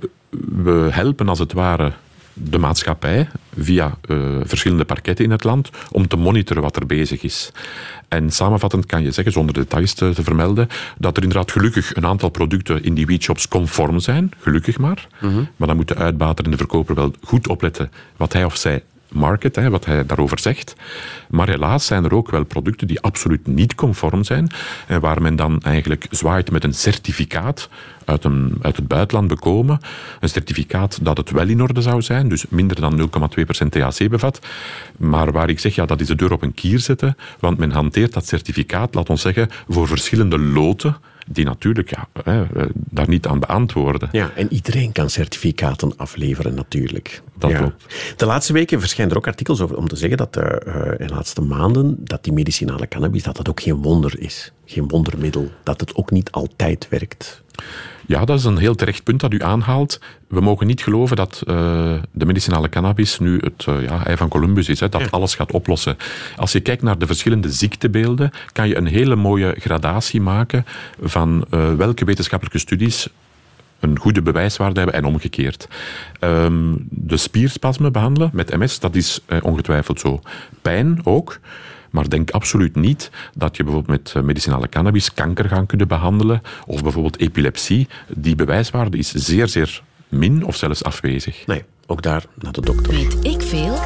we 0.62 0.88
helpen 0.90 1.29
als 1.29 1.38
het 1.38 1.53
ware 1.53 1.92
de 2.38 2.59
maatschappij 2.59 3.29
via 3.59 3.99
uh, 4.07 4.37
verschillende 4.44 4.85
parketten 4.85 5.25
in 5.25 5.31
het 5.31 5.44
land 5.44 5.70
om 5.90 6.09
te 6.09 6.16
monitoren 6.16 6.62
wat 6.62 6.77
er 6.77 6.87
bezig 6.87 7.22
is. 7.22 7.53
En 8.09 8.31
samenvattend 8.31 8.87
kan 8.87 9.03
je 9.03 9.11
zeggen, 9.11 9.33
zonder 9.33 9.55
details 9.55 9.92
te, 9.94 10.12
te 10.14 10.22
vermelden, 10.22 10.68
dat 10.99 11.16
er 11.16 11.22
inderdaad 11.22 11.53
gelukkig 11.53 11.96
een 11.96 12.07
aantal 12.07 12.29
producten 12.29 12.83
in 12.85 12.94
die 12.94 13.07
weedshops 13.07 13.49
conform 13.49 13.99
zijn, 13.99 14.31
gelukkig 14.38 14.79
maar. 14.79 15.07
Mhm. 15.20 15.27
Mm 15.27 15.37
-hmm. 15.37 15.49
Maar 15.57 15.68
dan 15.68 15.77
moet 15.77 15.88
de 15.88 15.96
uitbater 15.96 16.44
en 16.44 16.51
de 16.51 16.57
verkoper 16.57 16.94
wel 16.94 17.12
goed 17.22 17.49
opletten 17.49 17.90
wat 18.16 18.33
hij 18.33 18.44
of 18.44 18.57
zij 18.57 18.83
market, 19.09 19.57
hè, 19.57 19.71
wat 19.71 19.85
hij 19.85 20.07
daarover 20.07 20.38
zegt. 20.38 20.75
Maar 21.29 21.49
helaas 21.49 21.87
zijn 21.87 22.05
er 22.05 22.14
ook 22.14 22.31
wel 22.31 22.45
producten 22.45 22.87
die 22.87 23.01
absoluut 23.01 23.47
niet 23.47 23.75
conform 23.75 24.25
zijn 24.25 24.51
en 24.87 25.01
waar 25.01 25.23
men 25.23 25.37
dan 25.37 25.62
eigenlijk 25.62 26.07
zwaait 26.11 26.51
met 26.51 26.64
een 26.64 26.75
certificaat 26.75 27.69
uit, 28.05 28.25
een, 28.25 28.59
uit 28.62 28.77
het 28.77 28.88
buitenland 28.88 29.29
bekomen. 29.29 29.81
Een 30.21 30.29
certificaat 30.29 30.99
dat 31.05 31.16
het 31.16 31.31
wel 31.31 31.49
in 31.49 31.62
orde 31.62 31.83
zou 31.83 32.03
zijn, 32.03 32.29
dus 32.29 32.45
minder 32.49 32.81
dan 32.81 33.11
0,2% 33.64 33.69
THC 33.69 34.09
bevat. 34.09 34.47
Maar 34.97 35.33
waar 35.33 35.49
ik 35.49 35.59
zeg, 35.59 35.75
ja, 35.75 35.87
dat 35.87 36.01
is 36.01 36.07
de 36.07 36.14
deur 36.14 36.33
op 36.33 36.42
een 36.42 36.55
kier 36.55 36.79
zetten, 36.79 37.16
want 37.40 37.59
men 37.59 37.71
hanteert 37.71 38.12
dat 38.12 38.27
certificaat, 38.27 38.95
laat 38.95 39.11
ons 39.11 39.23
zeggen, 39.23 39.49
voor 39.69 39.87
verschillende 39.87 40.38
loten 40.38 40.97
die 41.30 41.44
natuurlijk 41.44 41.90
ja, 41.90 42.08
hè, 42.22 42.44
daar 42.74 43.08
niet 43.08 43.26
aan 43.26 43.38
beantwoorden. 43.38 44.08
Ja, 44.12 44.30
en 44.34 44.52
iedereen 44.52 44.92
kan 44.92 45.10
certificaten 45.10 45.96
afleveren 45.96 46.54
natuurlijk. 46.54 47.22
Dat 47.38 47.50
ja. 47.50 47.58
klopt. 47.58 47.84
De 48.16 48.26
laatste 48.26 48.52
weken 48.52 48.80
verschijnen 48.80 49.12
er 49.12 49.18
ook 49.18 49.26
artikels 49.26 49.60
over 49.60 49.76
om 49.76 49.88
te 49.88 49.96
zeggen 49.96 50.16
dat 50.16 50.36
uh, 50.36 50.44
in 50.98 51.06
de 51.06 51.14
laatste 51.14 51.40
maanden 51.40 51.96
dat 51.98 52.24
die 52.24 52.32
medicinale 52.32 52.88
cannabis 52.88 53.22
dat 53.22 53.36
dat 53.36 53.48
ook 53.48 53.60
geen 53.60 53.82
wonder 53.82 54.20
is. 54.20 54.52
Geen 54.64 54.88
wondermiddel. 54.88 55.50
Dat 55.62 55.80
het 55.80 55.94
ook 55.94 56.10
niet 56.10 56.30
altijd 56.30 56.88
werkt. 56.88 57.42
Ja, 58.07 58.25
dat 58.25 58.38
is 58.38 58.45
een 58.45 58.59
heel 58.59 58.75
terecht 58.75 59.03
punt 59.03 59.21
dat 59.21 59.33
u 59.33 59.42
aanhaalt. 59.42 60.01
We 60.29 60.40
mogen 60.40 60.66
niet 60.66 60.83
geloven 60.83 61.16
dat 61.16 61.42
uh, 61.47 61.55
de 62.12 62.27
medicinale 62.27 62.69
cannabis 62.69 63.19
nu 63.19 63.38
het 63.38 63.66
uh, 63.69 63.83
ja, 63.83 64.07
ei 64.07 64.16
van 64.16 64.29
Columbus 64.29 64.69
is, 64.69 64.81
hè, 64.81 64.88
dat 64.88 65.01
ja. 65.01 65.07
alles 65.11 65.35
gaat 65.35 65.53
oplossen. 65.53 65.97
Als 66.37 66.53
je 66.53 66.61
kijkt 66.61 66.83
naar 66.83 66.99
de 66.99 67.07
verschillende 67.07 67.51
ziektebeelden, 67.51 68.31
kan 68.53 68.69
je 68.69 68.77
een 68.77 68.87
hele 68.87 69.16
mooie 69.16 69.55
gradatie 69.59 70.21
maken 70.21 70.66
van 71.01 71.45
uh, 71.51 71.75
welke 71.75 72.05
wetenschappelijke 72.05 72.59
studies 72.59 73.09
een 73.81 73.99
goede 73.99 74.23
bewijswaarde 74.23 74.81
hebben 74.81 74.97
en 74.97 75.05
omgekeerd. 75.05 75.69
Um, 76.21 76.87
de 76.90 77.16
spierspasmen 77.16 77.92
behandelen 77.92 78.31
met 78.33 78.59
MS, 78.59 78.79
dat 78.79 78.95
is 78.95 79.21
ongetwijfeld 79.42 80.01
zo. 80.01 80.21
Pijn 80.62 81.01
ook. 81.05 81.38
Maar 81.90 82.09
denk 82.09 82.31
absoluut 82.31 82.77
niet 82.77 83.11
dat 83.35 83.57
je 83.57 83.64
bijvoorbeeld 83.64 84.14
met 84.14 84.25
medicinale 84.25 84.68
cannabis 84.68 85.14
kanker 85.14 85.49
gaan 85.49 85.66
kunnen 85.66 85.88
behandelen 85.88 86.42
of 86.66 86.83
bijvoorbeeld 86.83 87.20
epilepsie. 87.20 87.88
Die 88.09 88.35
bewijswaarde 88.35 88.99
is 88.99 89.12
zeer, 89.12 89.49
zeer 89.49 89.83
min 90.09 90.44
of 90.44 90.57
zelfs 90.57 90.85
afwezig. 90.85 91.46
Nee, 91.46 91.64
ook 91.87 92.03
daar 92.03 92.25
naar 92.35 92.53
de 92.53 92.61
dokter. 92.61 92.92
Weet 92.92 93.25
ik 93.25 93.42
veel? 93.42 93.79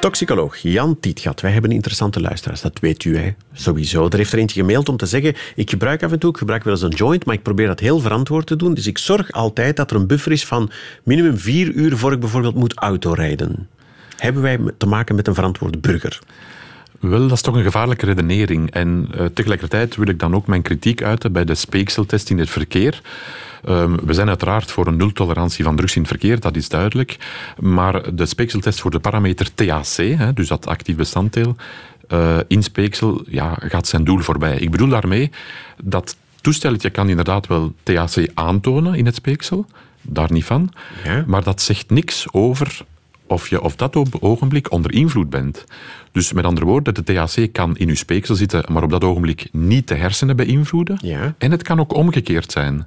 Toxicoloog 0.00 0.56
Jan 0.56 1.00
Tietgat. 1.00 1.40
Wij 1.40 1.50
hebben 1.50 1.70
interessante 1.70 2.20
luisteraars, 2.20 2.60
dat 2.60 2.78
weet 2.78 3.04
u 3.04 3.16
hè? 3.16 3.34
sowieso. 3.52 4.06
Er 4.06 4.16
heeft 4.16 4.32
er 4.32 4.38
eentje 4.38 4.60
gemaild 4.60 4.88
om 4.88 4.96
te 4.96 5.06
zeggen, 5.06 5.34
ik 5.54 5.70
gebruik 5.70 6.02
af 6.02 6.12
en 6.12 6.18
toe, 6.18 6.30
ik 6.30 6.36
gebruik 6.36 6.64
wel 6.64 6.72
eens 6.72 6.82
een 6.82 6.90
joint, 6.90 7.24
maar 7.24 7.34
ik 7.34 7.42
probeer 7.42 7.66
dat 7.66 7.80
heel 7.80 8.00
verantwoord 8.00 8.46
te 8.46 8.56
doen. 8.56 8.74
Dus 8.74 8.86
ik 8.86 8.98
zorg 8.98 9.32
altijd 9.32 9.76
dat 9.76 9.90
er 9.90 9.96
een 9.96 10.06
buffer 10.06 10.32
is 10.32 10.46
van 10.46 10.70
minimum 11.02 11.38
vier 11.38 11.72
uur 11.72 11.96
voor 11.96 12.12
ik 12.12 12.20
bijvoorbeeld 12.20 12.54
moet 12.54 12.78
autorijden. 12.78 13.68
Hebben 14.16 14.42
wij 14.42 14.58
te 14.78 14.86
maken 14.86 15.14
met 15.14 15.26
een 15.26 15.34
verantwoord 15.34 15.80
burger? 15.80 16.20
Wel, 17.00 17.20
dat 17.20 17.32
is 17.32 17.40
toch 17.40 17.54
een 17.54 17.62
gevaarlijke 17.62 18.06
redenering. 18.06 18.70
En 18.70 19.08
uh, 19.14 19.24
tegelijkertijd 19.24 19.96
wil 19.96 20.08
ik 20.08 20.18
dan 20.18 20.34
ook 20.34 20.46
mijn 20.46 20.62
kritiek 20.62 21.02
uiten 21.02 21.32
bij 21.32 21.44
de 21.44 21.54
speekseltest 21.54 22.30
in 22.30 22.38
het 22.38 22.50
verkeer. 22.50 23.00
Um, 23.68 23.96
we 24.04 24.12
zijn 24.12 24.28
uiteraard 24.28 24.70
voor 24.70 24.86
een 24.86 24.96
nultolerantie 24.96 25.64
van 25.64 25.76
drugs 25.76 25.94
in 25.94 26.00
het 26.00 26.10
verkeer, 26.10 26.40
dat 26.40 26.56
is 26.56 26.68
duidelijk. 26.68 27.16
Maar 27.60 28.14
de 28.14 28.26
speekseltest 28.26 28.80
voor 28.80 28.90
de 28.90 28.98
parameter 28.98 29.54
THC, 29.54 29.96
hè, 29.96 30.32
dus 30.32 30.48
dat 30.48 30.66
actief 30.66 30.96
bestanddeel, 30.96 31.56
uh, 32.12 32.36
in 32.46 32.62
speeksel 32.62 33.22
ja, 33.28 33.56
gaat 33.58 33.86
zijn 33.86 34.04
doel 34.04 34.18
voorbij. 34.18 34.58
Ik 34.58 34.70
bedoel 34.70 34.88
daarmee 34.88 35.30
dat 35.82 36.16
toestelletje 36.40 36.90
kan 36.90 37.08
inderdaad 37.08 37.46
wel 37.46 37.74
THC 37.82 38.30
aantonen 38.34 38.94
in 38.94 39.06
het 39.06 39.14
speeksel, 39.14 39.66
daar 40.02 40.32
niet 40.32 40.44
van. 40.44 40.72
Ja. 41.04 41.24
Maar 41.26 41.42
dat 41.42 41.62
zegt 41.62 41.90
niks 41.90 42.26
over 42.32 42.84
of 43.26 43.48
je 43.48 43.62
op 43.62 43.78
dat 43.78 44.20
ogenblik 44.20 44.72
onder 44.72 44.92
invloed 44.92 45.30
bent. 45.30 45.64
Dus 46.12 46.32
met 46.32 46.44
andere 46.44 46.66
woorden, 46.66 46.94
de 46.94 47.04
THC 47.04 47.52
kan 47.52 47.76
in 47.76 47.88
je 47.88 47.94
speeksel 47.94 48.34
zitten, 48.34 48.64
maar 48.72 48.82
op 48.82 48.90
dat 48.90 49.04
ogenblik 49.04 49.48
niet 49.52 49.88
de 49.88 49.94
hersenen 49.94 50.36
beïnvloeden. 50.36 50.98
Ja. 51.02 51.34
En 51.38 51.50
het 51.50 51.62
kan 51.62 51.80
ook 51.80 51.94
omgekeerd 51.94 52.52
zijn. 52.52 52.86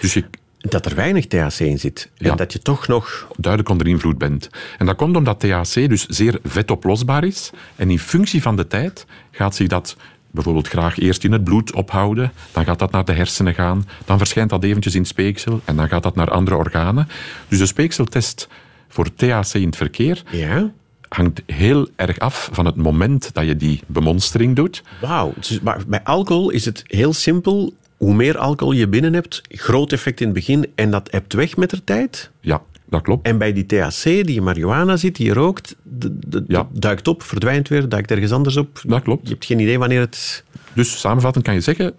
Dus 0.00 0.14
je, 0.14 0.24
dat 0.58 0.86
er 0.86 0.94
weinig 0.94 1.26
THC 1.26 1.58
in 1.58 1.78
zit. 1.78 2.10
En 2.16 2.26
Ja. 2.26 2.34
dat 2.34 2.52
je 2.52 2.58
toch 2.58 2.86
nog... 2.88 3.28
duidelijk 3.36 3.72
onder 3.72 3.86
invloed 3.86 4.18
bent. 4.18 4.48
En 4.78 4.86
dat 4.86 4.96
komt 4.96 5.16
omdat 5.16 5.40
THC 5.40 5.88
dus 5.88 6.06
zeer 6.06 6.38
vetoplosbaar 6.44 7.24
is. 7.24 7.50
En 7.76 7.90
in 7.90 7.98
functie 7.98 8.42
van 8.42 8.56
de 8.56 8.66
tijd 8.66 9.06
gaat 9.30 9.54
zich 9.54 9.66
dat 9.66 9.96
bijvoorbeeld 10.30 10.68
graag 10.68 10.98
eerst 10.98 11.24
in 11.24 11.32
het 11.32 11.44
bloed 11.44 11.72
ophouden. 11.72 12.32
Dan 12.52 12.64
gaat 12.64 12.78
dat 12.78 12.90
naar 12.90 13.04
de 13.04 13.12
hersenen 13.12 13.54
gaan. 13.54 13.88
Dan 14.04 14.18
verschijnt 14.18 14.50
dat 14.50 14.64
eventjes 14.64 14.94
in 14.94 15.00
het 15.00 15.08
speeksel. 15.08 15.60
En 15.64 15.76
dan 15.76 15.88
gaat 15.88 16.02
dat 16.02 16.14
naar 16.14 16.30
andere 16.30 16.56
organen. 16.56 17.08
Dus 17.48 17.58
de 17.58 17.66
speekseltest 17.66 18.48
voor 18.90 19.14
THC 19.14 19.54
in 19.54 19.66
het 19.66 19.76
verkeer 19.76 20.22
Ja? 20.30 20.72
hangt 21.08 21.42
heel 21.46 21.88
erg 21.96 22.18
af 22.18 22.48
van 22.52 22.66
het 22.66 22.76
moment 22.76 23.30
dat 23.34 23.46
je 23.46 23.56
die 23.56 23.80
bemonstering 23.86 24.56
doet. 24.56 24.82
Wauw. 25.00 25.32
Dus, 25.36 25.60
maar 25.60 25.78
bij 25.86 26.02
alcohol 26.02 26.50
is 26.50 26.64
het 26.64 26.82
heel 26.86 27.12
simpel. 27.12 27.72
Hoe 27.96 28.14
meer 28.14 28.38
alcohol 28.38 28.74
je 28.74 28.88
binnen 28.88 29.12
hebt, 29.12 29.40
groot 29.48 29.92
effect 29.92 30.20
in 30.20 30.26
het 30.26 30.34
begin 30.34 30.66
en 30.74 30.90
dat 30.90 31.10
hebt 31.10 31.32
weg 31.32 31.56
met 31.56 31.70
de 31.70 31.84
tijd. 31.84 32.30
Ja, 32.40 32.62
dat 32.88 33.02
klopt. 33.02 33.26
En 33.26 33.38
bij 33.38 33.52
die 33.52 33.66
THC, 33.66 34.02
die 34.02 34.40
marihuana 34.40 34.96
zit, 34.96 35.16
die 35.16 35.26
je 35.26 35.32
rookt, 35.32 35.76
de, 35.82 36.18
de- 36.28 36.44
Ja. 36.48 36.68
duikt 36.72 37.08
op, 37.08 37.22
verdwijnt 37.22 37.68
weer, 37.68 37.88
duikt 37.88 38.10
ergens 38.10 38.32
anders 38.32 38.56
op. 38.56 38.80
Dat 38.86 39.02
klopt. 39.02 39.26
Je 39.28 39.32
hebt 39.34 39.44
geen 39.44 39.58
idee 39.60 39.78
wanneer 39.78 40.00
het... 40.00 40.44
Dus 40.72 41.00
samenvattend 41.00 41.44
kan 41.44 41.54
je 41.54 41.60
zeggen, 41.60 41.94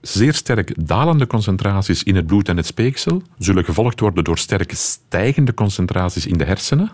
zeer 0.00 0.34
sterk 0.34 0.86
dalende 0.86 1.26
concentraties 1.26 2.02
in 2.02 2.16
het 2.16 2.26
bloed 2.26 2.48
en 2.48 2.56
het 2.56 2.66
speeksel 2.66 3.22
zullen 3.38 3.64
gevolgd 3.64 4.00
worden 4.00 4.24
door 4.24 4.38
sterk 4.38 4.72
stijgende 4.72 5.54
concentraties 5.54 6.26
in 6.26 6.38
de 6.38 6.44
hersenen. 6.44 6.90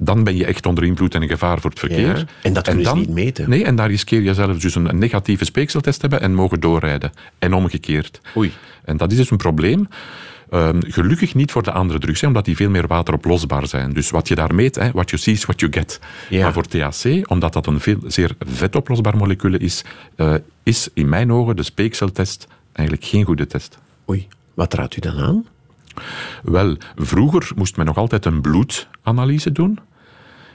Dan 0.00 0.24
ben 0.24 0.36
je 0.36 0.44
echt 0.46 0.66
onder 0.66 0.84
invloed 0.84 1.14
en 1.14 1.22
een 1.22 1.28
gevaar 1.28 1.60
voor 1.60 1.70
het 1.70 1.78
verkeer. 1.78 2.16
Ja, 2.16 2.24
en 2.42 2.52
dat 2.52 2.64
kunnen 2.64 2.84
ze 2.84 2.90
dan- 2.90 2.98
niet 2.98 3.08
meten. 3.10 3.48
Nee, 3.50 3.64
en 3.64 3.76
daar 3.76 3.88
riskeer 3.88 4.22
je 4.22 4.34
zelfs 4.34 4.60
dus 4.62 4.74
een, 4.74 4.88
een 4.88 4.98
negatieve 4.98 5.44
speekseltest 5.44 6.00
te 6.00 6.06
hebben 6.06 6.20
en 6.28 6.34
mogen 6.34 6.60
doorrijden. 6.60 7.12
En 7.38 7.52
omgekeerd. 7.54 8.20
Oei. 8.36 8.52
En 8.84 8.96
dat 8.96 9.10
is 9.10 9.16
dus 9.16 9.30
een 9.30 9.36
probleem. 9.36 9.88
Ehm, 10.50 10.80
gelukkig 10.80 11.34
niet 11.34 11.52
voor 11.52 11.62
de 11.62 11.72
andere 11.72 11.98
drugs, 11.98 12.20
hè, 12.20 12.26
omdat 12.26 12.44
die 12.44 12.56
veel 12.56 12.70
meer 12.70 12.86
wateroplosbaar 12.86 13.66
zijn. 13.66 13.92
Dus 13.92 14.10
wat 14.10 14.28
je 14.28 14.34
daar 14.34 14.54
meet, 14.54 14.74
hè, 14.74 14.90
what 14.90 15.10
you 15.10 15.22
see 15.22 15.34
is 15.34 15.44
what 15.44 15.60
you 15.60 15.72
get. 15.72 16.00
Ja. 16.28 16.42
Maar 16.42 16.52
voor 16.52 16.66
THC, 16.66 17.30
omdat 17.30 17.52
dat 17.52 17.66
een 17.66 17.80
veel, 17.80 17.98
zeer 18.06 18.34
vetoplosbaar 18.38 19.16
molecuul 19.16 19.54
is, 19.54 19.84
eh, 20.16 20.34
is 20.62 20.88
in 20.94 21.08
mijn 21.08 21.32
ogen 21.32 21.56
de 21.56 21.62
speekseltest 21.62 22.46
eigenlijk 22.72 23.08
geen 23.08 23.24
goede 23.24 23.46
test. 23.46 23.78
Oei, 24.10 24.28
wat 24.54 24.74
raadt 24.74 24.96
u 24.96 25.00
dan 25.00 25.18
aan? 25.18 25.46
Wel, 26.42 26.76
vroeger 26.96 27.50
moest 27.56 27.76
men 27.76 27.86
nog 27.86 27.96
altijd 27.96 28.24
een 28.24 28.40
bloedanalyse 28.40 29.52
doen. 29.52 29.78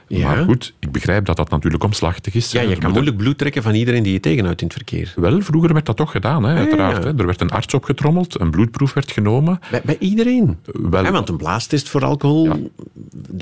Ja. 0.08 0.28
Maar 0.28 0.44
goed, 0.44 0.74
ik 0.78 0.92
begrijp 0.92 1.24
dat 1.24 1.36
dat 1.36 1.50
natuurlijk 1.50 1.84
omslachtig 1.84 2.34
is. 2.34 2.52
Ja, 2.52 2.60
je 2.60 2.76
kan 2.76 2.92
moeilijk 2.92 3.16
bloed 3.16 3.38
trekken 3.38 3.62
van 3.62 3.74
iedereen 3.74 4.02
die 4.02 4.12
je 4.12 4.20
tegenhoudt 4.20 4.60
in 4.60 4.66
het 4.66 4.76
verkeer. 4.76 5.12
Wel, 5.16 5.40
vroeger 5.40 5.72
werd 5.72 5.86
dat 5.86 5.96
toch 5.96 6.10
gedaan, 6.10 6.42
hè, 6.42 6.54
uiteraard. 6.54 6.96
ja. 7.02 7.10
Hè. 7.10 7.18
Er 7.18 7.26
werd 7.26 7.40
een 7.40 7.50
arts 7.50 7.74
opgetrommeld, 7.74 8.40
een 8.40 8.50
bloedproef 8.50 8.92
werd 8.92 9.12
genomen. 9.12 9.60
Bij, 9.70 9.80
bij 9.84 9.96
iedereen. 9.98 10.58
Wel- 10.64 11.10
want 11.12 11.28
een 11.28 11.36
blaastest 11.36 11.88
voor 11.88 12.04
alcohol 12.04 12.70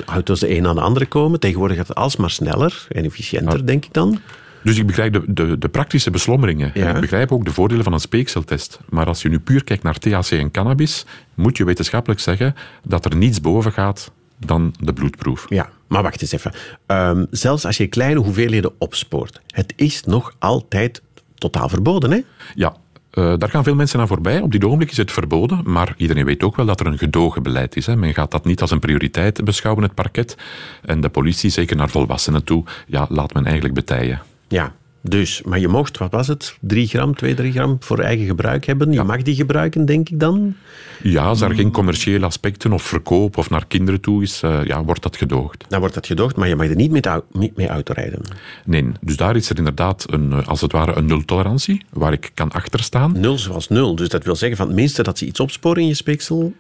houdt 0.05 0.27
dus 0.27 0.41
de 0.41 0.57
een 0.57 0.67
aan 0.67 0.75
de 0.75 0.81
andere 0.81 1.07
komen. 1.07 1.41
Tegenwoordig 1.41 1.77
gaat 1.77 1.89
het 1.89 1.97
alsmaar 1.97 2.31
sneller 2.31 2.87
en 2.89 3.05
efficiënter, 3.05 3.67
denk 3.67 3.85
ik 3.85 3.93
dan. 3.93 4.19
Dus 4.63 4.79
ik 4.79 4.87
begrijp 4.87 5.13
de, 5.13 5.23
de, 5.27 5.59
de 5.59 5.69
praktische 5.69 6.11
beslommeringen. 6.11 6.71
Ja. 6.75 6.95
Ik 6.95 7.01
begrijp 7.01 7.33
ook 7.33 7.45
de 7.45 7.53
voordelen 7.53 7.85
van 7.85 7.93
een 7.93 8.01
speekseltest. 8.01 8.79
Maar 8.89 9.07
als 9.07 9.23
je 9.23 9.29
nu 9.29 9.41
puur 9.41 9.65
kijkt 9.65 9.83
naar 9.83 9.99
THC 9.99 10.31
en 10.31 10.51
cannabis, 10.51 11.05
moet 11.35 11.57
je 11.57 11.65
wetenschappelijk 11.65 12.21
zeggen 12.21 12.55
dat 12.87 13.05
er 13.05 13.17
niets 13.17 13.41
boven 13.41 13.73
gaat 13.73 14.13
dan 14.47 14.75
de 14.81 14.93
bloedproef. 14.93 15.47
Ja, 15.49 15.69
maar 15.87 16.03
wacht 16.03 16.23
eens 16.23 16.33
even. 16.33 16.53
Ehm, 16.87 17.25
zelfs 17.31 17.65
als 17.65 17.77
je 17.77 17.87
kleine 17.87 18.21
hoeveelheden 18.21 18.73
opspoort, 18.79 19.41
het 19.47 19.73
is 19.77 20.05
nog 20.05 20.35
altijd 20.39 21.03
totaal 21.35 21.69
verboden, 21.69 22.11
hè? 22.11 22.21
Ja, 22.55 22.77
eh, 23.11 23.35
daar 23.39 23.49
gaan 23.49 23.65
veel 23.65 23.75
mensen 23.75 24.01
aan 24.01 24.07
voorbij. 24.07 24.41
Op 24.41 24.53
dit 24.53 24.65
ogenblik 24.65 24.91
is 24.91 24.97
het 24.97 25.13
verboden, 25.13 25.61
maar 25.65 25.95
iedereen 25.97 26.25
weet 26.25 26.43
ook 26.43 26.57
wel 26.57 26.67
dat 26.67 26.81
er 26.81 26.87
een 26.87 26.99
gedogen 26.99 27.43
beleid 27.43 27.77
is. 27.77 27.87
Hè. 27.87 27.97
Men 27.97 28.15
gaat 28.15 28.31
dat 28.31 28.45
niet 28.45 28.61
als 28.61 28.71
een 28.71 28.79
prioriteit 28.79 29.45
beschouwen, 29.45 29.85
het 29.85 29.95
parket. 29.95 30.37
En 30.83 31.01
de 31.01 31.09
politie, 31.09 31.51
zeker 31.51 31.77
naar 31.77 31.89
volwassenen 31.89 32.45
toe, 32.45 32.65
ja, 32.87 33.07
laat 33.09 33.35
men 33.35 33.45
eigenlijk 33.45 33.75
betijen. 33.75 34.23
Ja, 34.49 34.75
dus, 35.05 35.43
maar 35.43 35.59
je 35.59 35.69
mocht, 35.69 35.99
wat 35.99 36.11
was 36.11 36.27
het, 36.27 36.57
3 36.61 36.87
gram, 36.87 37.15
2, 37.15 37.35
3 37.35 37.53
gram 37.53 37.77
voor 37.81 37.99
eigen 37.99 38.27
gebruik 38.27 38.65
hebben. 38.67 38.93
Je 38.93 39.03
mag 39.03 39.23
die 39.23 39.35
gebruiken, 39.35 39.85
denk 39.85 40.09
ik 40.09 40.21
dan. 40.21 40.55
Ja, 41.03 41.25
als 41.25 41.41
er 41.41 41.55
geen 41.55 41.71
commerciële 41.71 42.27
aspecten 42.27 42.73
of 42.73 42.83
verkoop 42.83 43.37
of 43.37 43.51
naar 43.51 43.67
kinderen 43.67 44.01
toe 44.01 44.23
is, 44.23 44.43
eh, 44.43 44.65
ja, 44.65 44.85
wordt 44.85 45.03
dat 45.03 45.17
gedoogd. 45.17 45.65
Dan 45.69 45.81
wordt 45.81 45.95
dat 45.95 46.07
gedoogd, 46.07 46.37
maar 46.37 46.49
je 46.49 46.57
mag 46.57 46.67
er 46.69 46.75
niet 46.77 46.91
mee, 46.91 47.03
niet 47.33 47.57
mee 47.57 47.69
autorijden. 47.69 48.21
Nee, 48.65 48.85
dus 49.01 49.17
daar 49.17 49.37
is 49.37 49.51
er 49.51 49.59
inderdaad 49.59 50.05
een, 50.11 50.33
eh, 50.33 50.49
als 50.49 50.61
het 50.61 50.73
ware 50.73 50.95
een 50.97 51.07
nultolerantie, 51.07 51.85
waar 51.91 52.13
ik 52.13 52.31
kan 52.35 52.51
achterstaan. 52.51 53.21
Nul 53.21 53.39
zoals 53.39 53.69
nul. 53.69 53.95
Dus 53.97 54.09
dat 54.09 54.25
wil 54.25 54.37
zeggen, 54.37 54.59
van 54.59 54.67
het 54.67 54.77
minste 54.77 55.03
dat 55.03 55.19
ze 55.19 55.27
iets 55.27 55.41
opsporen 55.41 55.83
in 55.83 55.89
je 55.89 55.95
speeksel, 55.95 56.53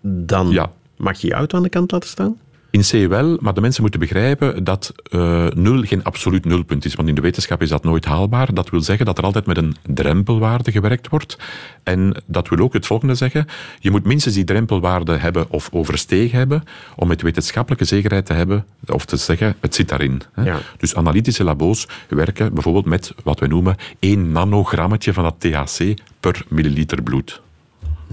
dan 0.00 0.50
Ja. 0.50 0.70
mag 0.96 1.20
je 1.20 1.26
je 1.26 1.32
auto 1.34 1.56
aan 1.56 1.62
de 1.62 1.68
kant 1.68 1.90
laten 1.92 2.08
staan. 2.08 2.36
In 2.70 2.80
C 2.80 3.08
wel, 3.08 3.36
maar 3.40 3.54
de 3.54 3.60
mensen 3.60 3.82
moeten 3.82 4.00
begrijpen 4.00 4.64
dat 4.64 4.94
uh, 5.10 5.46
nul 5.48 5.82
geen 5.82 6.04
absoluut 6.04 6.44
nulpunt 6.44 6.84
is. 6.84 6.94
Want 6.94 7.08
in 7.08 7.14
de 7.14 7.20
wetenschap 7.20 7.62
is 7.62 7.68
dat 7.68 7.84
nooit 7.84 8.04
haalbaar. 8.04 8.54
Dat 8.54 8.70
wil 8.70 8.80
zeggen 8.80 9.06
dat 9.06 9.18
er 9.18 9.24
altijd 9.24 9.46
met 9.46 9.56
een 9.56 9.76
drempelwaarde 9.82 10.70
gewerkt 10.70 11.08
wordt. 11.08 11.38
En 11.82 12.22
dat 12.26 12.48
wil 12.48 12.58
ook 12.58 12.72
het 12.72 12.86
volgende 12.86 13.14
zeggen. 13.14 13.46
Je 13.78 13.90
moet 13.90 14.04
minstens 14.04 14.34
die 14.34 14.44
drempelwaarde 14.44 15.16
hebben 15.16 15.50
of 15.50 15.68
overstegen 15.72 16.38
hebben 16.38 16.62
om 16.96 17.08
met 17.08 17.22
wetenschappelijke 17.22 17.84
zekerheid 17.84 18.26
te 18.26 18.32
hebben, 18.32 18.66
of 18.86 19.04
te 19.04 19.16
zeggen, 19.16 19.56
het 19.60 19.74
zit 19.74 19.88
daarin. 19.88 20.22
Hè. 20.32 20.52
Dus 20.78 20.94
analytische 20.94 21.44
labo's 21.44 21.88
werken 22.08 22.54
bijvoorbeeld 22.54 22.86
met 22.86 23.14
wat 23.24 23.40
we 23.40 23.46
noemen 23.46 23.76
1 23.98 24.32
nanogrammetje 24.32 25.12
van 25.12 25.24
dat 25.24 25.34
THC 25.38 25.94
per 26.20 26.44
milliliter 26.48 27.02
bloed. 27.02 27.40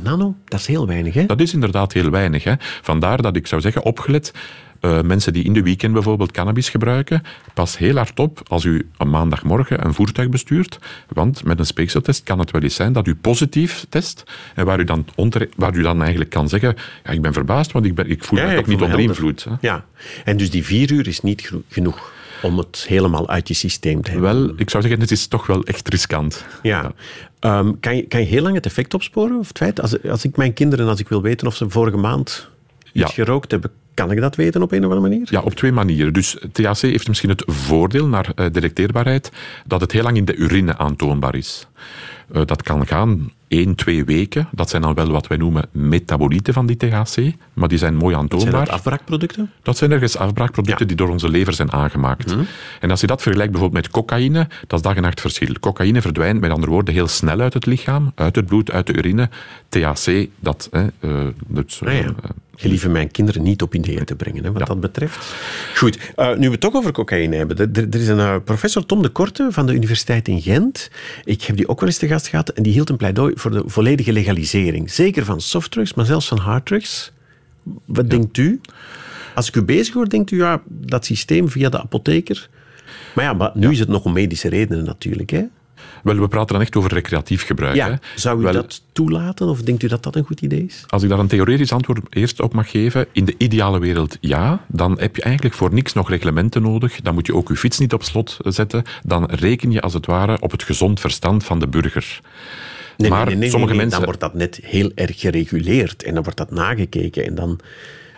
Nano, 0.02 0.36
dat 0.46 0.60
is 0.60 0.68
heel 0.68 0.88
weinig, 0.88 1.14
hè? 1.14 1.26
Dat 1.26 1.40
is 1.40 1.54
inderdaad 1.54 1.94
heel 1.94 2.10
weinig. 2.10 2.44
Hè? 2.44 2.54
Vandaar 2.82 3.22
dat 3.22 3.36
ik 3.36 3.48
zou 3.48 3.62
zeggen, 3.62 3.84
opgelet, 3.84 4.34
uh, 4.82 5.02
mensen 5.02 5.34
die 5.34 5.44
in 5.44 5.54
de 5.54 5.64
weekend 5.64 5.94
bijvoorbeeld 5.94 6.32
cannabis 6.32 6.70
gebruiken, 6.70 7.22
pas 7.54 7.78
heel 7.78 7.96
hard 7.96 8.20
op 8.20 8.42
als 8.48 8.64
u 8.64 8.90
een 8.98 9.10
maandagmorgen 9.10 9.86
een 9.86 9.94
voertuig 9.94 10.30
bestuurt, 10.30 10.80
want 11.08 11.44
met 11.44 11.60
een 11.60 11.66
speekseltest 11.66 12.24
kan 12.24 12.40
het 12.40 12.52
wel 12.52 12.62
eens 12.62 12.76
zijn 12.76 12.94
dat 12.94 13.08
u 13.08 13.16
positief 13.16 13.86
test 13.90 14.24
en 14.56 14.66
waar 14.66 14.80
u 14.80 14.84
dan, 14.84 15.06
onder, 15.16 15.50
waar 15.56 15.76
u 15.76 15.82
dan 15.82 16.02
eigenlijk 16.02 16.30
kan 16.30 16.50
zeggen, 16.50 16.76
ja, 17.04 17.12
ik 17.12 17.22
ben 17.22 17.34
verbaasd, 17.34 17.72
want 17.72 17.86
ik, 17.86 17.96
ben, 17.96 18.10
ik 18.10 18.24
voel 18.24 18.40
ja, 18.40 18.46
me 18.46 18.56
toch 18.56 18.68
niet 18.68 18.82
onder 18.82 19.00
invloed. 19.00 19.44
Hè? 19.44 19.52
Ja, 19.62 19.86
en 20.26 20.38
dus 20.38 20.50
die 20.50 20.66
vier 20.66 20.92
uur 20.92 21.08
is 21.08 21.22
niet 21.22 21.52
genoeg 21.70 22.16
om 22.42 22.58
het 22.58 22.86
helemaal 22.88 23.30
uit 23.30 23.48
je 23.48 23.54
systeem 23.54 24.02
te 24.02 24.12
hebben. 24.12 24.46
Wel, 24.48 24.54
ik 24.58 24.70
zou 24.70 24.84
zeggen, 24.84 25.02
het 25.02 25.12
is 25.12 25.28
toch 25.28 25.48
wel 25.48 25.64
echt 25.64 25.90
riskant. 25.90 26.46
Ja. 26.62 26.92
Ehm, 27.40 27.72
kan, 27.80 27.96
je, 27.96 28.02
kan 28.02 28.20
je 28.20 28.26
heel 28.26 28.42
lang 28.42 28.56
het 28.56 28.66
effect 28.66 28.94
opsporen? 28.94 29.40
Of 29.40 29.48
het 29.48 29.58
feit, 29.58 29.82
als, 29.82 30.04
als 30.04 30.24
ik 30.24 30.38
mijn 30.38 30.54
kinderen, 30.54 30.88
als 30.88 31.00
ik 31.00 31.10
wil 31.10 31.22
weten 31.22 31.48
of 31.48 31.56
ze 31.56 31.70
vorige 31.70 31.98
maand 31.98 32.50
iets 32.94 33.14
gerookt 33.14 33.52
hebben, 33.52 33.72
kan 33.94 34.12
ik 34.12 34.22
dat 34.22 34.36
weten 34.36 34.62
op 34.62 34.72
een 34.72 34.86
of 34.86 34.92
andere 34.92 35.10
manier? 35.10 35.28
Ja, 35.30 35.42
op 35.42 35.54
twee 35.54 35.72
manieren. 35.72 36.14
Dus 36.14 36.38
THC 36.52 36.82
heeft 36.82 37.08
misschien 37.08 37.30
het 37.30 37.44
voordeel 37.46 38.08
naar 38.08 38.32
uh, 38.36 38.46
detecteerbaarheid 38.52 39.32
dat 39.66 39.82
het 39.82 39.92
heel 39.92 40.04
lang 40.04 40.18
in 40.18 40.26
de 40.26 40.36
urine 40.36 40.78
aantoonbaar 40.78 41.36
is. 41.36 41.68
Uh, 42.32 42.42
dat 42.46 42.62
kan 42.64 42.88
gaan 42.88 43.32
één, 43.48 43.76
twee 43.76 44.06
weken. 44.06 44.48
Dat 44.52 44.70
zijn 44.70 44.82
dan 44.82 44.94
wel 44.94 45.12
wat 45.12 45.28
wij 45.28 45.38
noemen 45.38 45.70
metabolieten 45.72 46.54
van 46.54 46.66
die 46.66 46.78
THC, 46.78 47.18
maar 47.54 47.68
die 47.68 47.78
zijn 47.78 47.96
mooi 47.96 48.16
aantoonbaar. 48.16 48.52
Zijn 48.52 48.66
dat 48.66 48.74
afbraakproducten? 48.74 49.52
Dat 49.62 49.78
zijn 49.78 49.92
ergens 49.92 50.18
afbraakproducten 50.18 50.88
die 50.88 50.96
door 50.96 51.10
onze 51.10 51.30
lever 51.30 51.54
zijn 51.54 51.72
aangemaakt. 51.72 52.36
Mhm. 52.36 52.44
En 52.80 52.92
als 52.92 53.02
je 53.02 53.08
dat 53.08 53.22
vergelijkt 53.22 53.52
bijvoorbeeld 53.52 53.84
met 53.84 53.94
cocaïne, 53.94 54.48
dat 54.68 54.80
is 54.80 54.82
dag 54.82 54.96
en 54.96 55.02
nacht 55.02 55.22
verschil. 55.22 55.54
Cocaïne 55.60 56.02
verdwijnt 56.02 56.40
met 56.40 56.52
andere 56.52 56.72
woorden 56.72 56.94
heel 56.94 57.08
snel 57.08 57.40
uit 57.40 57.54
het 57.54 57.66
lichaam, 57.66 58.12
uit 58.16 58.36
het 58.36 58.46
bloed, 58.46 58.72
uit 58.72 58.88
de 58.88 58.94
urine. 58.94 59.30
THC, 59.70 60.28
dat... 60.40 60.68
Hè, 60.72 60.88
uh, 61.00 61.28
dat 61.48 61.80
ah, 61.86 61.94
ja. 61.94 62.14
Gelieve 62.60 62.90
mijn 62.90 63.12
kinderen 63.12 63.44
niet 63.44 63.62
op 63.62 63.76
ideeën 63.76 64.06
te 64.06 64.16
brengen, 64.16 64.44
hè, 64.44 64.52
wat 64.52 64.68
dat 64.68 64.80
betreft. 64.80 65.36
Goed, 65.76 65.98
uh, 66.16 66.36
nu 66.36 66.46
we 66.46 66.52
het 66.52 66.60
toch 66.60 66.74
over 66.74 66.92
cocaïne 66.92 67.36
hebben. 67.36 67.58
Er, 67.58 67.88
er 67.90 68.02
is 68.02 68.08
een 68.08 68.18
uh, 68.18 68.36
professor 68.44 68.86
Tom 68.86 69.02
de 69.02 69.10
Korte 69.10 69.48
van 69.50 69.66
de 69.66 69.74
Universiteit 69.74 70.28
in 70.28 70.42
Gent. 70.42 70.90
Ik 71.24 71.44
heb 71.44 71.56
die 71.58 71.68
ook 71.68 71.80
wel 71.80 71.90
eens 71.90 71.98
te 71.98 72.08
gast 72.08 72.28
gehad 72.28 72.50
en 72.50 72.64
die 72.64 72.74
hield 72.74 72.90
een 72.90 72.98
pleidooi 72.98 73.34
voor 73.38 73.52
de 73.52 73.64
volledige 73.66 74.14
legalisering. 74.14 74.92
Zeker 74.92 75.26
van 75.26 75.42
softdrugs, 75.42 75.94
maar 75.94 76.06
zelfs 76.06 76.28
van 76.28 76.38
harddrugs. 76.38 77.12
Wat 77.86 78.10
denkt 78.10 78.38
u? 78.38 78.62
Als 79.36 79.48
ik 79.48 79.56
u 79.56 79.64
bezig 79.64 79.94
hoor, 79.94 80.10
denkt 80.10 80.32
u, 80.32 80.38
ja, 80.38 80.62
dat 80.68 81.06
systeem 81.06 81.50
via 81.50 81.70
de 81.70 81.82
apotheker... 81.82 82.50
Maar 83.16 83.26
ja, 83.26 83.34
maar 83.34 83.52
nu 83.54 83.72
is 83.72 83.80
het 83.80 83.88
nog 83.88 84.04
om 84.04 84.14
medische 84.14 84.50
redenen 84.50 84.86
natuurlijk, 84.86 85.30
hè? 85.30 85.44
Wel, 86.04 86.16
we 86.16 86.28
praten 86.28 86.54
dan 86.54 86.62
echt 86.62 86.76
over 86.76 86.94
recreatief 86.94 87.46
gebruik. 87.46 87.76
Ja. 87.76 87.90
Hè? 87.90 87.96
Zou 88.16 88.48
u 88.48 88.52
dat 88.52 88.82
toelaten 88.92 89.48
of 89.48 89.62
denkt 89.62 89.84
u 89.84 89.88
dat 89.88 90.04
dat 90.04 90.16
een 90.16 90.24
goed 90.24 90.42
idee 90.42 90.66
is? 90.66 90.84
Als 90.88 91.04
ik 91.04 91.10
daar 91.10 91.20
een 91.20 91.28
theoretisch 91.28 91.72
antwoord 91.72 92.00
eerst 92.10 92.42
op 92.42 92.54
mag 92.54 92.70
geven, 92.70 93.08
in 93.12 93.26
de 93.26 93.36
ideale 93.38 93.80
wereld 93.80 94.18
ja, 94.22 94.66
dan 94.68 95.00
heb 95.00 95.16
je 95.16 95.22
eigenlijk 95.22 95.56
voor 95.56 95.74
niks 95.74 95.94
nog 95.94 96.10
reglementen 96.10 96.62
nodig. 96.62 97.02
Dan 97.02 97.14
moet 97.14 97.28
je 97.28 97.36
ook 97.36 97.48
je 97.48 97.56
fiets 97.56 97.80
niet 97.80 97.94
op 97.94 98.04
slot 98.04 98.38
zetten. 98.44 98.84
Dan 99.04 99.26
reken 99.26 99.72
je 99.72 99.82
als 99.82 99.94
het 99.94 100.06
ware 100.06 100.38
op 100.40 100.52
het 100.52 100.64
gezond 100.64 101.00
verstand 101.00 101.44
van 101.44 101.60
de 101.60 101.68
burger. 101.68 102.20
Nee, 102.98 103.10
maar 103.10 103.26
nee, 103.26 103.36
nee, 103.36 103.50
sommige 103.50 103.74
mensen... 103.74 103.98
dan 103.98 104.04
wordt 104.04 104.20
dat 104.20 104.34
net 104.34 104.60
heel 104.64 104.92
erg 104.96 105.20
gereguleerd 105.20 106.04
en 106.04 106.14
dan 106.14 106.24
wordt 106.24 106.38
dat 106.38 106.52
nagekeken 106.52 107.26
en 107.26 107.36
dan, 107.36 107.60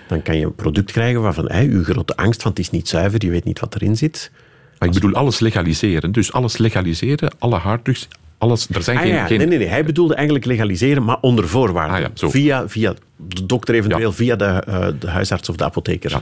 dan 0.07 0.21
kan 0.21 0.37
je 0.37 0.45
een 0.45 0.55
product 0.55 0.91
krijgen 0.91 1.21
waarvan 1.21 1.51
hey, 1.51 1.65
uw 1.65 1.83
grote 1.83 2.15
angst 2.15 2.41
van 2.41 2.51
het 2.51 2.59
is 2.59 2.69
niet 2.69 2.87
zuiver, 2.87 3.25
je 3.25 3.31
weet 3.31 3.45
niet 3.45 3.59
wat 3.59 3.75
erin 3.75 3.97
zit. 3.97 4.31
Maar 4.79 4.87
ik 4.87 4.93
bedoel 4.93 5.13
alles 5.13 5.39
legaliseren. 5.39 6.11
Dus 6.11 6.31
alles 6.31 6.57
legaliseren, 6.57 7.31
alle 7.39 7.55
harddrugs, 7.55 8.07
alles. 8.37 8.67
Er 8.69 8.83
zijn 8.83 8.97
ah, 8.97 9.03
geen, 9.03 9.13
ja. 9.13 9.25
geen, 9.25 9.37
Nee, 9.37 9.47
nee, 9.47 9.57
nee. 9.57 9.67
Hij 9.67 9.85
bedoelde 9.85 10.15
eigenlijk 10.15 10.45
legaliseren, 10.45 11.03
maar 11.03 11.17
onder 11.21 11.47
voorwaarden. 11.47 12.11
Ah, 12.21 12.29
via, 12.29 12.69
via 12.69 12.93
de 13.15 13.45
dokter 13.45 13.75
eventueel, 13.75 14.11
via 14.11 14.35
de, 14.35 14.63
uh, 14.69 14.87
de, 14.99 15.07
huisarts 15.07 15.49
of 15.49 15.55
de 15.55 15.63
apotheker. 15.63 16.21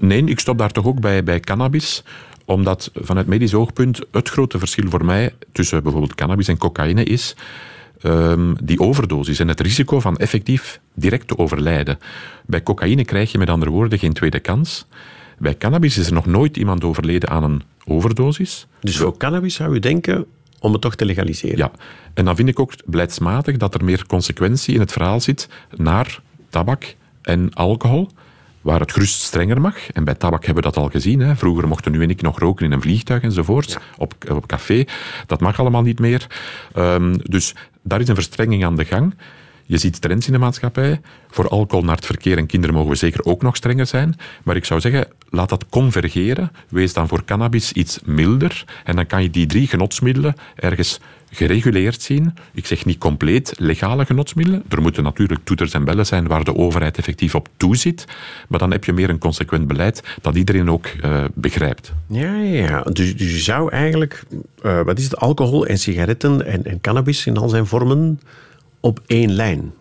Nee, 0.00 0.24
ik 0.24 0.40
stop 0.40 0.58
daar 0.58 0.70
toch 0.70 0.86
ook 0.86 1.00
bij, 1.00 1.24
bij 1.24 1.40
cannabis 1.40 2.02
omdat 2.48 2.90
vanuit 2.94 3.26
medisch 3.26 3.54
oogpunt 3.54 4.00
het 4.12 4.28
grote 4.28 4.58
verschil 4.58 4.90
voor 4.90 5.04
mij 5.04 5.34
tussen 5.52 5.82
bijvoorbeeld 5.82 6.14
cannabis 6.14 6.48
en 6.48 6.56
cocaïne 6.56 7.04
is 7.04 7.34
um, 8.02 8.56
die 8.62 8.80
overdosis 8.80 9.38
en 9.38 9.48
het 9.48 9.60
risico 9.60 10.00
van 10.00 10.16
effectief 10.16 10.80
direct 10.94 11.28
te 11.28 11.38
overlijden. 11.38 11.98
Bij 12.46 12.62
cocaïne 12.62 13.04
krijg 13.04 13.32
je 13.32 13.38
met 13.38 13.50
andere 13.50 13.70
woorden 13.70 13.98
geen 13.98 14.12
tweede 14.12 14.40
kans. 14.40 14.86
Bij 15.38 15.56
cannabis 15.56 15.98
is 15.98 16.06
er 16.06 16.12
nog 16.12 16.26
nooit 16.26 16.56
iemand 16.56 16.84
overleden 16.84 17.28
aan 17.28 17.44
een 17.44 17.62
overdosis. 17.84 18.66
Dus 18.80 18.96
voor 18.96 19.16
cannabis 19.16 19.54
zou 19.54 19.74
u 19.74 19.78
denken 19.78 20.26
om 20.60 20.72
het 20.72 20.80
toch 20.80 20.94
te 20.94 21.04
legaliseren? 21.04 21.56
Ja, 21.56 21.70
en 22.14 22.24
dan 22.24 22.36
vind 22.36 22.48
ik 22.48 22.58
ook 22.58 22.72
beleidsmatig 22.84 23.56
dat 23.56 23.74
er 23.74 23.84
meer 23.84 24.06
consequentie 24.06 24.74
in 24.74 24.80
het 24.80 24.92
verhaal 24.92 25.20
zit 25.20 25.48
naar 25.76 26.20
tabak 26.48 26.94
en 27.22 27.54
alcohol 27.54 28.08
waar 28.60 28.80
het 28.80 28.92
gerust 28.92 29.20
strenger 29.20 29.60
mag. 29.60 29.90
En 29.90 30.04
bij 30.04 30.14
tabak 30.14 30.44
hebben 30.44 30.62
we 30.62 30.70
dat 30.70 30.82
al 30.82 30.88
gezien. 30.88 31.20
Hè. 31.20 31.36
Vroeger 31.36 31.68
mochten 31.68 31.94
u 31.94 32.02
en 32.02 32.10
ik 32.10 32.22
nog 32.22 32.38
roken 32.38 32.64
in 32.64 32.72
een 32.72 32.82
vliegtuig 32.82 33.22
enzovoort, 33.22 33.78
op, 33.96 34.14
op 34.30 34.46
café. 34.46 34.84
Dat 35.26 35.40
mag 35.40 35.60
allemaal 35.60 35.82
niet 35.82 35.98
meer. 35.98 36.26
Um, 36.76 37.16
dus 37.22 37.54
daar 37.88 38.00
is 38.00 38.08
een 38.08 38.14
verstrenging 38.14 38.64
aan 38.64 38.76
de 38.76 38.84
gang. 38.84 39.14
Je 39.68 39.78
ziet 39.78 40.00
trends 40.00 40.26
in 40.26 40.32
de 40.32 40.38
maatschappij. 40.38 41.00
Voor 41.30 41.48
alcohol 41.48 41.84
naar 41.84 41.96
het 41.96 42.06
verkeer 42.06 42.38
en 42.38 42.46
kinderen 42.46 42.74
mogen 42.74 42.90
we 42.90 42.96
zeker 42.96 43.24
ook 43.24 43.42
nog 43.42 43.56
strenger 43.56 43.86
zijn. 43.86 44.14
Maar 44.42 44.56
ik 44.56 44.64
zou 44.64 44.80
zeggen, 44.80 45.06
laat 45.30 45.48
dat 45.48 45.66
convergeren. 45.68 46.52
Wees 46.68 46.92
dan 46.92 47.08
voor 47.08 47.24
cannabis 47.24 47.72
iets 47.72 47.98
milder. 48.04 48.64
En 48.84 48.96
dan 48.96 49.06
kan 49.06 49.22
je 49.22 49.30
die 49.30 49.46
drie 49.46 49.66
genotsmiddelen 49.66 50.34
ergens 50.54 51.00
gereguleerd 51.30 52.02
zien. 52.02 52.34
Ik 52.52 52.66
zeg 52.66 52.84
niet 52.84 52.98
compleet 52.98 53.52
legale 53.56 54.04
genotsmiddelen. 54.04 54.62
Er 54.68 54.82
moeten 54.82 55.02
natuurlijk 55.02 55.40
toeters 55.44 55.72
en 55.72 55.84
bellen 55.84 56.06
zijn 56.06 56.26
waar 56.26 56.44
de 56.44 56.56
overheid 56.56 56.98
effectief 56.98 57.34
op 57.34 57.48
toeziet. 57.56 58.04
Maar 58.48 58.58
dan 58.58 58.70
heb 58.70 58.84
je 58.84 58.92
meer 58.92 59.10
een 59.10 59.18
consequent 59.18 59.66
beleid 59.66 60.02
dat 60.20 60.36
iedereen 60.36 60.70
ook 60.70 60.86
uh, 60.86 61.24
begrijpt. 61.34 61.92
Ja, 62.06 62.34
ja. 62.34 62.82
Dus, 62.82 63.16
dus 63.16 63.32
je 63.32 63.42
zou 63.42 63.70
eigenlijk, 63.70 64.24
uh, 64.62 64.82
wat 64.82 64.98
is 64.98 65.04
het, 65.04 65.16
alcohol 65.16 65.66
en 65.66 65.78
sigaretten 65.78 66.46
en, 66.46 66.64
en 66.64 66.80
cannabis 66.80 67.26
in 67.26 67.36
al 67.36 67.48
zijn 67.48 67.66
vormen 67.66 68.20
op 68.80 69.00
één 69.06 69.32
lijn 69.32 69.72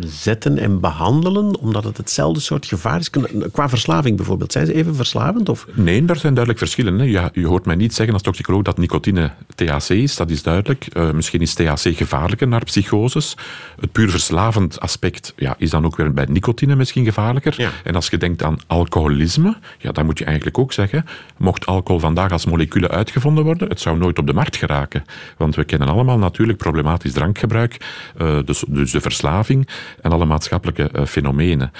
zetten 0.00 0.58
en 0.58 0.80
behandelen, 0.80 1.58
omdat 1.58 1.84
het 1.84 1.96
hetzelfde 1.96 2.40
soort 2.40 2.66
gevaar 2.66 2.98
is? 2.98 3.10
Qua 3.52 3.68
verslaving 3.68 4.16
bijvoorbeeld, 4.16 4.52
zijn 4.52 4.66
ze 4.66 4.74
even 4.74 4.94
verslavend? 4.94 5.48
Of? 5.48 5.66
Nee, 5.74 6.04
daar 6.04 6.16
zijn 6.16 6.34
duidelijk 6.34 6.58
verschillen. 6.58 6.98
Hè. 6.98 7.04
Ja, 7.04 7.30
je 7.32 7.46
hoort 7.46 7.66
mij 7.66 7.74
niet 7.74 7.94
zeggen 7.94 8.14
als 8.14 8.22
toxicoloog 8.22 8.62
dat 8.62 8.78
nicotine 8.78 9.30
THC 9.54 9.88
is, 9.88 10.16
dat 10.16 10.30
is 10.30 10.42
duidelijk. 10.42 10.86
Uh, 10.92 11.10
misschien 11.10 11.40
is 11.40 11.54
THC 11.54 11.96
gevaarlijker 11.96 12.48
naar 12.48 12.64
psychoses. 12.64 13.36
Het 13.80 13.92
puur 13.92 14.10
verslavend 14.10 14.80
aspect 14.80 15.32
ja, 15.36 15.54
is 15.58 15.70
dan 15.70 15.84
ook 15.84 15.96
weer 15.96 16.12
bij 16.12 16.26
nicotine 16.28 16.76
misschien 16.76 17.04
gevaarlijker. 17.04 17.54
Ja. 17.56 17.70
En 17.84 17.94
als 17.94 18.08
je 18.08 18.18
denkt 18.18 18.42
aan 18.42 18.58
alcoholisme, 18.66 19.56
ja, 19.78 19.92
dan 19.92 20.04
moet 20.04 20.18
je 20.18 20.24
eigenlijk 20.24 20.58
ook 20.58 20.72
zeggen, 20.72 21.04
mocht 21.36 21.66
alcohol 21.66 22.00
vandaag 22.00 22.30
als 22.30 22.46
moleculen 22.46 22.90
uitgevonden 22.90 23.44
worden, 23.44 23.68
het 23.68 23.80
zou 23.80 23.98
nooit 23.98 24.18
op 24.18 24.26
de 24.26 24.32
markt 24.32 24.56
geraken. 24.56 25.04
Want 25.36 25.54
we 25.54 25.64
kennen 25.64 25.88
allemaal 25.88 26.18
natuurlijk 26.18 26.58
problematisch 26.58 27.12
drankgebruik, 27.12 27.76
uh, 28.20 28.38
dus, 28.44 28.64
dus 28.68 28.90
de 28.90 29.00
verslaving 29.00 29.68
en 30.00 30.12
alle 30.12 30.24
maatschappelijke 30.24 30.90
uh, 30.94 31.04
fenomenen. 31.04 31.72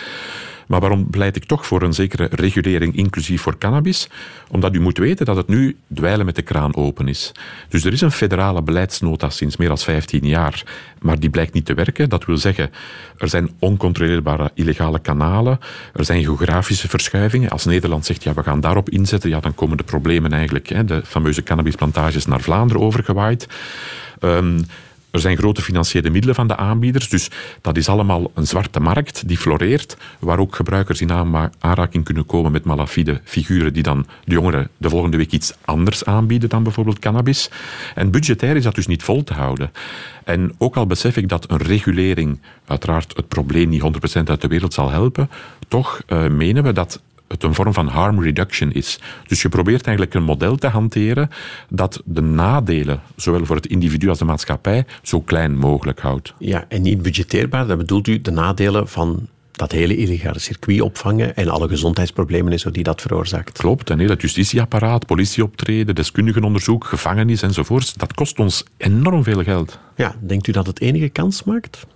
Maar 0.72 0.80
waarom 0.80 1.10
pleit 1.10 1.36
ik 1.36 1.44
toch 1.44 1.66
voor 1.66 1.82
een 1.82 1.92
zekere 1.92 2.28
regulering, 2.30 2.96
inclusief 2.96 3.42
voor 3.42 3.58
cannabis? 3.58 4.08
Omdat 4.48 4.74
u 4.74 4.80
moet 4.80 4.98
weten 4.98 5.26
dat 5.26 5.36
het 5.36 5.48
nu 5.48 5.76
dweilen 5.94 6.26
met 6.26 6.36
de 6.36 6.42
kraan 6.42 6.76
open 6.76 7.08
is. 7.08 7.32
Dus 7.68 7.84
er 7.84 7.92
is 7.92 8.00
een 8.00 8.10
federale 8.10 8.62
beleidsnota 8.62 9.30
sinds 9.30 9.56
meer 9.56 9.68
dan 9.68 9.78
15 9.78 10.26
jaar, 10.26 10.62
maar 11.00 11.20
die 11.20 11.30
blijkt 11.30 11.52
niet 11.52 11.64
te 11.64 11.74
werken. 11.74 12.08
Dat 12.08 12.24
wil 12.24 12.36
zeggen, 12.36 12.70
er 13.16 13.28
zijn 13.28 13.50
oncontroleerbare 13.58 14.50
illegale 14.54 14.98
kanalen, 14.98 15.58
er 15.92 16.04
zijn 16.04 16.24
geografische 16.24 16.88
verschuivingen. 16.88 17.50
Als 17.50 17.64
Nederland 17.64 18.06
zegt, 18.06 18.22
ja, 18.22 18.34
we 18.34 18.42
gaan 18.42 18.60
daarop 18.60 18.90
inzetten, 18.90 19.30
ja, 19.30 19.40
dan 19.40 19.54
komen 19.54 19.76
de 19.76 19.82
problemen 19.82 20.32
eigenlijk, 20.32 20.68
hè, 20.68 20.84
de 20.84 21.02
fameuze 21.04 21.42
cannabisplantages, 21.42 22.26
naar 22.26 22.40
Vlaanderen 22.40 22.82
overgewaaid. 22.82 23.46
Um, 24.20 24.64
er 25.12 25.20
zijn 25.20 25.36
grote 25.36 25.62
financiële 25.62 26.10
middelen 26.10 26.34
van 26.34 26.46
de 26.46 26.56
aanbieders, 26.56 27.08
dus 27.08 27.30
dat 27.60 27.76
is 27.76 27.88
allemaal 27.88 28.30
een 28.34 28.46
zwarte 28.46 28.80
markt 28.80 29.28
die 29.28 29.38
floreert, 29.38 29.96
waar 30.18 30.38
ook 30.38 30.56
gebruikers 30.56 31.00
in 31.00 31.12
aanraking 31.60 32.04
kunnen 32.04 32.26
komen 32.26 32.52
met 32.52 32.64
malafide 32.64 33.20
figuren 33.24 33.72
die 33.72 33.82
dan 33.82 34.06
de 34.24 34.32
jongeren 34.32 34.68
de 34.76 34.88
volgende 34.88 35.16
week 35.16 35.30
iets 35.30 35.54
anders 35.64 36.04
aanbieden 36.04 36.48
dan 36.48 36.62
bijvoorbeeld 36.62 36.98
cannabis. 36.98 37.50
En 37.94 38.10
budgetair 38.10 38.56
is 38.56 38.62
dat 38.62 38.74
dus 38.74 38.86
niet 38.86 39.02
vol 39.02 39.24
te 39.24 39.34
houden. 39.34 39.72
En 40.24 40.54
ook 40.58 40.76
al 40.76 40.86
besef 40.86 41.16
ik 41.16 41.28
dat 41.28 41.50
een 41.50 41.56
regulering 41.56 42.40
uiteraard 42.66 43.16
het 43.16 43.28
probleem 43.28 43.68
niet 43.68 43.82
100% 44.18 44.22
uit 44.24 44.40
de 44.40 44.48
wereld 44.48 44.74
zal 44.74 44.90
helpen, 44.90 45.30
toch 45.68 46.02
uh, 46.06 46.28
menen 46.28 46.62
we 46.62 46.72
dat 46.72 47.00
het 47.32 47.42
een 47.42 47.54
vorm 47.54 47.72
van 47.72 47.88
harm 47.88 48.22
reduction 48.22 48.72
is. 48.72 48.98
Dus 49.26 49.42
je 49.42 49.48
probeert 49.48 49.86
eigenlijk 49.86 50.16
een 50.16 50.22
model 50.22 50.56
te 50.56 50.66
hanteren 50.66 51.28
dat 51.68 52.02
de 52.04 52.20
nadelen, 52.22 53.00
zowel 53.16 53.44
voor 53.44 53.56
het 53.56 53.66
individu 53.66 54.08
als 54.08 54.18
de 54.18 54.24
maatschappij, 54.24 54.86
zo 55.02 55.20
klein 55.20 55.56
mogelijk 55.56 56.00
houdt. 56.00 56.34
Ja, 56.38 56.64
en 56.68 56.82
niet 56.82 57.02
budgetteerbaar, 57.02 57.66
dat 57.66 57.78
bedoelt 57.78 58.08
u 58.08 58.20
de 58.20 58.30
nadelen 58.30 58.88
van 58.88 59.28
dat 59.52 59.72
hele 59.72 59.96
illegale 59.96 60.38
circuit 60.38 60.80
opvangen 60.80 61.36
en 61.36 61.48
alle 61.48 61.68
gezondheidsproblemen 61.68 62.52
en 62.52 62.58
zo 62.58 62.70
die 62.70 62.82
dat 62.82 63.00
veroorzaakt. 63.00 63.58
Klopt, 63.58 63.90
en 63.90 63.98
heel 63.98 64.08
het 64.08 64.20
justitieapparaat, 64.20 65.06
politieoptreden, 65.06 65.94
deskundigenonderzoek, 65.94 66.84
gevangenis 66.84 67.42
enzovoort, 67.42 67.98
dat 67.98 68.14
kost 68.14 68.38
ons 68.38 68.64
enorm 68.76 69.22
veel 69.22 69.42
geld. 69.42 69.78
Ja, 69.96 70.14
denkt 70.20 70.46
u 70.46 70.52
dat 70.52 70.66
het 70.66 70.80
enige 70.80 71.08
kans 71.08 71.44
maakt? 71.44 71.86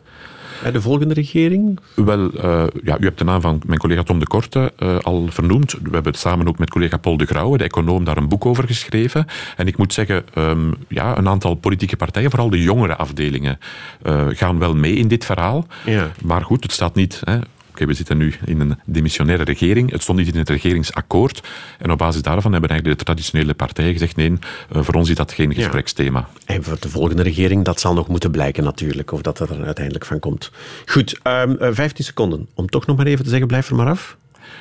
Bij 0.63 0.73
de 0.73 0.81
volgende 0.81 1.15
regering? 1.15 1.81
Wel, 1.95 2.35
uh, 2.35 2.65
ja, 2.83 2.99
u 3.01 3.05
hebt 3.05 3.19
de 3.19 3.25
naam 3.25 3.41
van 3.41 3.61
mijn 3.67 3.79
collega 3.79 4.03
Tom 4.03 4.19
de 4.19 4.27
Korte 4.27 4.73
uh, 4.79 4.99
al 4.99 5.27
vernoemd. 5.31 5.73
We 5.73 5.91
hebben 5.91 6.15
samen 6.15 6.49
ook 6.49 6.59
met 6.59 6.71
collega 6.71 6.97
Paul 6.97 7.17
de 7.17 7.27
Grauwe, 7.27 7.59
de 7.59 7.65
econoom, 7.65 8.05
daar 8.05 8.17
een 8.17 8.29
boek 8.29 8.47
over 8.47 8.67
geschreven. 8.67 9.27
En 9.57 9.67
ik 9.67 9.77
moet 9.77 9.93
zeggen, 9.93 10.25
um, 10.35 10.75
ja, 10.89 11.19
een 11.19 11.29
aantal 11.29 11.55
politieke 11.55 11.97
partijen, 11.97 12.31
vooral 12.31 12.51
de 12.51 12.63
jongere 12.63 12.97
afdelingen, 12.97 13.59
uh, 14.03 14.27
gaan 14.29 14.59
wel 14.59 14.75
mee 14.75 14.95
in 14.95 15.09
dit 15.09 15.25
verhaal. 15.25 15.67
Ja. 15.85 16.11
Maar 16.23 16.43
goed, 16.43 16.63
het 16.63 16.73
staat 16.73 16.95
niet... 16.95 17.21
Hè, 17.25 17.39
okay, 17.77 17.87
we 17.87 17.95
zitten 17.95 18.17
nu 18.17 18.35
in 18.45 18.61
een 18.61 18.79
demissionaire 18.85 19.45
regering. 19.45 19.91
Het 19.91 20.03
stond 20.03 20.19
niet 20.19 20.33
in 20.33 20.39
het 20.39 20.49
regeringsakkoord. 20.49 21.49
En 21.79 21.91
op 21.91 21.99
basis 21.99 22.23
daarvan 22.23 22.53
hebben 22.53 22.71
eigenlijk 22.71 22.99
de 22.99 23.05
traditionele 23.05 23.55
partijen 23.55 23.93
gezegd: 23.93 24.17
nee, 24.17 24.33
voor 24.71 24.95
ons 24.95 25.09
is 25.09 25.17
dat 25.17 25.33
geen 25.33 25.55
gespreksthema. 25.55 26.29
Ja. 26.47 26.55
En 26.55 26.63
voor 26.63 26.77
de 26.81 26.89
volgende 26.89 27.23
regering, 27.23 27.65
dat 27.65 27.81
zal 27.81 27.95
nog 27.95 28.09
moeten 28.09 28.31
blijken 28.31 28.65
natuurlijk, 28.65 29.13
of 29.13 29.21
dat 29.21 29.41
er 29.41 29.65
uiteindelijk 29.65 30.05
van 30.05 30.19
komt. 30.19 30.51
Goed, 30.87 31.21
um, 31.23 31.57
15 31.75 32.05
seconden. 32.05 32.49
Om 32.55 32.69
toch 32.69 32.87
nog 32.87 32.97
maar 32.97 33.07
even 33.07 33.25
te 33.25 33.31
zeggen: 33.31 33.49
blijf 33.49 33.69
er 33.69 33.77
maar 33.77 33.89
af. 33.89 34.17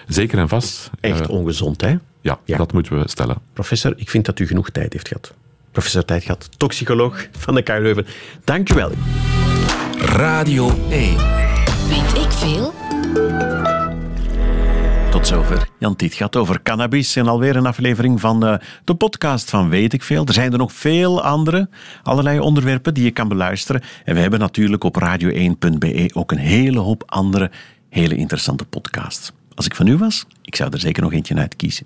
Zeker 0.07 0.39
en 0.39 0.49
vast. 0.49 0.89
Echt 0.99 1.22
uh, 1.22 1.30
ongezond, 1.30 1.82
hè? 1.82 1.95
Ja, 2.22 2.39
ja, 2.45 2.57
dat 2.57 2.74
moeten 2.74 2.99
we 2.99 3.09
stellen. 3.09 3.38
Professor, 3.53 3.93
ik 3.95 4.09
vind 4.09 4.26
dat 4.26 4.39
u 4.39 4.47
genoeg 4.47 4.70
tijd 4.70 4.93
heeft 4.93 5.07
gehad. 5.07 5.34
Professor 5.72 6.05
Tijdgat, 6.05 6.49
toxicoloog 6.57 7.28
van 7.38 7.55
de 7.55 7.61
KU 7.61 7.80
Leuven. 7.80 8.05
Dank 8.43 8.72
u 8.72 8.76
wel. 8.76 8.91
Radio 9.97 10.70
1. 10.89 11.18
Weet 11.88 12.24
ik 12.24 12.32
veel? 12.32 12.84
Tot 15.26 15.34
zover. 15.34 15.69
Jan 15.80 15.95
Tiet 15.95 16.13
gaat 16.13 16.36
over 16.36 16.61
cannabis 16.61 17.15
en 17.15 17.28
alweer 17.28 17.55
een 17.55 17.65
aflevering 17.65 18.19
van 18.19 18.47
uh, 18.47 18.55
de 18.84 18.95
podcast 18.95 19.49
van 19.49 19.69
Weet 19.69 19.93
ik 19.93 20.03
Veel. 20.03 20.26
Er 20.26 20.34
zijn 20.34 20.51
er 20.51 20.57
nog 20.57 20.73
veel 20.73 21.23
andere, 21.23 21.69
allerlei 22.03 22.39
onderwerpen 22.39 22.93
die 22.93 23.03
je 23.03 23.11
kan 23.11 23.28
beluisteren. 23.28 23.82
En 24.03 24.15
we 24.15 24.21
hebben 24.21 24.39
natuurlijk 24.39 24.84
op 24.84 25.01
radio1.be 25.03 26.09
ook 26.13 26.32
een 26.32 26.38
hele 26.38 26.80
hoop 26.80 27.03
andere 27.05 27.51
hele 27.89 28.15
interessante 28.15 28.65
podcasts. 28.65 29.32
Als 29.53 29.65
ik 29.65 29.76
van 29.76 29.88
u 29.88 29.97
was, 29.97 30.26
ik 30.41 30.55
zou 30.55 30.69
er 30.73 30.80
zeker 30.80 31.03
nog 31.03 31.13
eentje 31.13 31.36
uit 31.36 31.55
kiezen. 31.55 31.84